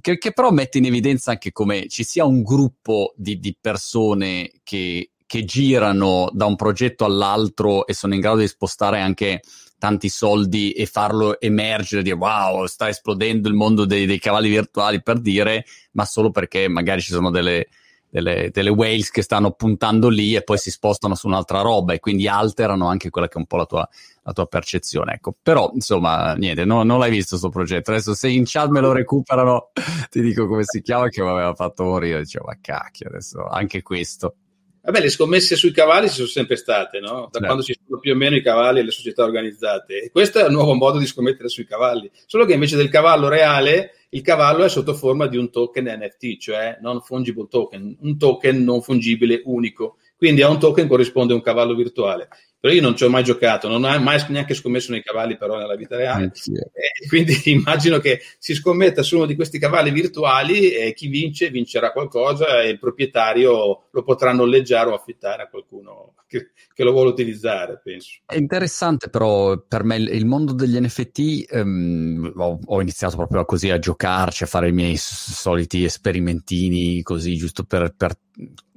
che, 0.00 0.16
che, 0.16 0.32
però 0.32 0.50
mette 0.52 0.78
in 0.78 0.86
evidenza 0.86 1.32
anche 1.32 1.50
come 1.50 1.88
ci 1.88 2.04
sia 2.04 2.24
un 2.24 2.42
gruppo 2.42 3.14
di, 3.16 3.40
di 3.40 3.56
persone 3.60 4.50
che, 4.62 5.10
che 5.26 5.44
girano 5.44 6.30
da 6.32 6.46
un 6.46 6.56
progetto 6.56 7.04
all'altro 7.04 7.86
e 7.86 7.94
sono 7.94 8.14
in 8.14 8.20
grado 8.20 8.38
di 8.38 8.48
spostare 8.48 9.00
anche 9.00 9.40
tanti 9.80 10.10
soldi 10.10 10.72
e 10.72 10.84
farlo 10.84 11.40
emergere, 11.40 12.02
dire 12.02 12.14
wow, 12.14 12.66
sta 12.66 12.88
esplodendo 12.88 13.48
il 13.48 13.54
mondo 13.54 13.86
dei, 13.86 14.04
dei 14.04 14.18
cavalli 14.18 14.50
virtuali 14.50 15.02
per 15.02 15.18
dire, 15.18 15.64
ma 15.92 16.04
solo 16.04 16.30
perché 16.30 16.68
magari 16.68 17.00
ci 17.00 17.12
sono 17.12 17.30
delle, 17.30 17.66
delle, 18.10 18.50
delle 18.52 18.68
whales 18.68 19.10
che 19.10 19.22
stanno 19.22 19.52
puntando 19.52 20.08
lì 20.08 20.34
e 20.34 20.42
poi 20.42 20.58
si 20.58 20.70
spostano 20.70 21.14
su 21.14 21.28
un'altra 21.28 21.62
roba 21.62 21.94
e 21.94 21.98
quindi 21.98 22.28
alterano 22.28 22.88
anche 22.88 23.08
quella 23.08 23.26
che 23.26 23.34
è 23.34 23.38
un 23.38 23.46
po' 23.46 23.56
la 23.56 23.64
tua, 23.64 23.88
la 24.22 24.32
tua 24.32 24.46
percezione. 24.46 25.14
Ecco. 25.14 25.34
Però, 25.40 25.70
insomma, 25.72 26.34
niente, 26.34 26.66
no, 26.66 26.82
non 26.82 26.98
l'hai 26.98 27.10
visto 27.10 27.30
questo 27.30 27.48
progetto. 27.48 27.90
Adesso 27.90 28.14
se 28.14 28.28
in 28.28 28.42
chat 28.44 28.68
me 28.68 28.80
lo 28.80 28.92
recuperano, 28.92 29.70
ti 30.10 30.20
dico 30.20 30.46
come 30.46 30.62
si 30.64 30.82
chiama, 30.82 31.08
che 31.08 31.22
mi 31.22 31.30
aveva 31.30 31.54
fatto 31.54 31.84
morire. 31.84 32.20
Dicevo, 32.20 32.44
ma 32.46 32.58
cacchio, 32.60 33.08
adesso 33.08 33.46
anche 33.46 33.80
questo. 33.80 34.34
Vabbè, 34.82 35.00
le 35.00 35.10
scommesse 35.10 35.56
sui 35.56 35.72
cavalli 35.72 36.08
ci 36.08 36.14
sono 36.14 36.28
sempre 36.28 36.56
state, 36.56 37.00
no? 37.00 37.28
Da 37.30 37.38
no. 37.40 37.46
quando 37.46 37.62
ci 37.62 37.78
sono 37.86 38.00
più 38.00 38.12
o 38.12 38.16
meno 38.16 38.36
i 38.36 38.42
cavalli 38.42 38.80
e 38.80 38.82
le 38.82 38.90
società 38.90 39.24
organizzate. 39.24 40.02
E 40.02 40.10
questo 40.10 40.38
è 40.38 40.46
il 40.46 40.52
nuovo 40.52 40.74
modo 40.74 40.98
di 40.98 41.06
scommettere 41.06 41.48
sui 41.48 41.66
cavalli. 41.66 42.10
Solo 42.26 42.46
che 42.46 42.54
invece 42.54 42.76
del 42.76 42.88
cavallo 42.88 43.28
reale, 43.28 43.92
il 44.10 44.22
cavallo 44.22 44.64
è 44.64 44.68
sotto 44.68 44.94
forma 44.94 45.26
di 45.26 45.36
un 45.36 45.50
token 45.50 45.84
NFT, 45.84 46.38
cioè 46.38 46.78
non 46.80 47.02
fungible 47.02 47.46
token, 47.48 47.96
un 48.00 48.18
token 48.18 48.64
non 48.64 48.80
fungibile 48.80 49.42
unico. 49.44 49.98
Quindi 50.16 50.42
a 50.42 50.48
un 50.48 50.58
token 50.58 50.88
corrisponde 50.88 51.34
un 51.34 51.42
cavallo 51.42 51.74
virtuale. 51.74 52.28
Però 52.60 52.74
io 52.74 52.82
non 52.82 52.94
ci 52.94 53.04
ho 53.04 53.08
mai 53.08 53.24
giocato, 53.24 53.68
non 53.68 53.82
ho 53.82 53.98
mai 54.00 54.22
neanche 54.28 54.52
scommesso 54.52 54.92
nei 54.92 55.02
cavalli 55.02 55.38
però 55.38 55.56
nella 55.56 55.76
vita 55.76 55.96
reale. 55.96 56.26
Eh, 56.26 57.08
quindi 57.08 57.34
immagino 57.50 57.98
che 57.98 58.20
si 58.38 58.54
scommetta 58.54 59.02
su 59.02 59.16
uno 59.16 59.24
di 59.24 59.34
questi 59.34 59.58
cavalli 59.58 59.90
virtuali 59.90 60.72
e 60.72 60.92
chi 60.92 61.08
vince 61.08 61.48
vincerà 61.48 61.90
qualcosa 61.90 62.60
e 62.60 62.68
il 62.68 62.78
proprietario 62.78 63.84
lo 63.90 64.02
potrà 64.02 64.32
noleggiare 64.32 64.90
o 64.90 64.94
affittare 64.94 65.44
a 65.44 65.48
qualcuno 65.48 66.16
che, 66.26 66.50
che 66.72 66.84
lo 66.84 66.92
vuole 66.92 67.10
utilizzare, 67.10 67.80
penso. 67.82 68.20
È 68.26 68.36
interessante 68.36 69.08
però 69.08 69.58
per 69.66 69.82
me 69.82 69.96
il 69.96 70.26
mondo 70.26 70.52
degli 70.52 70.78
NFT, 70.78 71.46
ehm, 71.50 72.32
ho, 72.36 72.60
ho, 72.64 72.80
iniziato 72.80 73.16
proprio 73.16 73.44
così 73.44 73.70
a 73.70 73.78
giocarci, 73.78 74.44
a 74.44 74.46
fare 74.46 74.68
i 74.68 74.72
miei 74.72 74.96
soliti 74.96 75.82
esperimentini 75.82 77.02
così 77.02 77.36
giusto 77.36 77.64
per, 77.64 77.94
per 77.96 78.16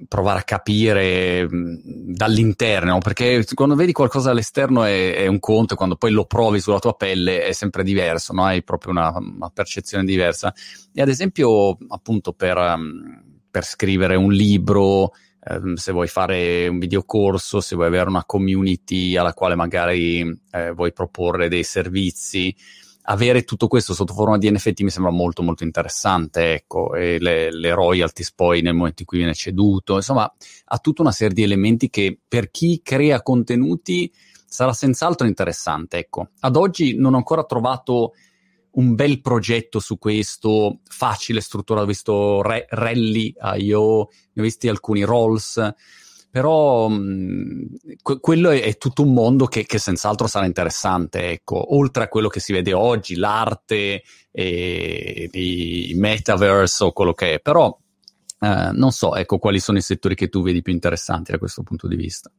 provare 0.08 0.39
a 0.39 0.43
capire 0.43 1.47
dall'interno, 1.49 2.97
perché 2.99 3.45
quando 3.54 3.76
vedi 3.76 3.91
qualcosa 3.91 4.32
all'esterno 4.32 4.84
è, 4.84 5.16
è, 5.16 5.28
un 5.28 5.39
conto, 5.39 5.76
quando 5.76 5.95
poi 5.95 6.12
lo 6.12 6.26
provi 6.26 6.60
sulla 6.60 6.80
tua 6.80 6.95
pelle 6.95 7.43
è 7.43 7.51
sempre 7.51 7.84
diverso, 7.84 8.34
no? 8.34 8.45
hai 8.45 8.64
proprio 8.64 8.91
una, 8.91 9.14
una 9.16 9.49
percezione 9.49 10.04
diversa. 10.06 10.54
E 10.93 11.01
ad 11.01 11.10
esempio, 11.10 11.78
appunto, 11.89 12.34
per, 12.34 12.78
per 13.49 13.66
scrivere 13.66 14.16
un 14.16 14.32
libro, 14.32 15.12
ehm, 15.43 15.76
se 15.76 15.91
vuoi 15.91 16.08
fare 16.08 16.68
un 16.68 16.80
videocorso, 16.80 17.62
se 17.62 17.76
vuoi 17.76 17.88
avere 17.88 18.10
una 18.10 18.26
community 18.26 19.16
alla 19.16 19.34
quale 19.34 19.56
magari 19.56 20.20
eh, 20.51 20.72
vuoi 20.72 20.91
proporre 20.93 21.49
dei 21.49 21.64
servizi, 21.64 22.56
avere 23.04 23.43
tutto 23.43 23.68
questo 23.68 23.93
sotto 23.93 24.14
forma 24.14 24.38
di 24.38 24.49
NFT 24.49 24.82
mi 24.82 24.89
sembra 24.89 25.12
molto 25.12 25.41
molto 25.41 25.64
interessante, 25.64 26.54
ecco, 26.54 26.93
e 26.95 27.20
le, 27.20 27.51
le, 27.51 27.74
royalties 27.74 28.34
poi 28.34 28.62
nel 28.62 28.74
momento 28.74 29.01
in 29.01 29.08
cui 29.08 29.18
viene 29.18 29.34
ceduto, 29.34 29.95
insomma, 29.95 30.32
ha 30.66 30.78
tutta 30.78 31.01
una 31.01 31.12
serie 31.12 31.34
di 31.34 31.43
elementi 31.43 31.89
che 31.89 32.18
per 32.28 32.51
chi 32.51 32.82
crea 32.84 33.22
contenuti 33.22 34.12
sarà 34.45 34.74
senz'altro 34.74 35.28
interessante, 35.28 35.97
ecco. 35.97 36.30
Ad 36.41 36.56
oggi 36.56 36.95
non 36.95 37.14
ho 37.14 37.18
ancora 37.18 37.43
trovato 37.43 38.14
un 38.74 38.95
bel 38.95 39.22
progetto 39.22 39.80
su 39.80 39.97
questo, 39.97 40.80
facile, 40.86 41.41
strutturato, 41.41 41.86
ho 41.86 41.89
visto 41.89 42.41
re, 42.41 42.66
rally, 42.70 43.34
io 43.58 44.08
ne 44.34 44.41
ho 44.41 44.43
visti 44.43 44.68
alcuni 44.68 45.04
rolls, 45.04 45.74
però 46.34 46.88
mh, 46.88 46.95
mm, 46.95 47.65
que- 48.01 48.19
quello 48.19 48.49
è, 48.49 48.63
è, 48.63 48.77
tutto 48.77 49.03
un 49.03 49.13
mondo 49.13 49.45
che, 49.45 49.67
che, 49.67 49.77
senz'altro 49.77 50.25
sarà 50.25 50.47
interessante, 50.47 51.29
ecco, 51.29 51.75
oltre 51.75 52.05
a 52.05 52.07
quello 52.07 52.27
che 52.27 52.39
si 52.39 52.51
vede 52.51 52.73
oggi, 52.73 53.17
l'arte, 53.17 54.01
e, 54.31 55.29
i 55.31 55.93
metaverse 55.95 56.86
o 56.86 56.91
quello 56.91 57.13
che 57.13 57.36
è, 57.36 57.39
però 57.39 57.77
eh, 58.39 58.71
non 58.71 58.89
so, 58.89 59.15
ecco, 59.15 59.38
quali 59.38 59.59
sono 59.59 59.77
i 59.77 59.81
settori 59.81 60.15
che 60.15 60.29
tu 60.29 60.41
vedi 60.41 60.63
più 60.63 60.73
interessanti 60.73 61.31
da 61.31 61.38
questo 61.38 61.61
punto 61.61 61.88
di 61.88 61.95
vista. 61.95 62.31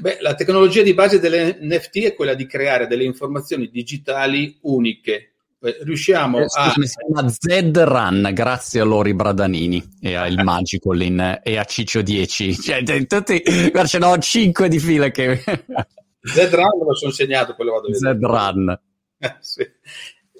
Beh, 0.00 0.20
la 0.22 0.34
tecnologia 0.34 0.80
di 0.80 0.94
base 0.94 1.20
delle 1.20 1.58
NFT 1.60 2.04
è 2.04 2.14
quella 2.14 2.32
di 2.32 2.46
creare 2.46 2.86
delle 2.86 3.04
informazioni 3.04 3.68
digitali 3.68 4.56
uniche, 4.62 5.34
riusciamo 5.60 6.40
eh, 6.40 6.46
a... 6.54 6.70
Si 6.70 6.94
chiama 6.96 7.28
Z-Run, 7.28 8.30
grazie 8.32 8.80
a 8.80 8.84
Lori 8.84 9.14
Bradanini 9.14 9.82
e 10.00 10.14
al 10.14 10.42
Magicolin 10.42 11.40
e 11.42 11.56
a 11.56 11.64
Ciccio 11.64 12.02
10. 12.02 12.60
Cioè, 12.60 13.06
tutti, 13.06 13.42
ce 13.86 13.98
n'ho 13.98 14.18
5 14.18 14.68
di 14.68 14.78
fila 14.78 15.10
che... 15.10 15.42
Z-Run 16.20 16.78
me 16.78 16.84
lo 16.86 16.94
sono 16.94 17.12
segnato, 17.12 17.54
poi 17.54 17.66
lo 17.66 17.72
vado 17.72 17.88
a 17.88 17.90
vedere. 17.90 18.18
Z-Run. 18.18 18.80
Eh, 19.18 19.36
sì. 19.40 19.66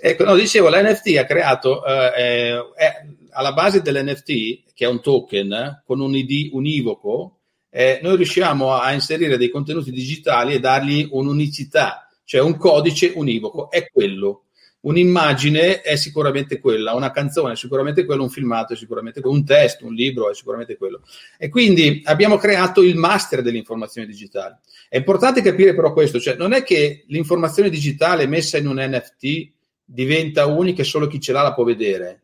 Ecco, 0.01 0.25
no, 0.25 0.37
dicevo, 0.37 0.69
l'NFT 0.69 1.17
ha 1.17 1.25
creato, 1.25 1.85
eh, 1.85 2.53
eh, 2.77 3.17
alla 3.31 3.53
base 3.53 3.83
dell'NFT, 3.83 4.73
che 4.73 4.85
è 4.85 4.87
un 4.87 5.01
token 5.01 5.83
con 5.85 6.01
un 6.01 6.15
ID 6.15 6.51
univoco, 6.53 7.39
eh, 7.71 7.99
noi 8.03 8.17
riusciamo 8.17 8.73
a 8.75 8.93
inserire 8.93 9.37
dei 9.37 9.51
contenuti 9.51 9.91
digitali 9.91 10.55
e 10.55 10.61
dargli 10.61 11.09
un'unicità, 11.11 12.09
cioè 12.25 12.41
un 12.41 12.57
codice 12.57 13.13
univoco, 13.15 13.71
è 13.71 13.89
quello 13.91 14.45
un'immagine 14.81 15.81
è 15.81 15.97
sicuramente 15.97 16.61
quella, 16.61 16.95
una 16.95 17.11
canzone 17.11 17.55
è 17.55 17.57
sicuramente 17.57 18.05
quello, 18.05 18.23
un 18.23 18.31
filmato 18.31 18.75
è 18.75 18.77
sicuramente 18.77 19.21
quello, 19.21 19.37
un 19.37 19.45
testo, 19.45 19.87
un 19.87 19.95
libro 19.95 20.31
è 20.31 20.35
sicuramente 20.35 20.77
quello. 20.77 21.03
E 21.37 21.49
quindi 21.49 22.03
abbiamo 22.05 22.37
creato 22.37 22.83
il 22.83 22.97
master 22.97 23.43
dell'informazione 23.43 24.07
digitale. 24.07 24.61
È 24.89 24.97
importante 24.97 25.43
capire 25.43 25.75
però 25.75 25.93
questo, 25.93 26.21
cioè 26.21 26.37
non 26.37 26.53
è 26.53 26.63
che 26.63 27.05
l'informazione 27.09 27.71
digitale 27.71 28.27
messa 28.27 28.59
in 28.59 28.67
un 28.67 28.77
NFT 28.79 29.53
diventa 29.85 30.47
unica 30.47 30.83
e 30.83 30.85
solo 30.85 31.07
chi 31.07 31.21
ce 31.21 31.33
l'ha 31.33 31.43
la 31.43 31.55
può 31.55 31.65
vedere. 31.65 32.23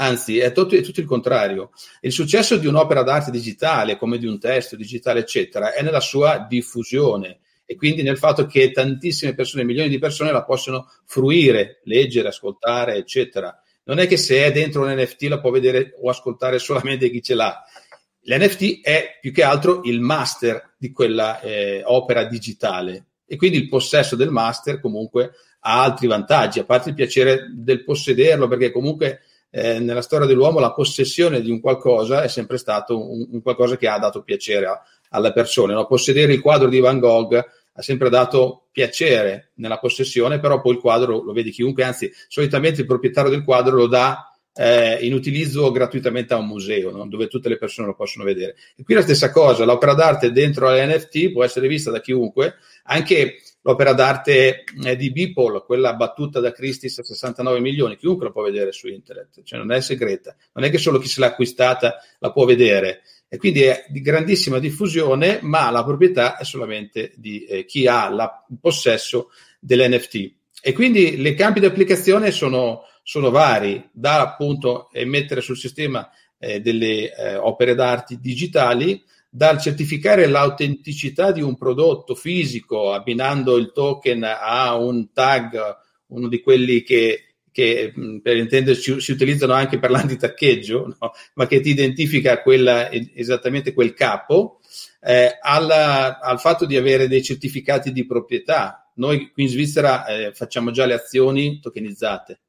Anzi, 0.00 0.38
è 0.38 0.52
tutto, 0.52 0.76
è 0.76 0.82
tutto, 0.82 1.00
il 1.00 1.06
contrario. 1.06 1.70
Il 2.02 2.12
successo 2.12 2.56
di 2.56 2.68
un'opera 2.68 3.02
d'arte 3.02 3.32
digitale, 3.32 3.96
come 3.96 4.18
di 4.18 4.26
un 4.26 4.38
testo 4.38 4.76
digitale, 4.76 5.20
eccetera, 5.20 5.72
è 5.72 5.82
nella 5.82 5.98
sua 5.98 6.46
diffusione 6.48 7.40
e 7.70 7.76
quindi 7.76 8.02
nel 8.02 8.16
fatto 8.16 8.46
che 8.46 8.70
tantissime 8.70 9.34
persone, 9.34 9.62
milioni 9.62 9.90
di 9.90 9.98
persone 9.98 10.32
la 10.32 10.42
possono 10.42 10.90
fruire, 11.04 11.82
leggere, 11.84 12.28
ascoltare, 12.28 12.94
eccetera. 12.94 13.54
Non 13.84 13.98
è 13.98 14.06
che 14.06 14.16
se 14.16 14.42
è 14.42 14.50
dentro 14.50 14.84
un 14.84 14.90
NFT 14.90 15.24
la 15.24 15.38
può 15.38 15.50
vedere 15.50 15.92
o 16.00 16.08
ascoltare 16.08 16.58
solamente 16.58 17.10
chi 17.10 17.20
ce 17.20 17.34
l'ha. 17.34 17.62
L'NFT 18.22 18.80
è 18.80 19.18
più 19.20 19.32
che 19.34 19.42
altro 19.42 19.82
il 19.84 20.00
master 20.00 20.76
di 20.78 20.92
quella 20.92 21.40
eh, 21.40 21.82
opera 21.84 22.24
digitale 22.24 23.08
e 23.26 23.36
quindi 23.36 23.58
il 23.58 23.68
possesso 23.68 24.16
del 24.16 24.30
master 24.30 24.80
comunque 24.80 25.32
ha 25.60 25.82
altri 25.82 26.06
vantaggi, 26.06 26.60
a 26.60 26.64
parte 26.64 26.88
il 26.88 26.94
piacere 26.94 27.48
del 27.54 27.84
possederlo, 27.84 28.48
perché 28.48 28.70
comunque 28.70 29.20
eh, 29.50 29.78
nella 29.78 30.00
storia 30.00 30.26
dell'uomo 30.26 30.58
la 30.58 30.72
possessione 30.72 31.42
di 31.42 31.50
un 31.50 31.60
qualcosa 31.60 32.22
è 32.22 32.28
sempre 32.28 32.56
stato 32.56 32.98
un, 32.98 33.28
un 33.30 33.42
qualcosa 33.42 33.76
che 33.76 33.88
ha 33.88 33.98
dato 33.98 34.22
piacere 34.22 34.64
a, 34.64 34.82
alle 35.10 35.32
persone. 35.32 35.74
No? 35.74 35.86
Possedere 35.86 36.32
il 36.32 36.40
quadro 36.40 36.68
di 36.68 36.80
Van 36.80 36.98
Gogh 36.98 37.44
ha 37.78 37.82
sempre 37.82 38.10
dato 38.10 38.66
piacere 38.72 39.52
nella 39.54 39.78
possessione, 39.78 40.40
però 40.40 40.60
poi 40.60 40.74
il 40.74 40.80
quadro 40.80 41.22
lo 41.22 41.32
vede 41.32 41.50
chiunque, 41.50 41.84
anzi 41.84 42.12
solitamente 42.26 42.80
il 42.80 42.88
proprietario 42.88 43.30
del 43.30 43.44
quadro 43.44 43.76
lo 43.76 43.86
dà 43.86 44.32
eh, 44.52 44.98
in 45.02 45.14
utilizzo 45.14 45.70
gratuitamente 45.70 46.34
a 46.34 46.38
un 46.38 46.48
museo, 46.48 46.90
no? 46.90 47.06
dove 47.06 47.28
tutte 47.28 47.48
le 47.48 47.56
persone 47.56 47.86
lo 47.86 47.94
possono 47.94 48.24
vedere. 48.24 48.56
E 48.76 48.82
qui 48.82 48.94
la 48.94 49.02
stessa 49.02 49.30
cosa, 49.30 49.64
l'opera 49.64 49.94
d'arte 49.94 50.32
dentro 50.32 50.68
l'NFT 50.68 51.30
può 51.30 51.44
essere 51.44 51.68
vista 51.68 51.92
da 51.92 52.00
chiunque, 52.00 52.56
anche 52.84 53.42
l'opera 53.62 53.92
d'arte 53.92 54.64
eh, 54.82 54.96
di 54.96 55.12
Beeple, 55.12 55.62
quella 55.64 55.94
battuta 55.94 56.40
da 56.40 56.50
Christie's 56.50 56.98
a 56.98 57.04
69 57.04 57.60
milioni, 57.60 57.96
chiunque 57.96 58.26
la 58.26 58.32
può 58.32 58.42
vedere 58.42 58.72
su 58.72 58.88
internet, 58.88 59.44
cioè 59.44 59.60
non 59.60 59.70
è 59.70 59.80
segreta, 59.80 60.34
non 60.54 60.64
è 60.64 60.70
che 60.70 60.78
solo 60.78 60.98
chi 60.98 61.06
se 61.06 61.20
l'ha 61.20 61.28
acquistata 61.28 61.96
la 62.18 62.32
può 62.32 62.44
vedere 62.44 63.02
e 63.28 63.36
quindi 63.36 63.62
è 63.62 63.84
di 63.88 64.00
grandissima 64.00 64.58
diffusione, 64.58 65.40
ma 65.42 65.70
la 65.70 65.84
proprietà 65.84 66.38
è 66.38 66.44
solamente 66.44 67.12
di 67.16 67.44
eh, 67.44 67.64
chi 67.66 67.86
ha 67.86 68.08
la, 68.08 68.44
il 68.48 68.58
possesso 68.60 69.30
dell'NFT. 69.60 70.32
E 70.62 70.72
quindi 70.72 71.18
le 71.18 71.34
campi 71.34 71.60
di 71.60 71.66
applicazione 71.66 72.30
sono, 72.30 72.84
sono 73.02 73.30
vari, 73.30 73.88
da 73.92 74.20
appunto 74.20 74.90
emettere 74.92 75.42
sul 75.42 75.58
sistema 75.58 76.10
eh, 76.38 76.60
delle 76.60 77.14
eh, 77.14 77.36
opere 77.36 77.74
d'arte 77.74 78.18
digitali, 78.18 79.02
dal 79.30 79.60
certificare 79.60 80.26
l'autenticità 80.26 81.30
di 81.30 81.42
un 81.42 81.56
prodotto 81.56 82.14
fisico 82.14 82.92
abbinando 82.92 83.56
il 83.56 83.72
token 83.72 84.24
a 84.24 84.74
un 84.74 85.12
tag, 85.12 85.58
uno 86.06 86.28
di 86.28 86.40
quelli 86.40 86.82
che 86.82 87.27
che 87.58 87.92
per 88.22 88.36
intenderci 88.36 89.00
si 89.00 89.10
utilizzano 89.10 89.52
anche 89.52 89.80
per 89.80 89.90
l'antitaccheggio, 89.90 90.96
no? 91.00 91.10
ma 91.34 91.46
che 91.48 91.58
ti 91.58 91.70
identifica 91.70 92.40
quella, 92.40 92.88
esattamente 92.92 93.72
quel 93.72 93.94
capo, 93.94 94.60
eh, 95.00 95.36
alla, 95.40 96.20
al 96.20 96.38
fatto 96.38 96.66
di 96.66 96.76
avere 96.76 97.08
dei 97.08 97.20
certificati 97.20 97.90
di 97.90 98.06
proprietà. 98.06 98.88
Noi 98.94 99.32
qui 99.32 99.42
in 99.42 99.48
Svizzera 99.48 100.06
eh, 100.06 100.32
facciamo 100.32 100.70
già 100.70 100.86
le 100.86 100.94
azioni 100.94 101.58
tokenizzate 101.58 102.40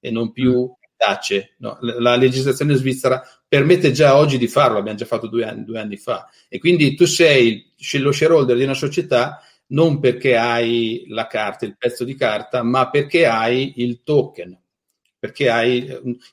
e 0.00 0.10
non 0.10 0.32
più 0.32 0.70
DACE. 0.94 1.54
No? 1.60 1.78
La 1.80 2.16
legislazione 2.16 2.74
svizzera 2.74 3.22
permette 3.46 3.90
già 3.90 4.16
oggi 4.16 4.36
di 4.36 4.48
farlo, 4.48 4.78
abbiamo 4.78 4.98
già 4.98 5.06
fatto 5.06 5.28
due 5.28 5.44
anni, 5.44 5.64
due 5.64 5.80
anni 5.80 5.96
fa. 5.96 6.28
E 6.46 6.58
quindi 6.58 6.94
tu 6.94 7.06
sei 7.06 7.72
lo 7.94 8.12
shareholder 8.12 8.56
di 8.56 8.64
una 8.64 8.74
società 8.74 9.42
non 9.68 10.00
perché 10.00 10.36
hai 10.36 11.04
la 11.08 11.26
carta, 11.26 11.64
il 11.64 11.76
pezzo 11.76 12.04
di 12.04 12.14
carta, 12.14 12.62
ma 12.62 12.88
perché 12.90 13.26
hai 13.26 13.74
il 13.76 14.02
token. 14.02 14.56
Perché 15.20 15.50
hai, 15.50 15.84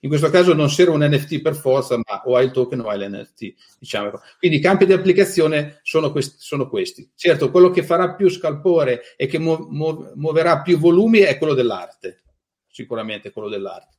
in 0.01 0.09
questo 0.09 0.29
caso 0.29 0.53
non 0.53 0.69
serve 0.69 0.91
un 0.91 1.09
NFT 1.09 1.41
per 1.41 1.55
forza, 1.55 1.97
ma 1.97 2.21
o 2.25 2.35
hai 2.35 2.45
il 2.45 2.51
token 2.51 2.81
o 2.81 2.89
hai 2.89 2.99
l'NFT. 2.99 3.53
Diciamo. 3.79 4.11
Quindi 4.37 4.57
i 4.57 4.61
campi 4.61 4.85
di 4.85 4.93
applicazione 4.93 5.79
sono 5.81 6.11
questi, 6.11 6.35
sono 6.37 6.69
questi. 6.69 7.09
Certo, 7.15 7.49
quello 7.49 7.71
che 7.71 7.81
farà 7.81 8.13
più 8.13 8.29
scalpore 8.29 9.15
e 9.17 9.25
che 9.25 9.39
mu- 9.39 9.67
mu- 9.71 10.11
muoverà 10.13 10.61
più 10.61 10.77
volumi 10.77 11.21
è 11.21 11.35
quello 11.39 11.55
dell'arte, 11.55 12.21
sicuramente 12.67 13.31
quello 13.31 13.49
dell'arte. 13.49 13.97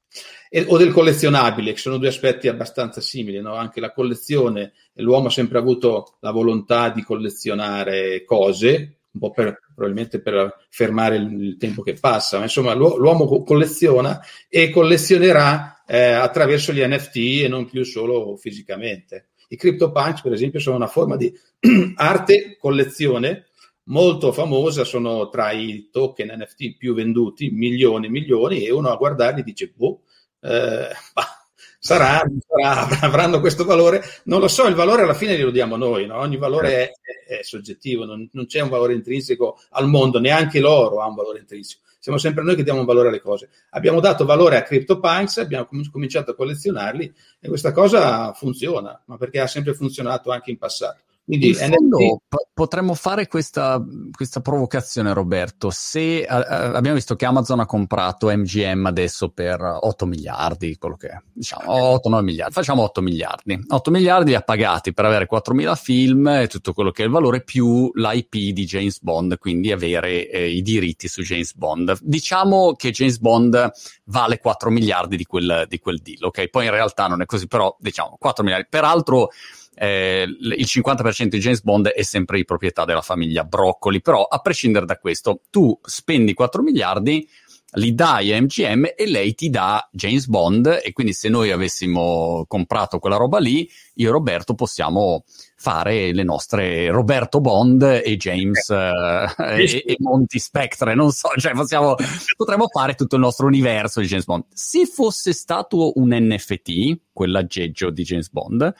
E, 0.48 0.64
o 0.68 0.78
del 0.78 0.92
collezionabile, 0.92 1.72
che 1.72 1.78
sono 1.78 1.98
due 1.98 2.08
aspetti 2.08 2.46
abbastanza 2.46 3.00
simili. 3.00 3.40
No? 3.40 3.54
Anche 3.54 3.80
la 3.80 3.92
collezione, 3.92 4.72
l'uomo 4.94 5.26
ha 5.26 5.30
sempre 5.30 5.58
avuto 5.58 6.16
la 6.20 6.30
volontà 6.30 6.90
di 6.90 7.02
collezionare 7.02 8.24
cose, 8.24 8.96
un 9.16 9.18
po' 9.18 9.30
per, 9.30 9.58
probabilmente 9.74 10.20
per 10.20 10.66
fermare 10.68 11.16
il, 11.16 11.42
il, 11.42 11.56
tempo 11.56 11.82
che 11.82 11.94
passa, 11.94 12.36
ma 12.36 12.44
insomma 12.44 12.74
l'uomo 12.74 13.42
colleziona 13.42 14.20
e 14.48 14.70
collezionerà 14.70 15.82
eh, 15.86 16.10
attraverso 16.12 16.72
gli 16.72 16.84
NFT 16.84 17.16
e 17.44 17.48
non 17.48 17.68
più 17.68 17.82
solo 17.84 18.36
fisicamente. 18.36 19.30
I 19.48 19.56
CryptoPunks, 19.56 20.22
per 20.22 20.32
esempio, 20.32 20.60
sono 20.60 20.76
una 20.76 20.88
forma 20.88 21.16
di 21.16 21.32
arte 21.96 22.56
collezione 22.58 23.46
molto 23.84 24.32
famosa, 24.32 24.84
sono 24.84 25.28
tra 25.28 25.52
i 25.52 25.88
token 25.90 26.34
NFT 26.38 26.76
più 26.76 26.94
venduti, 26.94 27.50
milioni 27.50 28.06
e 28.06 28.10
milioni, 28.10 28.64
e 28.64 28.72
uno 28.72 28.90
a 28.90 28.96
guardarli 28.96 29.42
dice, 29.42 29.72
boh, 29.74 30.02
eh, 30.40 30.88
sarà, 31.78 32.22
sarà, 32.46 33.00
avranno 33.00 33.40
questo 33.40 33.64
valore. 33.64 34.02
Non 34.24 34.40
lo 34.40 34.48
so, 34.48 34.66
il 34.66 34.74
valore 34.74 35.02
alla 35.02 35.14
fine 35.14 35.36
lo 35.38 35.50
diamo 35.50 35.76
noi, 35.76 36.06
no? 36.06 36.18
ogni 36.18 36.36
valore 36.36 36.70
è, 36.70 36.92
è, 37.28 37.38
è 37.38 37.42
soggettivo, 37.42 38.04
non, 38.04 38.28
non, 38.32 38.46
c'è 38.46 38.60
un 38.60 38.68
valore 38.68 38.94
intrinseco 38.94 39.58
al 39.70 39.88
mondo, 39.88 40.18
neanche 40.18 40.60
l'oro 40.60 41.00
ha 41.00 41.06
un 41.06 41.14
valore 41.14 41.40
intrinseco. 41.40 41.82
Siamo 41.98 42.20
sempre 42.20 42.44
noi 42.44 42.54
che 42.54 42.62
diamo 42.62 42.80
un 42.80 42.86
valore 42.86 43.08
alle 43.08 43.20
cose. 43.20 43.48
Abbiamo 43.70 43.98
dato 43.98 44.24
valore 44.24 44.56
a 44.56 44.62
CryptoPunks, 44.62 45.38
abbiamo 45.38 45.68
cominciato 45.90 46.30
a 46.30 46.34
collezionarli 46.36 47.12
e 47.40 47.48
questa 47.48 47.72
cosa 47.72 48.32
funziona, 48.32 49.02
ma 49.06 49.16
perché 49.16 49.40
ha 49.40 49.48
sempre 49.48 49.74
funzionato 49.74 50.30
anche 50.30 50.50
in 50.50 50.56
passato. 50.56 51.00
Quindi 51.26 51.48
in 51.48 51.54
fondo 51.56 51.98
NFT... 51.98 52.50
potremmo 52.54 52.94
fare 52.94 53.26
questa, 53.26 53.84
questa, 54.12 54.40
provocazione, 54.40 55.12
Roberto. 55.12 55.70
Se 55.70 56.24
uh, 56.24 56.32
abbiamo 56.32 56.94
visto 56.94 57.16
che 57.16 57.24
Amazon 57.24 57.58
ha 57.58 57.66
comprato 57.66 58.28
MGM 58.28 58.86
adesso 58.86 59.30
per 59.30 59.60
8 59.60 60.06
miliardi, 60.06 60.76
quello 60.76 60.94
che 60.94 61.08
è, 61.08 61.20
diciamo 61.32 61.64
8-9 61.96 62.22
miliardi, 62.22 62.52
facciamo 62.52 62.84
8 62.84 63.00
miliardi. 63.00 63.60
8 63.66 63.90
miliardi 63.90 64.30
li 64.30 64.36
ha 64.36 64.40
pagati 64.40 64.94
per 64.94 65.04
avere 65.04 65.26
4.000 65.28 65.74
film 65.74 66.28
e 66.28 66.46
tutto 66.46 66.72
quello 66.72 66.92
che 66.92 67.02
è 67.02 67.06
il 67.06 67.10
valore 67.10 67.42
più 67.42 67.90
l'IP 67.92 68.52
di 68.52 68.64
James 68.64 69.00
Bond, 69.00 69.36
quindi 69.38 69.72
avere 69.72 70.30
eh, 70.30 70.48
i 70.48 70.62
diritti 70.62 71.08
su 71.08 71.22
James 71.22 71.54
Bond. 71.56 71.98
Diciamo 72.02 72.74
che 72.74 72.92
James 72.92 73.18
Bond 73.18 73.72
vale 74.04 74.38
4 74.38 74.70
miliardi 74.70 75.16
di 75.16 75.24
quel, 75.24 75.64
di 75.68 75.80
quel 75.80 75.98
deal, 75.98 76.22
ok? 76.22 76.50
Poi 76.50 76.66
in 76.66 76.70
realtà 76.70 77.08
non 77.08 77.20
è 77.20 77.26
così, 77.26 77.48
però 77.48 77.76
diciamo 77.80 78.16
4 78.16 78.44
miliardi. 78.44 78.68
Peraltro 78.70 79.30
eh, 79.78 80.26
il 80.26 80.64
50% 80.66 81.26
di 81.26 81.38
James 81.38 81.62
Bond 81.62 81.88
è 81.88 82.02
sempre 82.02 82.38
di 82.38 82.44
proprietà 82.44 82.84
della 82.84 83.02
famiglia 83.02 83.44
Broccoli, 83.44 84.00
però 84.00 84.24
a 84.24 84.38
prescindere 84.38 84.86
da 84.86 84.96
questo, 84.96 85.42
tu 85.50 85.78
spendi 85.82 86.32
4 86.32 86.62
miliardi, 86.62 87.28
li 87.76 87.94
dai 87.94 88.32
a 88.32 88.40
MGM 88.40 88.92
e 88.96 89.06
lei 89.06 89.34
ti 89.34 89.50
dà 89.50 89.86
James 89.92 90.26
Bond 90.28 90.80
e 90.82 90.92
quindi 90.92 91.12
se 91.12 91.28
noi 91.28 91.50
avessimo 91.50 92.44
comprato 92.48 92.98
quella 92.98 93.16
roba 93.16 93.38
lì, 93.38 93.68
io 93.94 94.08
e 94.08 94.12
Roberto 94.12 94.54
possiamo 94.54 95.24
fare 95.56 96.12
le 96.12 96.22
nostre 96.22 96.88
Roberto 96.90 97.40
Bond 97.40 97.82
e 97.82 98.16
James 98.16 98.70
eh, 98.70 99.34
e, 99.36 99.82
e, 99.84 99.96
Monty 99.98 100.38
Spectre, 100.38 100.94
non 100.94 101.10
so, 101.12 101.28
cioè 101.36 101.52
possiamo, 101.52 101.96
potremmo 102.36 102.66
fare 102.68 102.94
tutto 102.94 103.16
il 103.16 103.22
nostro 103.22 103.46
universo 103.46 104.00
di 104.00 104.06
James 104.06 104.24
Bond. 104.24 104.44
Se 104.52 104.86
fosse 104.86 105.32
stato 105.32 105.92
un 105.96 106.10
NFT, 106.12 107.00
quell'aggeggio 107.12 107.90
di 107.90 108.04
James 108.04 108.30
Bond, 108.30 108.74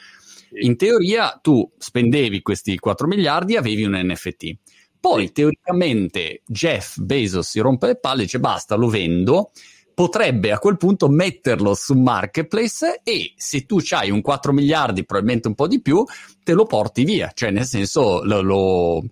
in 0.53 0.77
teoria 0.77 1.39
tu 1.43 1.71
spendevi 1.77 2.43
questi 2.43 2.77
4 2.79 3.07
miliardi 3.07 3.55
e 3.55 3.59
avevi 3.59 3.85
un 3.85 3.93
NFT. 3.95 4.57
Poi 4.99 5.31
teoricamente 5.33 6.43
Jeff 6.47 6.99
Bezos 6.99 7.49
si 7.49 7.61
rompe 7.61 7.87
le 7.87 7.99
palle 7.99 8.23
e 8.23 8.25
dice 8.25 8.41
basta, 8.41 8.75
lo 8.75 8.89
vendo. 8.89 9.51
Potrebbe 9.95 10.53
a 10.53 10.59
quel 10.59 10.77
punto 10.77 11.09
metterlo 11.09 11.75
su 11.75 11.95
marketplace 11.95 13.01
e 13.03 13.33
se 13.37 13.65
tu 13.65 13.79
hai 13.91 14.11
un 14.11 14.21
4 14.21 14.53
miliardi, 14.53 15.07
probabilmente 15.07 15.49
un 15.49 15.55
po' 15.55 15.67
di 15.67 15.81
più, 15.81 16.05
te 16.43 16.53
lo 16.53 16.67
porti 16.67 17.05
via. 17.05 17.31
Cioè, 17.33 17.51
nel 17.51 17.65
senso, 17.65 18.23
lo, 18.23 18.43
lo 18.43 19.05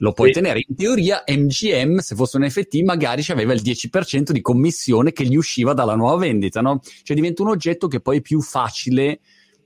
lo 0.00 0.12
puoi 0.12 0.28
sì. 0.28 0.34
tenere. 0.34 0.64
In 0.66 0.74
teoria 0.74 1.24
MGM, 1.26 1.98
se 1.98 2.14
fosse 2.14 2.36
un 2.36 2.44
NFT, 2.44 2.82
magari 2.82 3.24
aveva 3.28 3.52
il 3.52 3.62
10% 3.62 4.30
di 4.30 4.40
commissione 4.40 5.12
che 5.12 5.24
gli 5.24 5.36
usciva 5.36 5.72
dalla 5.72 5.94
nuova 5.94 6.16
vendita, 6.16 6.60
no? 6.60 6.80
Cioè 7.02 7.16
diventa 7.16 7.42
un 7.42 7.48
oggetto 7.48 7.86
che 7.86 8.00
poi 8.00 8.18
è 8.18 8.20
più 8.20 8.40
facile 8.40 9.20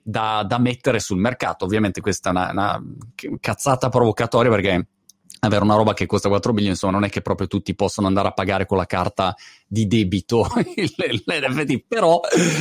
da, 0.04 0.44
da 0.46 0.58
mettere 0.58 1.00
sul 1.00 1.18
mercato. 1.18 1.64
Ovviamente 1.64 2.00
questa 2.00 2.28
è 2.28 2.32
una, 2.32 2.50
una 2.50 2.82
cazzata 3.40 3.88
provocatoria 3.88 4.50
perché 4.50 4.86
avere 5.40 5.64
una 5.64 5.76
roba 5.76 5.94
che 5.94 6.06
costa 6.06 6.28
4 6.28 6.52
milioni, 6.52 6.72
insomma, 6.72 6.92
non 6.92 7.04
è 7.04 7.08
che 7.08 7.20
proprio 7.20 7.46
tutti 7.46 7.74
possono 7.74 8.06
andare 8.06 8.28
a 8.28 8.32
pagare 8.32 8.66
con 8.66 8.76
la 8.76 8.86
carta 8.86 9.34
di 9.66 9.86
debito 9.86 10.46
l'NFT, 10.54 11.84
però 11.86 12.20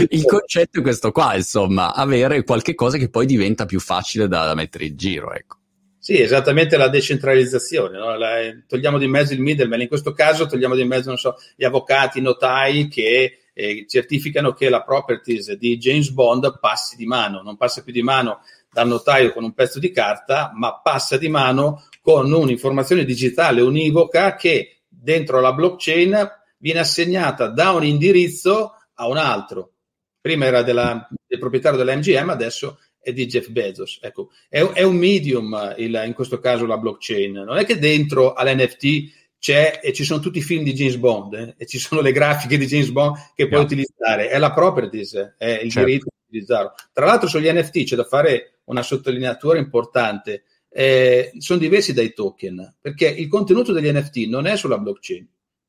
il 0.09 0.25
concetto 0.25 0.79
è 0.79 0.81
questo 0.81 1.11
qua, 1.11 1.35
insomma, 1.35 1.93
avere 1.93 2.43
qualche 2.43 2.75
cosa 2.75 2.97
che 2.97 3.09
poi 3.09 3.25
diventa 3.25 3.65
più 3.65 3.79
facile 3.79 4.27
da, 4.27 4.45
da 4.45 4.55
mettere 4.55 4.85
in 4.85 4.97
giro, 4.97 5.33
ecco. 5.33 5.57
Sì, 5.97 6.19
esattamente 6.19 6.75
la 6.75 6.89
decentralizzazione, 6.89 7.97
no? 7.97 8.17
la, 8.17 8.35
togliamo 8.67 8.97
di 8.97 9.07
mezzo 9.07 9.31
il 9.31 9.39
middleman, 9.39 9.79
in 9.79 9.87
questo 9.87 10.11
caso 10.11 10.47
togliamo 10.47 10.75
di 10.75 10.83
mezzo, 10.83 11.15
so, 11.15 11.35
gli 11.55 11.63
avvocati, 11.63 12.19
i 12.19 12.21
notai 12.21 12.89
che 12.89 13.42
eh, 13.53 13.85
certificano 13.87 14.53
che 14.53 14.69
la 14.69 14.83
properties 14.83 15.53
di 15.53 15.77
James 15.77 16.09
Bond 16.09 16.59
passi 16.59 16.95
di 16.95 17.05
mano, 17.05 17.41
non 17.41 17.55
passa 17.55 17.83
più 17.83 17.93
di 17.93 18.01
mano 18.01 18.41
dal 18.71 18.87
notaio 18.87 19.31
con 19.31 19.43
un 19.43 19.53
pezzo 19.53 19.79
di 19.79 19.91
carta, 19.91 20.51
ma 20.55 20.79
passa 20.81 21.17
di 21.17 21.29
mano 21.29 21.85
con 22.01 22.31
un'informazione 22.31 23.05
digitale 23.05 23.61
univoca 23.61 24.35
che 24.35 24.81
dentro 24.87 25.39
la 25.39 25.53
blockchain 25.53 26.29
viene 26.57 26.79
assegnata 26.79 27.47
da 27.47 27.71
un 27.71 27.85
indirizzo 27.85 28.73
a 28.95 29.07
un 29.07 29.17
altro. 29.17 29.71
Prima 30.19 30.45
era 30.45 30.63
della, 30.63 31.07
del 31.27 31.39
proprietario 31.39 31.77
della 31.77 31.95
MGM, 31.95 32.29
adesso 32.29 32.79
è 32.99 33.11
di 33.11 33.25
Jeff 33.25 33.49
Bezos. 33.49 33.99
Ecco, 34.01 34.31
è, 34.47 34.61
è 34.61 34.81
un 34.81 34.95
medium 34.95 35.75
il, 35.77 36.01
in 36.05 36.13
questo 36.13 36.39
caso 36.39 36.65
la 36.65 36.77
blockchain. 36.77 37.33
Non 37.33 37.57
è 37.57 37.65
che 37.65 37.77
dentro 37.77 38.33
all'NFT 38.33 39.22
c'è 39.43 39.81
e 39.83 39.91
ci 39.91 40.05
sono 40.05 40.21
tutti 40.21 40.37
i 40.37 40.41
film 40.41 40.63
di 40.63 40.71
James 40.71 40.95
Bond 40.95 41.33
eh, 41.33 41.55
e 41.57 41.65
ci 41.65 41.77
sono 41.77 41.99
le 41.99 42.13
grafiche 42.13 42.57
di 42.57 42.65
James 42.65 42.87
Bond 42.91 43.17
che 43.35 43.49
puoi 43.49 43.59
yeah. 43.59 43.65
utilizzare, 43.65 44.29
è 44.29 44.37
la 44.37 44.53
properties, 44.53 45.35
è 45.37 45.59
il 45.61 45.69
certo. 45.69 45.89
diritto 45.89 46.05
di 46.05 46.37
utilizzarlo. 46.37 46.73
Tra 46.93 47.05
l'altro 47.05 47.27
sugli 47.27 47.51
NFT 47.51 47.83
c'è 47.83 47.97
da 47.97 48.05
fare 48.05 48.59
una 48.65 48.81
sottolineatura 48.81 49.57
importante, 49.57 50.43
eh, 50.69 51.33
sono 51.39 51.59
diversi 51.59 51.91
dai 51.91 52.13
token, 52.13 52.75
perché 52.79 53.09
il 53.09 53.27
contenuto 53.27 53.73
degli 53.73 53.91
NFT 53.91 54.27
non 54.29 54.47
è 54.47 54.55
sulla 54.55 54.77
blockchain 54.77 55.27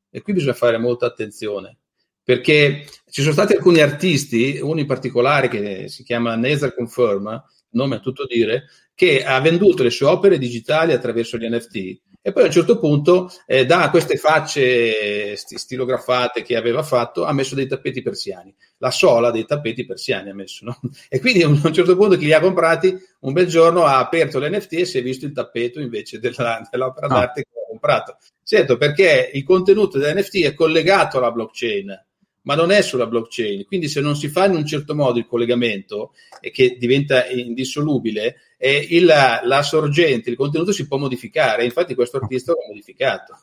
e 0.08 0.22
qui 0.22 0.34
bisogna 0.34 0.54
fare 0.54 0.78
molta 0.78 1.06
attenzione, 1.06 1.76
perché 2.22 2.86
ci 3.10 3.22
sono 3.22 3.32
stati 3.32 3.54
alcuni 3.54 3.80
artisti, 3.80 4.60
uno 4.62 4.78
in 4.78 4.86
particolare 4.86 5.48
che 5.48 5.88
si 5.88 6.04
chiama 6.04 6.36
Nether 6.36 6.76
Confirm, 6.76 7.42
nome 7.70 7.96
a 7.96 7.98
tutto 7.98 8.24
dire, 8.24 8.66
che 8.94 9.24
ha 9.24 9.40
venduto 9.40 9.82
le 9.82 9.90
sue 9.90 10.06
opere 10.06 10.38
digitali 10.38 10.92
attraverso 10.92 11.36
gli 11.38 11.48
NFT 11.48 12.02
e 12.26 12.32
poi 12.32 12.44
a 12.44 12.46
un 12.46 12.52
certo 12.52 12.78
punto, 12.78 13.30
eh, 13.44 13.66
da 13.66 13.90
queste 13.90 14.16
facce 14.16 15.36
stilografate 15.36 16.40
che 16.40 16.56
aveva 16.56 16.82
fatto, 16.82 17.24
ha 17.24 17.34
messo 17.34 17.54
dei 17.54 17.66
tappeti 17.66 18.00
persiani. 18.00 18.54
La 18.78 18.90
sola 18.90 19.30
dei 19.30 19.44
tappeti 19.44 19.84
persiani 19.84 20.30
ha 20.30 20.34
messo. 20.34 20.64
No? 20.64 20.80
E 21.10 21.20
quindi 21.20 21.42
a 21.42 21.48
un 21.48 21.60
certo 21.70 21.94
punto 21.94 22.16
chi 22.16 22.24
li 22.24 22.32
ha 22.32 22.40
comprati, 22.40 22.96
un 23.20 23.34
bel 23.34 23.46
giorno 23.46 23.84
ha 23.84 23.98
aperto 23.98 24.38
l'NFT 24.38 24.72
e 24.72 24.84
si 24.86 24.96
è 24.96 25.02
visto 25.02 25.26
il 25.26 25.32
tappeto 25.32 25.80
invece 25.80 26.18
della, 26.18 26.62
dell'opera 26.72 27.08
ah. 27.08 27.10
d'arte 27.10 27.42
che 27.42 27.60
ha 27.60 27.68
comprato. 27.68 28.16
Certo, 28.42 28.78
perché 28.78 29.30
il 29.34 29.44
contenuto 29.44 29.98
dell'NFT 29.98 30.44
è 30.44 30.54
collegato 30.54 31.18
alla 31.18 31.30
blockchain 31.30 32.04
ma 32.44 32.54
non 32.54 32.70
è 32.70 32.80
sulla 32.82 33.06
blockchain. 33.06 33.64
Quindi 33.66 33.88
se 33.88 34.00
non 34.00 34.16
si 34.16 34.28
fa 34.28 34.46
in 34.46 34.54
un 34.54 34.66
certo 34.66 34.94
modo 34.94 35.18
il 35.18 35.26
collegamento, 35.26 36.12
e 36.40 36.50
che 36.50 36.76
diventa 36.78 37.26
indissolubile, 37.26 38.36
eh, 38.64 38.86
il, 38.92 39.04
la 39.04 39.62
sorgente, 39.62 40.30
il 40.30 40.36
contenuto 40.36 40.72
si 40.72 40.88
può 40.88 40.96
modificare. 40.96 41.66
Infatti 41.66 41.94
questo 41.94 42.16
artista 42.16 42.52
l'ha 42.52 42.66
modificato. 42.66 43.38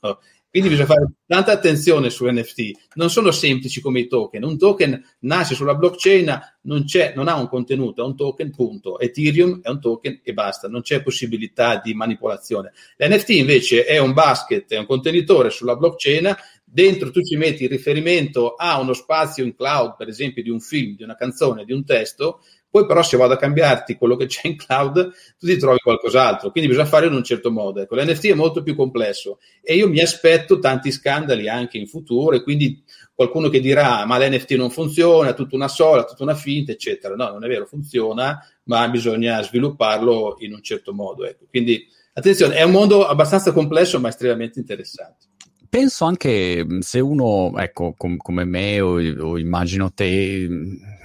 Quindi 0.49 0.69
bisogna 0.69 0.87
fare 0.87 1.11
tanta 1.27 1.51
attenzione 1.51 2.09
su 2.09 2.25
NFT. 2.25 2.71
Non 2.95 3.11
sono 3.11 3.29
semplici 3.29 3.81
come 3.81 3.99
i 3.99 4.07
token. 4.07 4.43
Un 4.43 4.57
token 4.57 5.01
nasce 5.19 5.53
sulla 5.53 5.75
blockchain, 5.75 6.39
non, 6.63 6.83
non 7.13 7.27
ha 7.27 7.35
un 7.35 7.47
contenuto, 7.47 8.01
è 8.01 8.05
un 8.05 8.15
token, 8.17 8.49
punto. 8.49 8.99
Ethereum 8.99 9.61
è 9.61 9.69
un 9.69 9.79
token 9.79 10.21
e 10.23 10.33
basta, 10.33 10.67
non 10.67 10.81
c'è 10.81 11.03
possibilità 11.03 11.79
di 11.81 11.93
manipolazione. 11.93 12.73
L'NFT 12.97 13.29
invece 13.29 13.85
è 13.85 13.99
un 13.99 14.13
basket, 14.13 14.73
è 14.73 14.77
un 14.77 14.87
contenitore 14.87 15.51
sulla 15.51 15.75
blockchain 15.75 16.35
dentro 16.71 17.11
tu 17.11 17.21
ci 17.21 17.35
metti 17.35 17.63
il 17.63 17.69
riferimento 17.69 18.53
a 18.53 18.79
uno 18.79 18.93
spazio 18.93 19.43
in 19.43 19.53
cloud, 19.53 19.95
per 19.97 20.07
esempio 20.07 20.41
di 20.41 20.49
un 20.49 20.61
film, 20.61 20.95
di 20.95 21.03
una 21.03 21.17
canzone, 21.17 21.65
di 21.65 21.73
un 21.73 21.83
testo, 21.83 22.41
poi 22.71 22.85
però 22.85 23.03
se 23.03 23.17
vado 23.17 23.33
a 23.33 23.37
cambiarti 23.37 23.97
quello 23.97 24.15
che 24.15 24.27
c'è 24.27 24.47
in 24.47 24.55
cloud, 24.55 25.11
tu 25.37 25.45
ti 25.45 25.57
trovi 25.57 25.79
qualcos'altro, 25.79 26.51
quindi 26.51 26.69
bisogna 26.69 26.87
fare 26.87 27.07
in 27.07 27.13
un 27.13 27.23
certo 27.23 27.51
modo. 27.51 27.81
Ecco, 27.81 27.95
l'NFT 27.95 28.27
è 28.27 28.33
molto 28.33 28.63
più 28.63 28.75
complesso 28.75 29.39
e 29.61 29.75
io 29.75 29.89
mi 29.89 29.99
aspetto 29.99 30.57
tanti 30.57 30.89
scandali 30.89 31.49
anche 31.49 31.77
in 31.77 31.85
futuro 31.85 32.33
e 32.33 32.41
quindi 32.41 32.81
qualcuno 33.13 33.49
che 33.49 33.59
dirà 33.59 34.05
ma 34.05 34.17
l'NFT 34.17 34.53
non 34.53 34.71
funziona, 34.71 35.31
è 35.31 35.33
tutta 35.33 35.55
una 35.55 35.67
sola, 35.67 36.05
tutta 36.05 36.23
una 36.23 36.33
finta, 36.33 36.71
eccetera. 36.71 37.13
No, 37.15 37.27
non 37.29 37.43
è 37.43 37.47
vero, 37.49 37.65
funziona, 37.65 38.39
ma 38.63 38.87
bisogna 38.87 39.43
svilupparlo 39.43 40.37
in 40.39 40.53
un 40.53 40.63
certo 40.63 40.93
modo. 40.93 41.25
Ecco. 41.25 41.47
Quindi 41.49 41.85
attenzione, 42.13 42.55
è 42.55 42.63
un 42.63 42.71
mondo 42.71 43.05
abbastanza 43.05 43.51
complesso 43.51 43.99
ma 43.99 44.07
estremamente 44.07 44.59
interessante 44.59 45.30
penso 45.71 46.03
anche 46.03 46.67
se 46.81 46.99
uno, 46.99 47.57
ecco, 47.57 47.93
com- 47.95 48.17
come 48.17 48.43
me 48.43 48.81
o, 48.81 48.95
o, 48.95 49.37
immagino 49.37 49.93
te, 49.93 50.49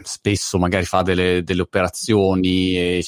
spesso 0.02 0.58
magari 0.58 0.84
fa 0.84 1.02
delle, 1.02 1.44
delle 1.44 1.62
operazioni 1.62 2.76
e 2.76 3.04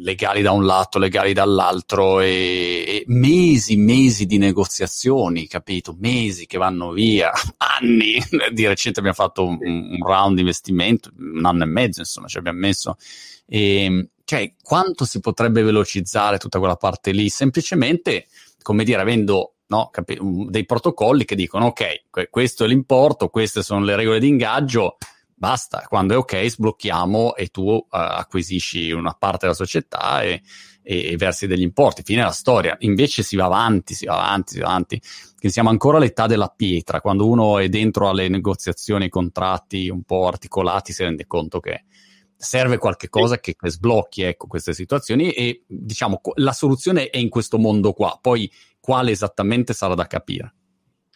legali 0.00 0.40
da 0.40 0.52
un 0.52 0.64
lato, 0.64 1.00
legali 1.00 1.32
dall'altro 1.32 2.20
e, 2.20 2.84
e, 2.86 3.04
mesi, 3.08 3.74
mesi 3.76 4.24
di 4.24 4.38
negoziazioni, 4.38 5.48
capito? 5.48 5.96
Mesi 5.98 6.46
che 6.46 6.58
vanno 6.58 6.92
via, 6.92 7.32
anni. 7.58 8.22
Di 8.52 8.64
recente 8.64 9.00
abbiamo 9.00 9.16
fatto 9.16 9.44
un, 9.44 9.58
un 9.60 9.98
round 10.00 10.36
di 10.36 10.42
investimento, 10.42 11.10
un 11.18 11.44
anno 11.44 11.64
e 11.64 11.66
mezzo, 11.66 11.98
insomma, 11.98 12.28
ci 12.28 12.38
abbiamo 12.38 12.60
messo. 12.60 12.96
E, 13.48 14.10
cioè, 14.22 14.52
quanto 14.62 15.04
si 15.04 15.18
potrebbe 15.18 15.62
velocizzare 15.62 16.38
tutta 16.38 16.60
quella 16.60 16.76
parte 16.76 17.10
lì? 17.10 17.28
Semplicemente, 17.30 18.28
come 18.62 18.84
dire, 18.84 19.00
avendo 19.00 19.54
no, 19.68 19.88
capi- 19.90 20.18
dei 20.48 20.64
protocolli 20.64 21.24
che 21.24 21.34
dicono, 21.34 21.66
ok, 21.66 22.28
questo 22.30 22.64
è 22.64 22.68
l'importo, 22.68 23.28
queste 23.28 23.62
sono 23.62 23.84
le 23.84 23.96
regole 23.96 24.20
di 24.20 24.28
ingaggio, 24.28 24.98
basta, 25.34 25.84
quando 25.88 26.14
è 26.14 26.16
ok 26.16 26.46
sblocchiamo 26.46 27.34
e 27.36 27.48
tu 27.48 27.66
uh, 27.66 27.86
acquisisci 27.90 28.90
una 28.90 29.12
parte 29.12 29.40
della 29.42 29.54
società 29.54 30.22
e, 30.22 30.42
e, 30.82 31.12
e, 31.12 31.16
versi 31.16 31.46
degli 31.46 31.62
importi, 31.62 32.02
fine 32.02 32.22
la 32.22 32.32
storia. 32.32 32.76
Invece 32.80 33.22
si 33.22 33.36
va 33.36 33.44
avanti, 33.44 33.94
si 33.94 34.06
va 34.06 34.14
avanti, 34.14 34.54
si 34.54 34.60
va 34.60 34.66
avanti, 34.68 35.00
che 35.38 35.50
siamo 35.50 35.68
ancora 35.68 35.98
all'età 35.98 36.26
della 36.26 36.52
pietra, 36.54 37.00
quando 37.00 37.28
uno 37.28 37.58
è 37.58 37.68
dentro 37.68 38.08
alle 38.08 38.28
negoziazioni, 38.28 39.04
ai 39.04 39.10
contratti 39.10 39.88
un 39.88 40.02
po' 40.02 40.26
articolati 40.26 40.92
si 40.92 41.04
rende 41.04 41.26
conto 41.26 41.60
che 41.60 41.84
serve 42.38 42.78
qualche 42.78 43.08
cosa 43.08 43.40
che, 43.40 43.56
che 43.56 43.68
sblocchi 43.68 44.22
ecco, 44.22 44.46
queste 44.46 44.72
situazioni 44.72 45.32
e 45.32 45.64
diciamo 45.66 46.20
la 46.36 46.52
soluzione 46.52 47.10
è 47.10 47.18
in 47.18 47.28
questo 47.28 47.58
mondo 47.58 47.92
qua, 47.92 48.16
poi 48.20 48.50
quale 48.78 49.10
esattamente 49.10 49.74
sarà 49.74 49.94
da 49.94 50.06
capire. 50.06 50.54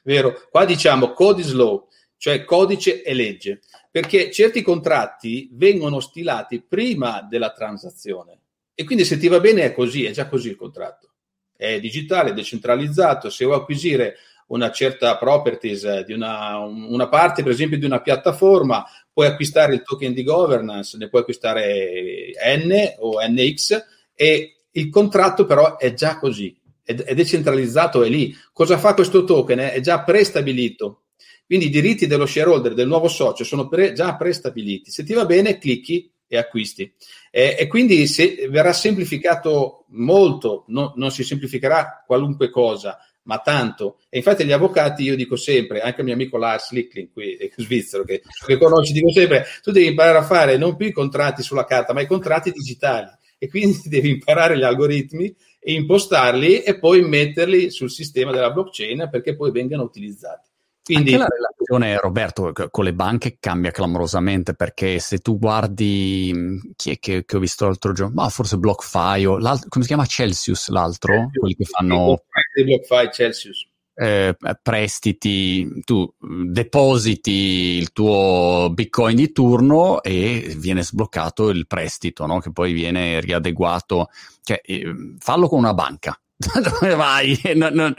Vero, 0.02 0.34
qua 0.50 0.64
diciamo 0.64 1.12
code 1.12 1.42
is 1.42 1.52
law, 1.52 1.86
cioè 2.16 2.44
codice 2.44 3.02
e 3.02 3.14
legge, 3.14 3.60
perché 3.90 4.32
certi 4.32 4.62
contratti 4.62 5.48
vengono 5.52 6.00
stilati 6.00 6.60
prima 6.60 7.22
della 7.22 7.52
transazione 7.52 8.40
e 8.74 8.84
quindi 8.84 9.04
se 9.04 9.16
ti 9.16 9.28
va 9.28 9.38
bene 9.38 9.62
è 9.62 9.72
così, 9.72 10.04
è 10.04 10.10
già 10.10 10.26
così 10.26 10.48
il 10.48 10.56
contratto. 10.56 11.10
È 11.56 11.78
digitale, 11.78 12.32
decentralizzato, 12.32 13.30
se 13.30 13.44
vuoi 13.44 13.58
acquisire 13.58 14.16
una 14.48 14.70
certa 14.70 15.16
properties 15.16 16.00
di 16.04 16.12
una, 16.12 16.58
una, 16.58 17.08
parte, 17.08 17.42
per 17.42 17.52
esempio, 17.52 17.78
di 17.78 17.84
una 17.84 18.00
piattaforma, 18.00 18.84
puoi 19.12 19.26
acquistare 19.26 19.74
il 19.74 19.82
token 19.82 20.12
di 20.12 20.22
governance, 20.22 20.96
ne 20.96 21.08
puoi 21.08 21.22
acquistare 21.22 22.32
N 22.56 22.94
o 22.98 23.18
NX 23.20 23.84
e 24.14 24.56
il 24.70 24.88
contratto 24.88 25.44
però 25.44 25.76
è 25.76 25.92
già 25.94 26.18
così, 26.18 26.56
è, 26.82 26.94
è 26.94 27.14
decentralizzato, 27.14 28.02
è 28.02 28.08
lì. 28.08 28.34
Cosa 28.52 28.78
fa 28.78 28.94
questo 28.94 29.24
token? 29.24 29.58
È 29.58 29.80
già 29.80 30.02
prestabilito. 30.02 31.02
Quindi 31.44 31.66
i 31.66 31.70
diritti 31.70 32.06
dello 32.06 32.24
shareholder, 32.24 32.72
del 32.72 32.86
nuovo 32.86 33.08
socio, 33.08 33.44
sono 33.44 33.68
pre, 33.68 33.92
già 33.92 34.16
prestabiliti. 34.16 34.90
Se 34.90 35.04
ti 35.04 35.12
va 35.12 35.26
bene, 35.26 35.58
clicchi 35.58 36.10
e 36.26 36.38
acquisti. 36.38 36.90
Eh, 37.30 37.56
e 37.58 37.66
quindi 37.66 38.06
se, 38.06 38.48
verrà 38.48 38.72
semplificato 38.72 39.84
molto, 39.88 40.64
no, 40.68 40.94
non 40.96 41.10
si 41.10 41.24
semplificherà 41.24 42.02
qualunque 42.06 42.48
cosa, 42.48 42.98
ma 43.24 43.38
tanto. 43.38 43.98
E 44.08 44.18
infatti 44.18 44.44
gli 44.44 44.52
avvocati, 44.52 45.02
io 45.02 45.16
dico 45.16 45.36
sempre, 45.36 45.80
anche 45.80 46.00
il 46.00 46.06
mio 46.06 46.14
amico 46.14 46.36
Lars 46.36 46.70
Lickling, 46.70 47.10
qui 47.12 47.36
svizzero, 47.56 48.04
che, 48.04 48.22
che 48.46 48.58
conosci, 48.58 48.92
dico 48.92 49.10
sempre, 49.10 49.46
tu 49.62 49.70
devi 49.70 49.86
imparare 49.88 50.18
a 50.18 50.22
fare 50.22 50.56
non 50.56 50.76
più 50.76 50.86
i 50.86 50.92
contratti 50.92 51.42
sulla 51.42 51.64
carta, 51.64 51.92
ma 51.92 52.00
i 52.00 52.06
contratti 52.06 52.50
digitali. 52.50 53.08
E 53.38 53.48
quindi 53.48 53.80
devi 53.88 54.10
imparare 54.10 54.56
gli 54.56 54.62
algoritmi 54.62 55.34
e 55.58 55.72
impostarli 55.74 56.62
e 56.62 56.78
poi 56.78 57.02
metterli 57.02 57.70
sul 57.70 57.90
sistema 57.90 58.32
della 58.32 58.50
blockchain 58.50 59.08
perché 59.10 59.36
poi 59.36 59.50
vengano 59.50 59.82
utilizzati. 59.82 60.50
Quindi 60.84 61.14
Anche 61.14 61.22
la 61.22 61.28
relazione, 61.28 62.00
Roberto, 62.00 62.52
con 62.70 62.84
le 62.84 62.92
banche 62.92 63.36
cambia 63.38 63.70
clamorosamente 63.70 64.54
perché 64.54 64.98
se 64.98 65.18
tu 65.18 65.38
guardi 65.38 66.60
chi 66.74 66.90
è 66.90 66.98
che, 66.98 67.24
che 67.24 67.36
ho 67.36 67.40
visto 67.40 67.66
l'altro 67.66 67.92
giorno, 67.92 68.14
ma 68.14 68.28
forse 68.28 68.56
BlockFi 68.56 69.24
o 69.26 69.38
come 69.38 69.84
si 69.84 69.86
chiama 69.86 70.06
Celsius 70.06 70.68
l'altro, 70.68 71.12
Celsius, 71.14 71.38
quelli 71.38 71.54
che 71.54 71.64
fanno 71.64 72.24
BlockFi 72.64 73.10
Celsius. 73.12 73.70
Eh, 73.94 74.34
prestiti, 74.60 75.82
tu 75.84 76.12
depositi 76.18 77.30
il 77.30 77.92
tuo 77.92 78.70
bitcoin 78.72 79.14
di 79.14 79.30
turno 79.30 80.02
e 80.02 80.54
viene 80.56 80.82
sbloccato 80.82 81.50
il 81.50 81.66
prestito, 81.68 82.26
no? 82.26 82.40
che 82.40 82.50
poi 82.50 82.72
viene 82.72 83.20
riadeguato. 83.20 84.08
Cioè, 84.42 84.60
eh, 84.64 84.94
fallo 85.18 85.46
con 85.46 85.58
una 85.58 85.74
banca, 85.74 86.18
dove 86.80 86.95
vai? 86.95 87.38
Non, 87.55 87.72
non, 87.72 87.95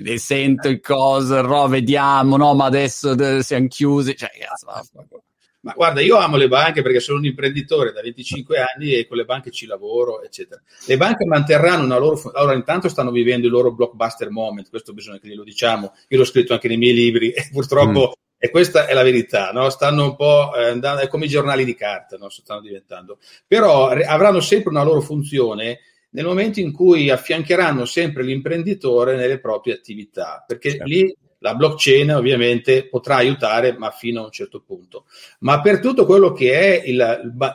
ne 0.00 0.18
sento 0.18 0.68
il 0.68 0.80
coso, 0.80 1.40
no, 1.42 1.68
vediamo, 1.68 2.36
no, 2.36 2.54
ma 2.54 2.66
adesso 2.66 3.42
siamo 3.42 3.68
chiusi. 3.68 4.16
Cioè, 4.16 4.30
ma 5.64 5.72
guarda, 5.74 6.02
io 6.02 6.18
amo 6.18 6.36
le 6.36 6.46
banche 6.46 6.82
perché 6.82 7.00
sono 7.00 7.18
un 7.18 7.24
imprenditore 7.24 7.92
da 7.92 8.02
25 8.02 8.58
anni 8.58 8.92
e 8.92 9.06
con 9.06 9.16
le 9.16 9.24
banche 9.24 9.50
ci 9.50 9.64
lavoro, 9.64 10.22
eccetera. 10.22 10.60
Le 10.86 10.96
banche 10.98 11.24
manterranno 11.24 11.84
una 11.84 11.96
loro. 11.96 12.20
Allora, 12.34 12.54
intanto 12.54 12.90
stanno 12.90 13.10
vivendo 13.10 13.46
il 13.46 13.52
loro 13.52 13.72
blockbuster 13.72 14.28
moment, 14.28 14.68
questo 14.68 14.92
bisogna 14.92 15.18
che 15.18 15.28
glielo 15.28 15.42
diciamo. 15.42 15.94
Io 16.08 16.18
l'ho 16.18 16.24
scritto 16.24 16.52
anche 16.52 16.68
nei 16.68 16.76
miei 16.76 16.92
libri 16.92 17.30
e 17.30 17.48
purtroppo. 17.50 18.08
Mm. 18.08 18.22
E 18.36 18.50
questa 18.50 18.86
è 18.86 18.92
la 18.92 19.02
verità, 19.02 19.52
no? 19.52 19.70
stanno 19.70 20.04
un 20.04 20.16
po' 20.16 20.54
eh, 20.54 20.68
andando, 20.68 21.00
è 21.00 21.08
come 21.08 21.24
i 21.24 21.28
giornali 21.28 21.64
di 21.64 21.74
carta, 21.74 22.18
no? 22.18 22.28
stanno 22.28 22.60
diventando. 22.60 23.16
Però 23.46 23.88
avranno 23.88 24.40
sempre 24.40 24.68
una 24.68 24.82
loro 24.82 25.00
funzione 25.00 25.78
nel 26.14 26.24
momento 26.24 26.60
in 26.60 26.72
cui 26.72 27.10
affiancheranno 27.10 27.84
sempre 27.84 28.22
l'imprenditore 28.22 29.16
nelle 29.16 29.40
proprie 29.40 29.74
attività, 29.74 30.44
perché 30.46 30.70
certo. 30.70 30.84
lì 30.84 31.16
la 31.44 31.54
blockchain 31.54 32.10
ovviamente 32.10 32.88
potrà 32.88 33.16
aiutare, 33.16 33.76
ma 33.76 33.90
fino 33.90 34.22
a 34.22 34.24
un 34.24 34.30
certo 34.30 34.62
punto. 34.62 35.04
Ma 35.40 35.60
per 35.60 35.78
tutto 35.78 36.06
quello 36.06 36.32
che 36.32 36.52
è 36.58 36.88
il, 36.88 36.96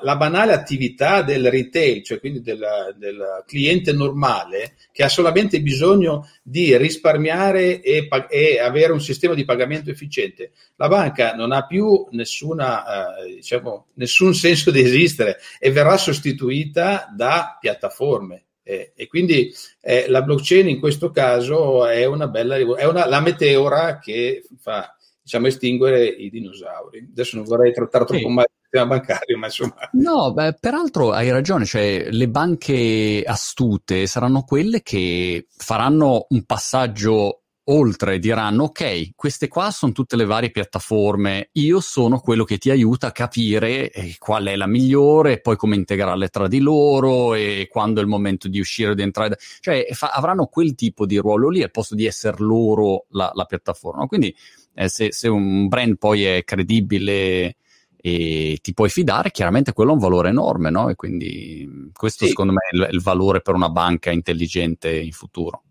la 0.01 0.15
banale 0.15 0.53
attività 0.53 1.23
del 1.23 1.49
retail, 1.49 2.03
cioè 2.03 2.19
quindi 2.19 2.41
del, 2.41 2.63
del, 2.97 3.43
cliente 3.47 3.91
normale, 3.91 4.75
che 4.91 5.03
ha 5.03 5.09
solamente 5.09 5.59
bisogno 5.61 6.29
di 6.43 6.77
risparmiare 6.77 7.81
e, 7.81 8.07
e, 8.29 8.59
avere 8.59 8.91
un 8.91 9.01
sistema 9.01 9.33
di 9.33 9.43
pagamento 9.43 9.89
efficiente, 9.89 10.51
la 10.75 10.87
banca 10.87 11.33
non 11.33 11.51
ha 11.51 11.65
più 11.65 12.07
nessuna, 12.11 13.15
eh, 13.17 13.35
diciamo, 13.37 13.87
nessun 13.95 14.35
senso 14.35 14.69
di 14.69 14.81
esistere 14.81 15.39
e 15.59 15.71
verrà 15.71 15.97
sostituita 15.97 17.11
da 17.15 17.57
piattaforme 17.59 18.43
eh, 18.69 18.91
e 18.95 19.07
quindi 19.07 19.51
eh, 19.81 20.05
la 20.09 20.21
blockchain 20.21 20.69
in 20.69 20.79
questo 20.79 21.09
caso 21.09 21.87
è 21.87 22.05
una 22.05 22.27
bella 22.27 22.55
è 22.55 22.85
una, 22.85 23.07
la 23.07 23.19
meteora 23.19 23.97
che 23.97 24.43
fa 24.59 24.95
diciamo 25.23 25.47
estinguere 25.47 26.05
i 26.05 26.29
dinosauri. 26.29 27.07
Adesso 27.09 27.37
non 27.37 27.45
vorrei 27.45 27.73
trattare 27.73 28.05
troppo 28.05 28.27
sì. 28.27 28.33
male 28.33 28.49
il 28.51 28.59
sistema 28.61 28.85
bancario, 28.85 29.37
ma 29.39 29.45
insomma. 29.47 29.75
No, 29.93 30.33
beh, 30.33 30.57
peraltro 30.59 31.11
hai 31.11 31.31
ragione, 31.31 31.65
cioè 31.65 32.09
le 32.11 32.29
banche 32.29 33.23
astute 33.25 34.05
saranno 34.05 34.43
quelle 34.43 34.83
che 34.83 35.47
faranno 35.49 36.27
un 36.29 36.43
passaggio 36.45 37.38
oltre 37.71 38.19
diranno 38.19 38.65
ok, 38.65 39.11
queste 39.15 39.47
qua 39.47 39.71
sono 39.71 39.91
tutte 39.91 40.15
le 40.15 40.25
varie 40.25 40.51
piattaforme, 40.51 41.49
io 41.53 41.79
sono 41.79 42.19
quello 42.19 42.43
che 42.43 42.57
ti 42.57 42.69
aiuta 42.69 43.07
a 43.07 43.11
capire 43.11 43.91
eh, 43.91 44.15
qual 44.17 44.45
è 44.45 44.55
la 44.55 44.67
migliore, 44.67 45.39
poi 45.39 45.55
come 45.55 45.75
integrarle 45.75 46.29
tra 46.29 46.47
di 46.47 46.59
loro 46.59 47.33
e 47.33 47.67
quando 47.69 47.99
è 47.99 48.03
il 48.03 48.09
momento 48.09 48.47
di 48.47 48.59
uscire 48.59 48.91
o 48.91 48.93
di 48.93 49.01
entrare, 49.01 49.37
cioè 49.59 49.87
fa, 49.91 50.09
avranno 50.09 50.47
quel 50.47 50.75
tipo 50.75 51.05
di 51.05 51.17
ruolo 51.17 51.49
lì 51.49 51.61
al 51.61 51.71
posto 51.71 51.95
di 51.95 52.05
essere 52.05 52.37
loro 52.39 53.05
la, 53.09 53.31
la 53.33 53.45
piattaforma. 53.45 54.07
Quindi 54.07 54.35
eh, 54.73 54.89
se, 54.89 55.11
se, 55.11 55.27
un 55.27 55.67
brand 55.67 55.97
poi 55.97 56.23
è 56.23 56.43
credibile 56.43 57.55
e 58.01 58.57
ti 58.61 58.73
puoi 58.73 58.89
fidare, 58.89 59.31
chiaramente 59.31 59.73
quello 59.73 59.91
ha 59.91 59.93
un 59.93 59.99
valore 59.99 60.29
enorme, 60.29 60.69
no? 60.69 60.89
E 60.89 60.95
quindi 60.95 61.89
questo 61.93 62.23
sì. 62.23 62.29
secondo 62.29 62.53
me 62.53 62.59
è 62.71 62.75
il, 62.75 62.95
il 62.95 63.01
valore 63.01 63.41
per 63.41 63.53
una 63.55 63.69
banca 63.69 64.09
intelligente 64.09 64.89
in 64.97 65.11
futuro. 65.11 65.63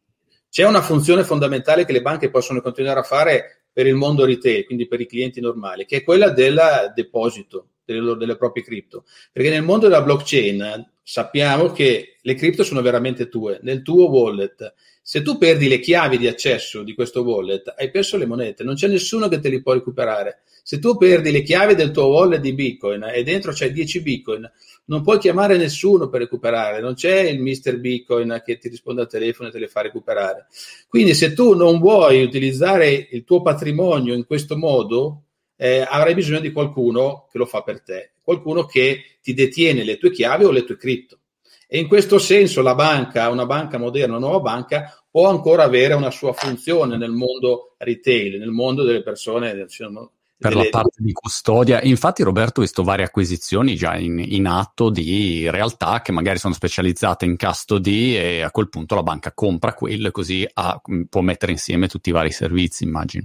C'è 0.59 0.67
una 0.67 0.83
funzione 0.83 1.23
fondamentale 1.23 1.85
che 1.85 1.93
le 1.93 2.03
banche 2.03 2.31
possono 2.31 2.61
continuare 2.61 2.99
a 2.99 3.05
fare 3.05 3.67
per 3.73 3.87
il 3.87 3.95
mondo 3.95 4.25
retail, 4.25 4.65
quindi 4.65 4.89
per 4.89 5.01
i 5.01 5.07
clienti 5.07 5.41
normali, 5.41 5.85
che 5.85 5.99
è 5.99 6.03
quella 6.03 6.31
del 6.31 6.61
deposito 6.97 7.69
delle, 7.85 8.17
delle 8.17 8.37
proprie 8.37 8.65
cripto. 8.65 9.05
Perché 9.31 9.51
nel 9.51 9.63
mondo 9.63 9.87
della 9.87 10.03
blockchain 10.03 10.95
sappiamo 11.01 11.71
che 11.71 12.17
le 12.21 12.35
cripto 12.35 12.65
sono 12.65 12.83
veramente 12.83 13.29
tue, 13.29 13.61
nel 13.63 13.83
tuo 13.83 14.11
wallet. 14.11 14.75
Se 15.01 15.23
tu 15.23 15.39
perdi 15.39 15.69
le 15.69 15.79
chiavi 15.79 16.19
di 16.19 16.27
accesso 16.27 16.83
di 16.83 16.93
questo 16.93 17.23
wallet, 17.23 17.73
hai 17.79 17.93
perso 17.93 18.17
le 18.17 18.27
monete, 18.27 18.65
non 18.65 18.75
c'è 18.75 18.89
nessuno 18.89 19.29
che 19.29 19.39
te 19.39 19.51
li 19.51 19.63
può 19.63 19.75
recuperare. 19.75 20.41
Se 20.65 20.81
tu 20.81 20.97
perdi 20.97 21.31
le 21.31 21.43
chiavi 21.43 21.77
del 21.77 21.93
tuo 21.93 22.09
wallet 22.09 22.41
di 22.41 22.53
Bitcoin 22.53 23.05
e 23.15 23.23
dentro 23.23 23.53
c'è 23.53 23.71
10 23.71 24.03
Bitcoin, 24.03 24.51
non 24.89 25.03
puoi 25.03 25.19
chiamare 25.19 25.57
nessuno 25.57 26.09
per 26.09 26.21
recuperare, 26.21 26.81
non 26.81 26.95
c'è 26.95 27.21
il 27.21 27.41
mister 27.41 27.79
Bitcoin 27.79 28.43
che 28.45 28.59
ti 28.59 28.69
risponde 28.69 29.03
al 29.03 29.09
telefono 29.09 29.49
e 29.49 29.53
te 29.53 29.59
le 29.59 29.69
fa 29.69 29.83
recuperare. 29.83 30.47
Quindi 30.89 31.15
se 31.15 31.33
tu 31.33 31.55
non 31.55 31.79
vuoi 31.79 32.23
utilizzare 32.23 33.09
il 33.11 33.25
tuo 33.25 33.43
patrimonio 33.43 34.15
in 34.15 34.25
questo 34.27 34.57
modo, 34.57 35.25
eh, 35.57 35.85
avrai 35.87 36.15
bisogno 36.15 36.41
di 36.41 36.53
qualcuno 36.53 37.27
che 37.31 37.39
lo 37.39 37.45
fa 37.45 37.63
per 37.63 37.83
te, 37.83 38.13
qualcuno 38.23 38.65
che 38.65 39.19
ti 39.23 39.35
detiene 39.35 39.85
le 39.85 39.99
tue 39.99 40.11
chiavi 40.11 40.45
o 40.45 40.51
le 40.51 40.65
tue 40.65 40.77
cripto. 40.77 41.19
E 41.67 41.79
in 41.79 41.87
questo 41.87 42.19
senso 42.19 42.63
la 42.63 42.75
banca, 42.75 43.29
una 43.29 43.45
banca 43.45 43.77
moderna, 43.77 44.17
una 44.17 44.27
nuova 44.27 44.41
banca, 44.41 44.99
può 45.11 45.29
ancora 45.29 45.65
avere 45.65 45.93
una 45.93 46.11
sua 46.11 46.33
funzione 46.33 46.97
nel 46.97 47.11
mondo 47.11 47.75
retail, 47.77 48.39
nel 48.39 48.51
mondo 48.51 48.85
delle 48.85 49.03
persone, 49.03 49.55
diciamo, 49.55 50.13
per 50.39 50.53
delle... 50.53 50.65
la 50.65 50.71
parte 50.71 51.03
di 51.03 51.13
custodia. 51.13 51.83
Infatti, 51.83 52.23
Roberto, 52.23 52.61
ho 52.61 52.63
visto 52.63 52.85
varie 52.85 53.05
acquisizioni 53.05 53.75
già 53.75 53.97
in, 53.97 54.19
in, 54.19 54.47
atto 54.47 54.89
di 54.89 55.51
realtà 55.51 56.01
che 56.01 56.13
magari 56.13 56.39
sono 56.39 56.55
specializzate 56.55 57.25
in 57.25 57.37
custody 57.37 58.15
e 58.15 58.43
a 58.43 58.51
quel 58.51 58.69
punto 58.69 58.95
la 58.95 59.03
banca 59.03 59.33
compra 59.33 59.75
quello 59.75 60.09
e 60.09 60.11
così 60.11 60.49
ha, 60.55 60.81
può 61.09 61.21
mettere 61.21 61.53
insieme 61.53 61.89
tutti 61.89 62.11
i 62.11 62.13
vari 62.13 62.31
servizi, 62.31 62.85
immagino. 62.85 63.25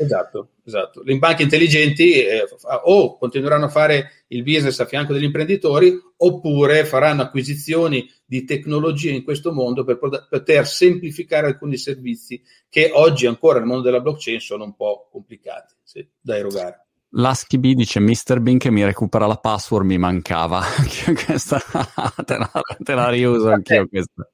Esatto, 0.00 0.50
esatto. 0.64 1.02
Le 1.02 1.18
banche 1.18 1.42
intelligenti 1.42 2.12
eh, 2.24 2.44
o 2.84 3.18
continueranno 3.18 3.64
a 3.64 3.68
fare 3.68 4.24
il 4.28 4.44
business 4.44 4.78
a 4.78 4.86
fianco 4.86 5.12
degli 5.12 5.24
imprenditori 5.24 5.92
oppure 6.16 6.84
faranno 6.84 7.22
acquisizioni 7.22 8.08
di 8.24 8.44
tecnologie 8.44 9.10
in 9.10 9.24
questo 9.24 9.52
mondo 9.52 9.82
per 9.82 9.98
poter 9.98 10.66
semplificare 10.66 11.48
alcuni 11.48 11.76
servizi 11.76 12.40
che 12.68 12.90
oggi 12.94 13.26
ancora 13.26 13.58
nel 13.58 13.66
mondo 13.66 13.82
della 13.82 14.00
blockchain 14.00 14.38
sono 14.38 14.64
un 14.64 14.76
po' 14.76 15.08
complicati 15.10 15.74
sì, 15.82 16.08
da 16.20 16.36
erogare. 16.36 16.87
L'Asky 17.12 17.56
B 17.56 17.72
dice 17.72 18.00
Mr. 18.00 18.40
Bean 18.40 18.58
che 18.58 18.70
mi 18.70 18.84
recupera 18.84 19.26
la 19.26 19.36
password, 19.36 19.86
mi 19.86 19.96
mancava. 19.96 20.62
questa, 21.24 21.58
te, 22.24 22.36
la, 22.36 22.50
te 22.82 22.94
la 22.94 23.08
riuso 23.08 23.50
anch'io 23.50 23.88
questa. 23.88 24.28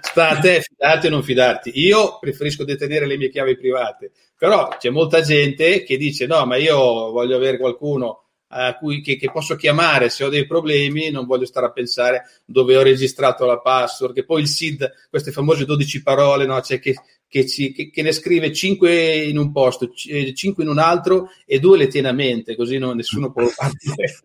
Sta 0.00 0.28
a 0.28 0.38
te 0.38 0.60
fidarti 0.60 1.06
o 1.06 1.10
non 1.10 1.22
fidarti. 1.22 1.70
Io 1.74 2.18
preferisco 2.18 2.64
detenere 2.64 3.06
le 3.06 3.16
mie 3.16 3.30
chiavi 3.30 3.56
private, 3.56 4.12
però 4.36 4.68
c'è 4.78 4.90
molta 4.90 5.22
gente 5.22 5.84
che 5.84 5.96
dice 5.96 6.26
no, 6.26 6.44
ma 6.44 6.56
io 6.56 6.76
voglio 7.10 7.36
avere 7.36 7.58
qualcuno 7.58 8.22
a 8.54 8.76
cui, 8.76 9.00
che, 9.00 9.16
che, 9.16 9.30
posso 9.30 9.56
chiamare 9.56 10.10
se 10.10 10.24
ho 10.24 10.28
dei 10.28 10.46
problemi, 10.46 11.10
non 11.10 11.24
voglio 11.24 11.46
stare 11.46 11.66
a 11.66 11.72
pensare 11.72 12.24
dove 12.44 12.76
ho 12.76 12.82
registrato 12.82 13.46
la 13.46 13.58
password, 13.58 14.14
che 14.14 14.24
poi 14.24 14.42
il 14.42 14.48
SID, 14.48 14.90
queste 15.08 15.32
famose 15.32 15.64
12 15.64 16.02
parole, 16.02 16.44
no? 16.44 16.60
cioè 16.60 16.78
che 16.78 16.94
che, 17.32 17.46
ci, 17.46 17.72
che, 17.72 17.88
che, 17.88 18.02
ne 18.02 18.12
scrive 18.12 18.52
5 18.52 19.14
in 19.24 19.38
un 19.38 19.52
posto, 19.52 19.90
5 19.90 20.34
eh, 20.42 20.66
in 20.66 20.68
un 20.68 20.78
altro 20.78 21.30
e 21.46 21.58
due 21.60 21.78
le 21.78 21.86
tiene 21.86 22.08
a 22.08 22.12
mente, 22.12 22.54
così 22.54 22.76
non, 22.76 22.94
nessuno 22.94 23.32
può 23.32 23.42
partire. 23.56 24.16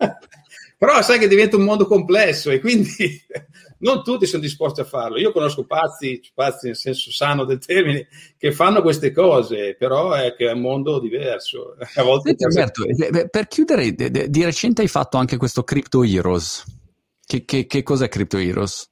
Però 0.76 1.00
sai 1.00 1.20
che 1.20 1.28
diventa 1.28 1.56
un 1.56 1.62
mondo 1.62 1.86
complesso 1.86 2.50
e 2.50 2.58
quindi 2.58 2.90
non 3.78 4.02
tutti 4.02 4.26
sono 4.26 4.42
disposti 4.42 4.80
a 4.80 4.84
farlo. 4.84 5.16
Io 5.16 5.30
conosco 5.30 5.64
pazzi, 5.64 6.20
pazzi 6.34 6.66
nel 6.66 6.76
senso 6.76 7.12
sano 7.12 7.44
del 7.44 7.64
termine, 7.64 8.08
che 8.36 8.50
fanno 8.50 8.82
queste 8.82 9.12
cose, 9.12 9.76
però 9.78 10.12
è 10.12 10.34
che 10.34 10.48
è 10.48 10.52
un 10.52 10.60
mondo 10.60 10.98
diverso. 10.98 11.76
A 11.94 12.02
volte 12.02 12.34
Senti, 12.36 12.82
eh, 13.00 13.28
per 13.28 13.46
chiudere, 13.46 13.94
di 13.94 14.44
recente 14.44 14.82
hai 14.82 14.88
fatto 14.88 15.18
anche 15.18 15.36
questo 15.36 15.62
Crypto 15.62 16.02
Heroes. 16.02 16.64
Che, 17.24 17.44
che, 17.44 17.66
che 17.66 17.82
cos'è 17.84 18.08
Crypto 18.08 18.38
Heroes? 18.38 18.90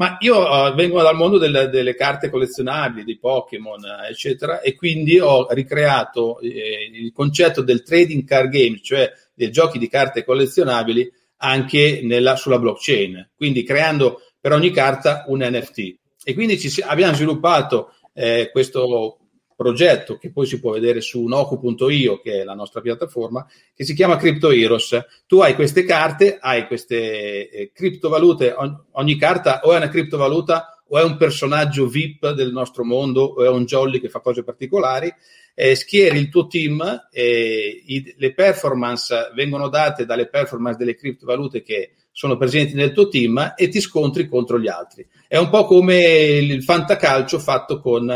Ma 0.00 0.16
io 0.20 0.38
uh, 0.38 0.72
vengo 0.72 1.02
dal 1.02 1.14
mondo 1.14 1.36
delle, 1.36 1.68
delle, 1.68 1.94
carte 1.94 2.30
collezionabili, 2.30 3.04
di 3.04 3.18
Pokémon, 3.18 3.82
eccetera, 4.08 4.62
e 4.62 4.74
quindi 4.74 5.20
ho 5.20 5.46
ricreato 5.50 6.40
eh, 6.40 6.88
il 6.90 7.12
concetto 7.12 7.60
del 7.60 7.82
trading 7.82 8.24
card 8.24 8.48
game, 8.48 8.80
cioè 8.80 9.12
dei 9.34 9.50
giochi 9.50 9.78
di 9.78 9.90
carte 9.90 10.24
collezionabili, 10.24 11.06
anche 11.42 12.00
nella, 12.02 12.36
sulla 12.36 12.58
blockchain, 12.58 13.32
quindi 13.36 13.62
creando 13.62 14.22
per 14.40 14.52
ogni 14.52 14.70
carta 14.70 15.24
un 15.26 15.40
NFT. 15.42 15.98
E 16.24 16.32
quindi 16.32 16.58
ci, 16.58 16.80
abbiamo 16.80 17.12
sviluppato 17.12 17.92
eh, 18.14 18.48
questo 18.50 19.18
progetto 19.60 20.16
che 20.16 20.32
poi 20.32 20.46
si 20.46 20.58
può 20.58 20.72
vedere 20.72 21.02
su 21.02 21.22
noku.io, 21.22 22.22
che 22.22 22.40
è 22.40 22.44
la 22.44 22.54
nostra 22.54 22.80
piattaforma, 22.80 23.46
che 23.74 23.84
si 23.84 23.92
chiama 23.92 24.16
Crypto 24.16 24.50
Heroes. 24.50 24.98
Tu 25.26 25.40
hai 25.40 25.54
queste 25.54 25.84
carte, 25.84 26.38
hai 26.40 26.66
queste 26.66 27.50
eh, 27.50 27.70
criptovalute, 27.70 28.54
ogni, 28.56 28.74
ogni 28.92 29.16
carta 29.18 29.60
o 29.64 29.74
è 29.74 29.76
una 29.76 29.90
criptovaluta 29.90 30.82
o 30.88 30.98
è 30.98 31.02
un 31.02 31.18
personaggio 31.18 31.86
VIP 31.86 32.30
del 32.30 32.52
nostro 32.52 32.84
mondo 32.84 33.20
o 33.20 33.44
è 33.44 33.50
un 33.50 33.66
jolly 33.66 34.00
che 34.00 34.08
fa 34.08 34.20
cose 34.20 34.44
particolari. 34.44 35.12
Eh, 35.54 35.74
schieri 35.74 36.16
il 36.16 36.30
tuo 36.30 36.46
team, 36.46 37.08
eh, 37.12 37.82
i, 37.84 38.14
le 38.16 38.32
performance 38.32 39.30
vengono 39.34 39.68
date 39.68 40.06
dalle 40.06 40.28
performance 40.28 40.78
delle 40.78 40.94
criptovalute 40.94 41.62
che 41.62 41.96
sono 42.10 42.38
presenti 42.38 42.72
nel 42.72 42.92
tuo 42.92 43.08
team 43.08 43.52
e 43.58 43.68
ti 43.68 43.80
scontri 43.82 44.26
contro 44.26 44.58
gli 44.58 44.68
altri. 44.68 45.06
È 45.28 45.36
un 45.36 45.50
po' 45.50 45.66
come 45.66 45.98
il 45.98 46.62
fantacalcio 46.62 47.38
fatto 47.38 47.78
con 47.78 48.10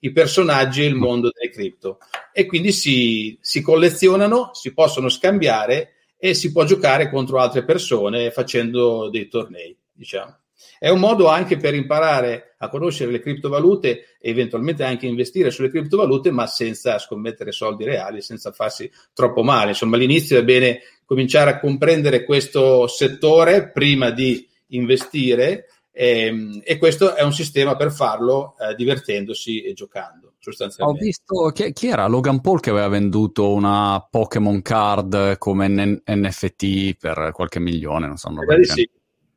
i 0.00 0.12
personaggi 0.12 0.82
e 0.82 0.86
il 0.86 0.94
mondo 0.94 1.30
delle 1.32 1.50
cripto. 1.50 1.98
E 2.32 2.46
quindi 2.46 2.72
si, 2.72 3.38
si 3.40 3.60
collezionano, 3.62 4.50
si 4.52 4.72
possono 4.72 5.08
scambiare 5.08 5.94
e 6.16 6.34
si 6.34 6.52
può 6.52 6.64
giocare 6.64 7.08
contro 7.10 7.38
altre 7.38 7.64
persone 7.64 8.30
facendo 8.30 9.08
dei 9.08 9.28
tornei, 9.28 9.76
diciamo. 9.92 10.36
È 10.78 10.88
un 10.88 10.98
modo 10.98 11.28
anche 11.28 11.56
per 11.56 11.74
imparare 11.74 12.54
a 12.58 12.68
conoscere 12.68 13.10
le 13.10 13.20
criptovalute 13.20 14.16
e 14.20 14.30
eventualmente 14.30 14.84
anche 14.84 15.06
investire 15.06 15.50
sulle 15.50 15.70
criptovalute, 15.70 16.30
ma 16.30 16.46
senza 16.46 16.98
scommettere 16.98 17.52
soldi 17.52 17.84
reali, 17.84 18.20
senza 18.20 18.52
farsi 18.52 18.90
troppo 19.14 19.42
male. 19.42 19.70
Insomma, 19.70 19.96
all'inizio 19.96 20.38
è 20.38 20.44
bene 20.44 20.80
cominciare 21.04 21.50
a 21.50 21.58
comprendere 21.58 22.24
questo 22.24 22.86
settore 22.86 23.70
prima 23.70 24.10
di 24.10 24.46
investire 24.68 25.66
e, 26.00 26.24
ehm, 26.24 26.60
e, 26.64 26.78
questo 26.78 27.14
è 27.14 27.22
un 27.22 27.34
sistema 27.34 27.76
per 27.76 27.92
farlo 27.92 28.56
eh, 28.58 28.74
divertendosi 28.74 29.60
e 29.60 29.74
giocando 29.74 30.32
sostanzialmente. 30.38 31.02
Ho 31.02 31.04
visto 31.04 31.50
chi, 31.52 31.74
chi, 31.74 31.88
era 31.88 32.06
Logan 32.06 32.40
Paul 32.40 32.60
che 32.60 32.70
aveva 32.70 32.88
venduto 32.88 33.52
una 33.52 34.00
Pokémon 34.10 34.62
card 34.62 35.36
come 35.36 35.68
N- 35.68 36.02
NFT 36.06 36.96
per 36.96 37.32
qualche 37.34 37.60
milione, 37.60 38.06
non 38.06 38.16
so. 38.16 38.30
Mi 38.30 38.36
sembra 38.38 38.56
di 38.56 38.64
sì, 38.64 38.90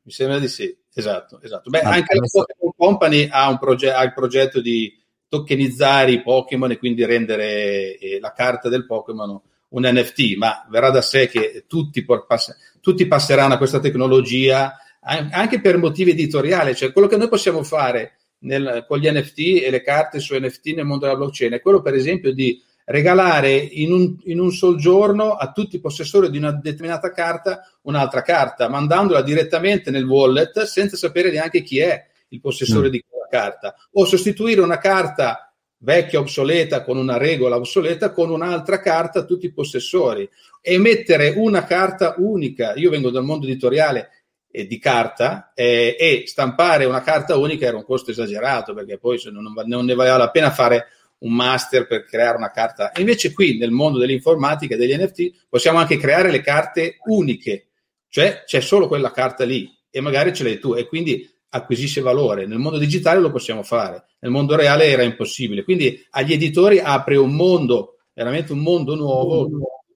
mi 0.04 0.10
sembra 0.10 0.38
di 0.38 0.48
sì, 0.48 0.74
esatto. 0.94 1.38
esatto. 1.42 1.68
Beh, 1.68 1.80
ah, 1.80 1.90
anche 1.90 2.14
la 2.14 2.26
Pokémon 2.30 2.72
Company 2.74 3.28
ha, 3.30 3.50
un 3.50 3.58
proge- 3.58 3.92
ha, 3.92 4.02
il 4.02 4.14
progetto 4.14 4.62
di 4.62 4.98
tokenizzare 5.28 6.12
i 6.12 6.22
Pokémon 6.22 6.70
e 6.70 6.78
quindi 6.78 7.04
rendere 7.04 7.98
eh, 7.98 8.18
la 8.20 8.32
carta 8.32 8.70
del 8.70 8.86
Pokémon 8.86 9.38
un 9.68 9.82
NFT, 9.82 10.36
ma 10.36 10.64
verrà 10.70 10.88
da 10.88 11.02
sé 11.02 11.26
che 11.26 11.64
tutti, 11.66 12.02
pass- 12.04 12.56
tutti 12.80 13.06
passeranno 13.06 13.52
a 13.52 13.58
questa 13.58 13.80
tecnologia 13.80 14.78
anche 15.04 15.60
per 15.60 15.76
motivi 15.76 16.12
editoriali, 16.12 16.74
cioè 16.74 16.92
quello 16.92 17.08
che 17.08 17.16
noi 17.16 17.28
possiamo 17.28 17.62
fare 17.62 18.18
nel, 18.40 18.84
con 18.88 18.98
gli 18.98 19.10
NFT 19.10 19.62
e 19.62 19.70
le 19.70 19.82
carte 19.82 20.20
su 20.20 20.34
NFT 20.34 20.68
nel 20.74 20.84
mondo 20.84 21.04
della 21.04 21.18
blockchain 21.18 21.52
è 21.52 21.60
quello 21.60 21.82
per 21.82 21.94
esempio 21.94 22.32
di 22.32 22.60
regalare 22.86 23.54
in 23.54 23.92
un, 23.92 24.16
in 24.24 24.38
un 24.40 24.50
sol 24.50 24.76
giorno 24.76 25.32
a 25.32 25.52
tutti 25.52 25.76
i 25.76 25.80
possessori 25.80 26.30
di 26.30 26.36
una 26.36 26.52
determinata 26.52 27.10
carta 27.12 27.66
un'altra 27.82 28.22
carta, 28.22 28.68
mandandola 28.68 29.22
direttamente 29.22 29.90
nel 29.90 30.04
wallet 30.04 30.62
senza 30.62 30.96
sapere 30.96 31.30
neanche 31.30 31.62
chi 31.62 31.78
è 31.80 32.06
il 32.28 32.40
possessore 32.40 32.88
mm. 32.88 32.90
di 32.90 33.04
quella 33.08 33.26
carta, 33.30 33.74
o 33.92 34.04
sostituire 34.04 34.60
una 34.60 34.78
carta 34.78 35.54
vecchia 35.78 36.18
obsoleta 36.18 36.82
con 36.82 36.96
una 36.96 37.18
regola 37.18 37.56
obsoleta 37.56 38.10
con 38.10 38.30
un'altra 38.30 38.80
carta 38.80 39.20
a 39.20 39.24
tutti 39.24 39.46
i 39.46 39.52
possessori 39.52 40.28
e 40.60 40.78
mettere 40.78 41.34
una 41.36 41.64
carta 41.64 42.14
unica. 42.18 42.74
Io 42.74 42.90
vengo 42.90 43.10
dal 43.10 43.24
mondo 43.24 43.46
editoriale 43.46 44.23
di 44.62 44.78
carta 44.78 45.52
eh, 45.52 45.96
e 45.98 46.22
stampare 46.26 46.84
una 46.84 47.02
carta 47.02 47.36
unica 47.36 47.66
era 47.66 47.76
un 47.76 47.84
costo 47.84 48.12
esagerato 48.12 48.72
perché 48.72 48.98
poi 48.98 49.20
non, 49.32 49.52
non, 49.66 49.84
ne 49.84 49.94
valeva 49.94 50.16
la 50.16 50.30
pena 50.30 50.52
fare 50.52 50.86
un 51.18 51.32
master 51.32 51.88
per 51.88 52.04
creare 52.04 52.36
una 52.36 52.52
carta. 52.52 52.92
E 52.92 53.00
invece 53.00 53.32
qui 53.32 53.58
nel 53.58 53.72
mondo 53.72 53.98
dell'informatica 53.98 54.74
e 54.74 54.78
degli 54.78 54.96
NFT 54.96 55.46
possiamo 55.48 55.78
anche 55.78 55.96
creare 55.96 56.30
le 56.30 56.40
carte 56.40 56.98
uniche, 57.06 57.70
cioè 58.08 58.44
c'è 58.46 58.60
solo 58.60 58.86
quella 58.86 59.10
carta 59.10 59.44
lì 59.44 59.68
e 59.90 60.00
magari 60.00 60.32
ce 60.32 60.44
l'hai 60.44 60.60
tu 60.60 60.74
e 60.74 60.86
quindi 60.86 61.28
acquisisce 61.48 62.00
valore. 62.00 62.46
Nel 62.46 62.58
mondo 62.58 62.78
digitale 62.78 63.18
lo 63.18 63.32
possiamo 63.32 63.64
fare, 63.64 64.04
nel 64.20 64.30
mondo 64.30 64.54
reale 64.54 64.84
era 64.86 65.02
impossibile. 65.02 65.64
Quindi 65.64 66.00
agli 66.10 66.32
editori 66.32 66.78
apre 66.78 67.16
un 67.16 67.34
mondo, 67.34 67.96
veramente 68.12 68.52
un 68.52 68.60
mondo 68.60 68.94
nuovo 68.94 69.48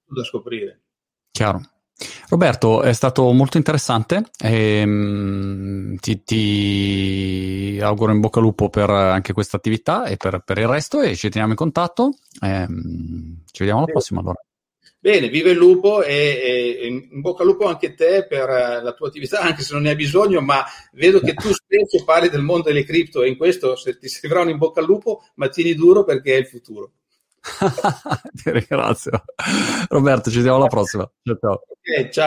da 0.06 0.24
scoprire. 0.24 0.80
Chiaro. 1.30 1.60
Roberto, 2.30 2.82
è 2.82 2.92
stato 2.92 3.32
molto 3.32 3.56
interessante. 3.56 4.24
E, 4.38 4.82
um, 4.82 5.96
ti, 5.96 6.22
ti, 6.24 7.78
auguro 7.80 8.12
in 8.12 8.20
bocca 8.20 8.38
al 8.38 8.44
lupo 8.44 8.68
per 8.68 8.90
anche 8.90 9.32
questa 9.32 9.56
attività 9.56 10.04
e 10.04 10.16
per, 10.16 10.42
per 10.44 10.58
il 10.58 10.66
resto 10.66 11.00
e 11.00 11.16
ci 11.16 11.30
teniamo 11.30 11.52
in 11.52 11.58
contatto. 11.58 12.18
E, 12.42 12.64
um, 12.68 13.42
ci 13.50 13.60
vediamo 13.60 13.78
alla 13.78 13.90
prossima 13.90 14.20
allora. 14.20 14.42
Bene, 15.00 15.28
vive 15.28 15.52
il 15.52 15.56
lupo 15.56 16.02
e, 16.02 16.12
e, 16.12 16.86
in 16.86 17.20
bocca 17.20 17.42
al 17.42 17.48
lupo 17.48 17.66
anche 17.66 17.94
te 17.94 18.26
per 18.26 18.48
la 18.48 18.92
tua 18.92 19.08
attività, 19.08 19.40
anche 19.40 19.62
se 19.62 19.72
non 19.72 19.82
ne 19.82 19.90
hai 19.90 19.96
bisogno, 19.96 20.40
ma 20.40 20.64
vedo 20.92 21.20
che 21.20 21.32
tu 21.34 21.52
spesso 21.52 22.04
parli 22.04 22.28
del 22.28 22.42
mondo 22.42 22.68
delle 22.68 22.84
cripto 22.84 23.22
e 23.22 23.28
in 23.28 23.36
questo 23.36 23.74
se 23.74 23.96
ti 23.96 24.08
servirà 24.08 24.42
un 24.42 24.50
in 24.50 24.58
bocca 24.58 24.80
al 24.80 24.86
lupo, 24.86 25.22
ma 25.36 25.48
tieni 25.48 25.74
duro 25.74 26.04
perché 26.04 26.34
è 26.34 26.38
il 26.38 26.46
futuro. 26.46 26.92
Ti 28.34 28.50
ringrazio. 28.50 29.22
Roberto, 29.88 30.30
ci 30.30 30.36
vediamo 30.36 30.56
alla 30.56 30.66
prossima. 30.66 31.08
Ciao, 31.22 31.36
ciao. 31.38 31.60
Okay, 31.80 32.10
ciao. 32.10 32.26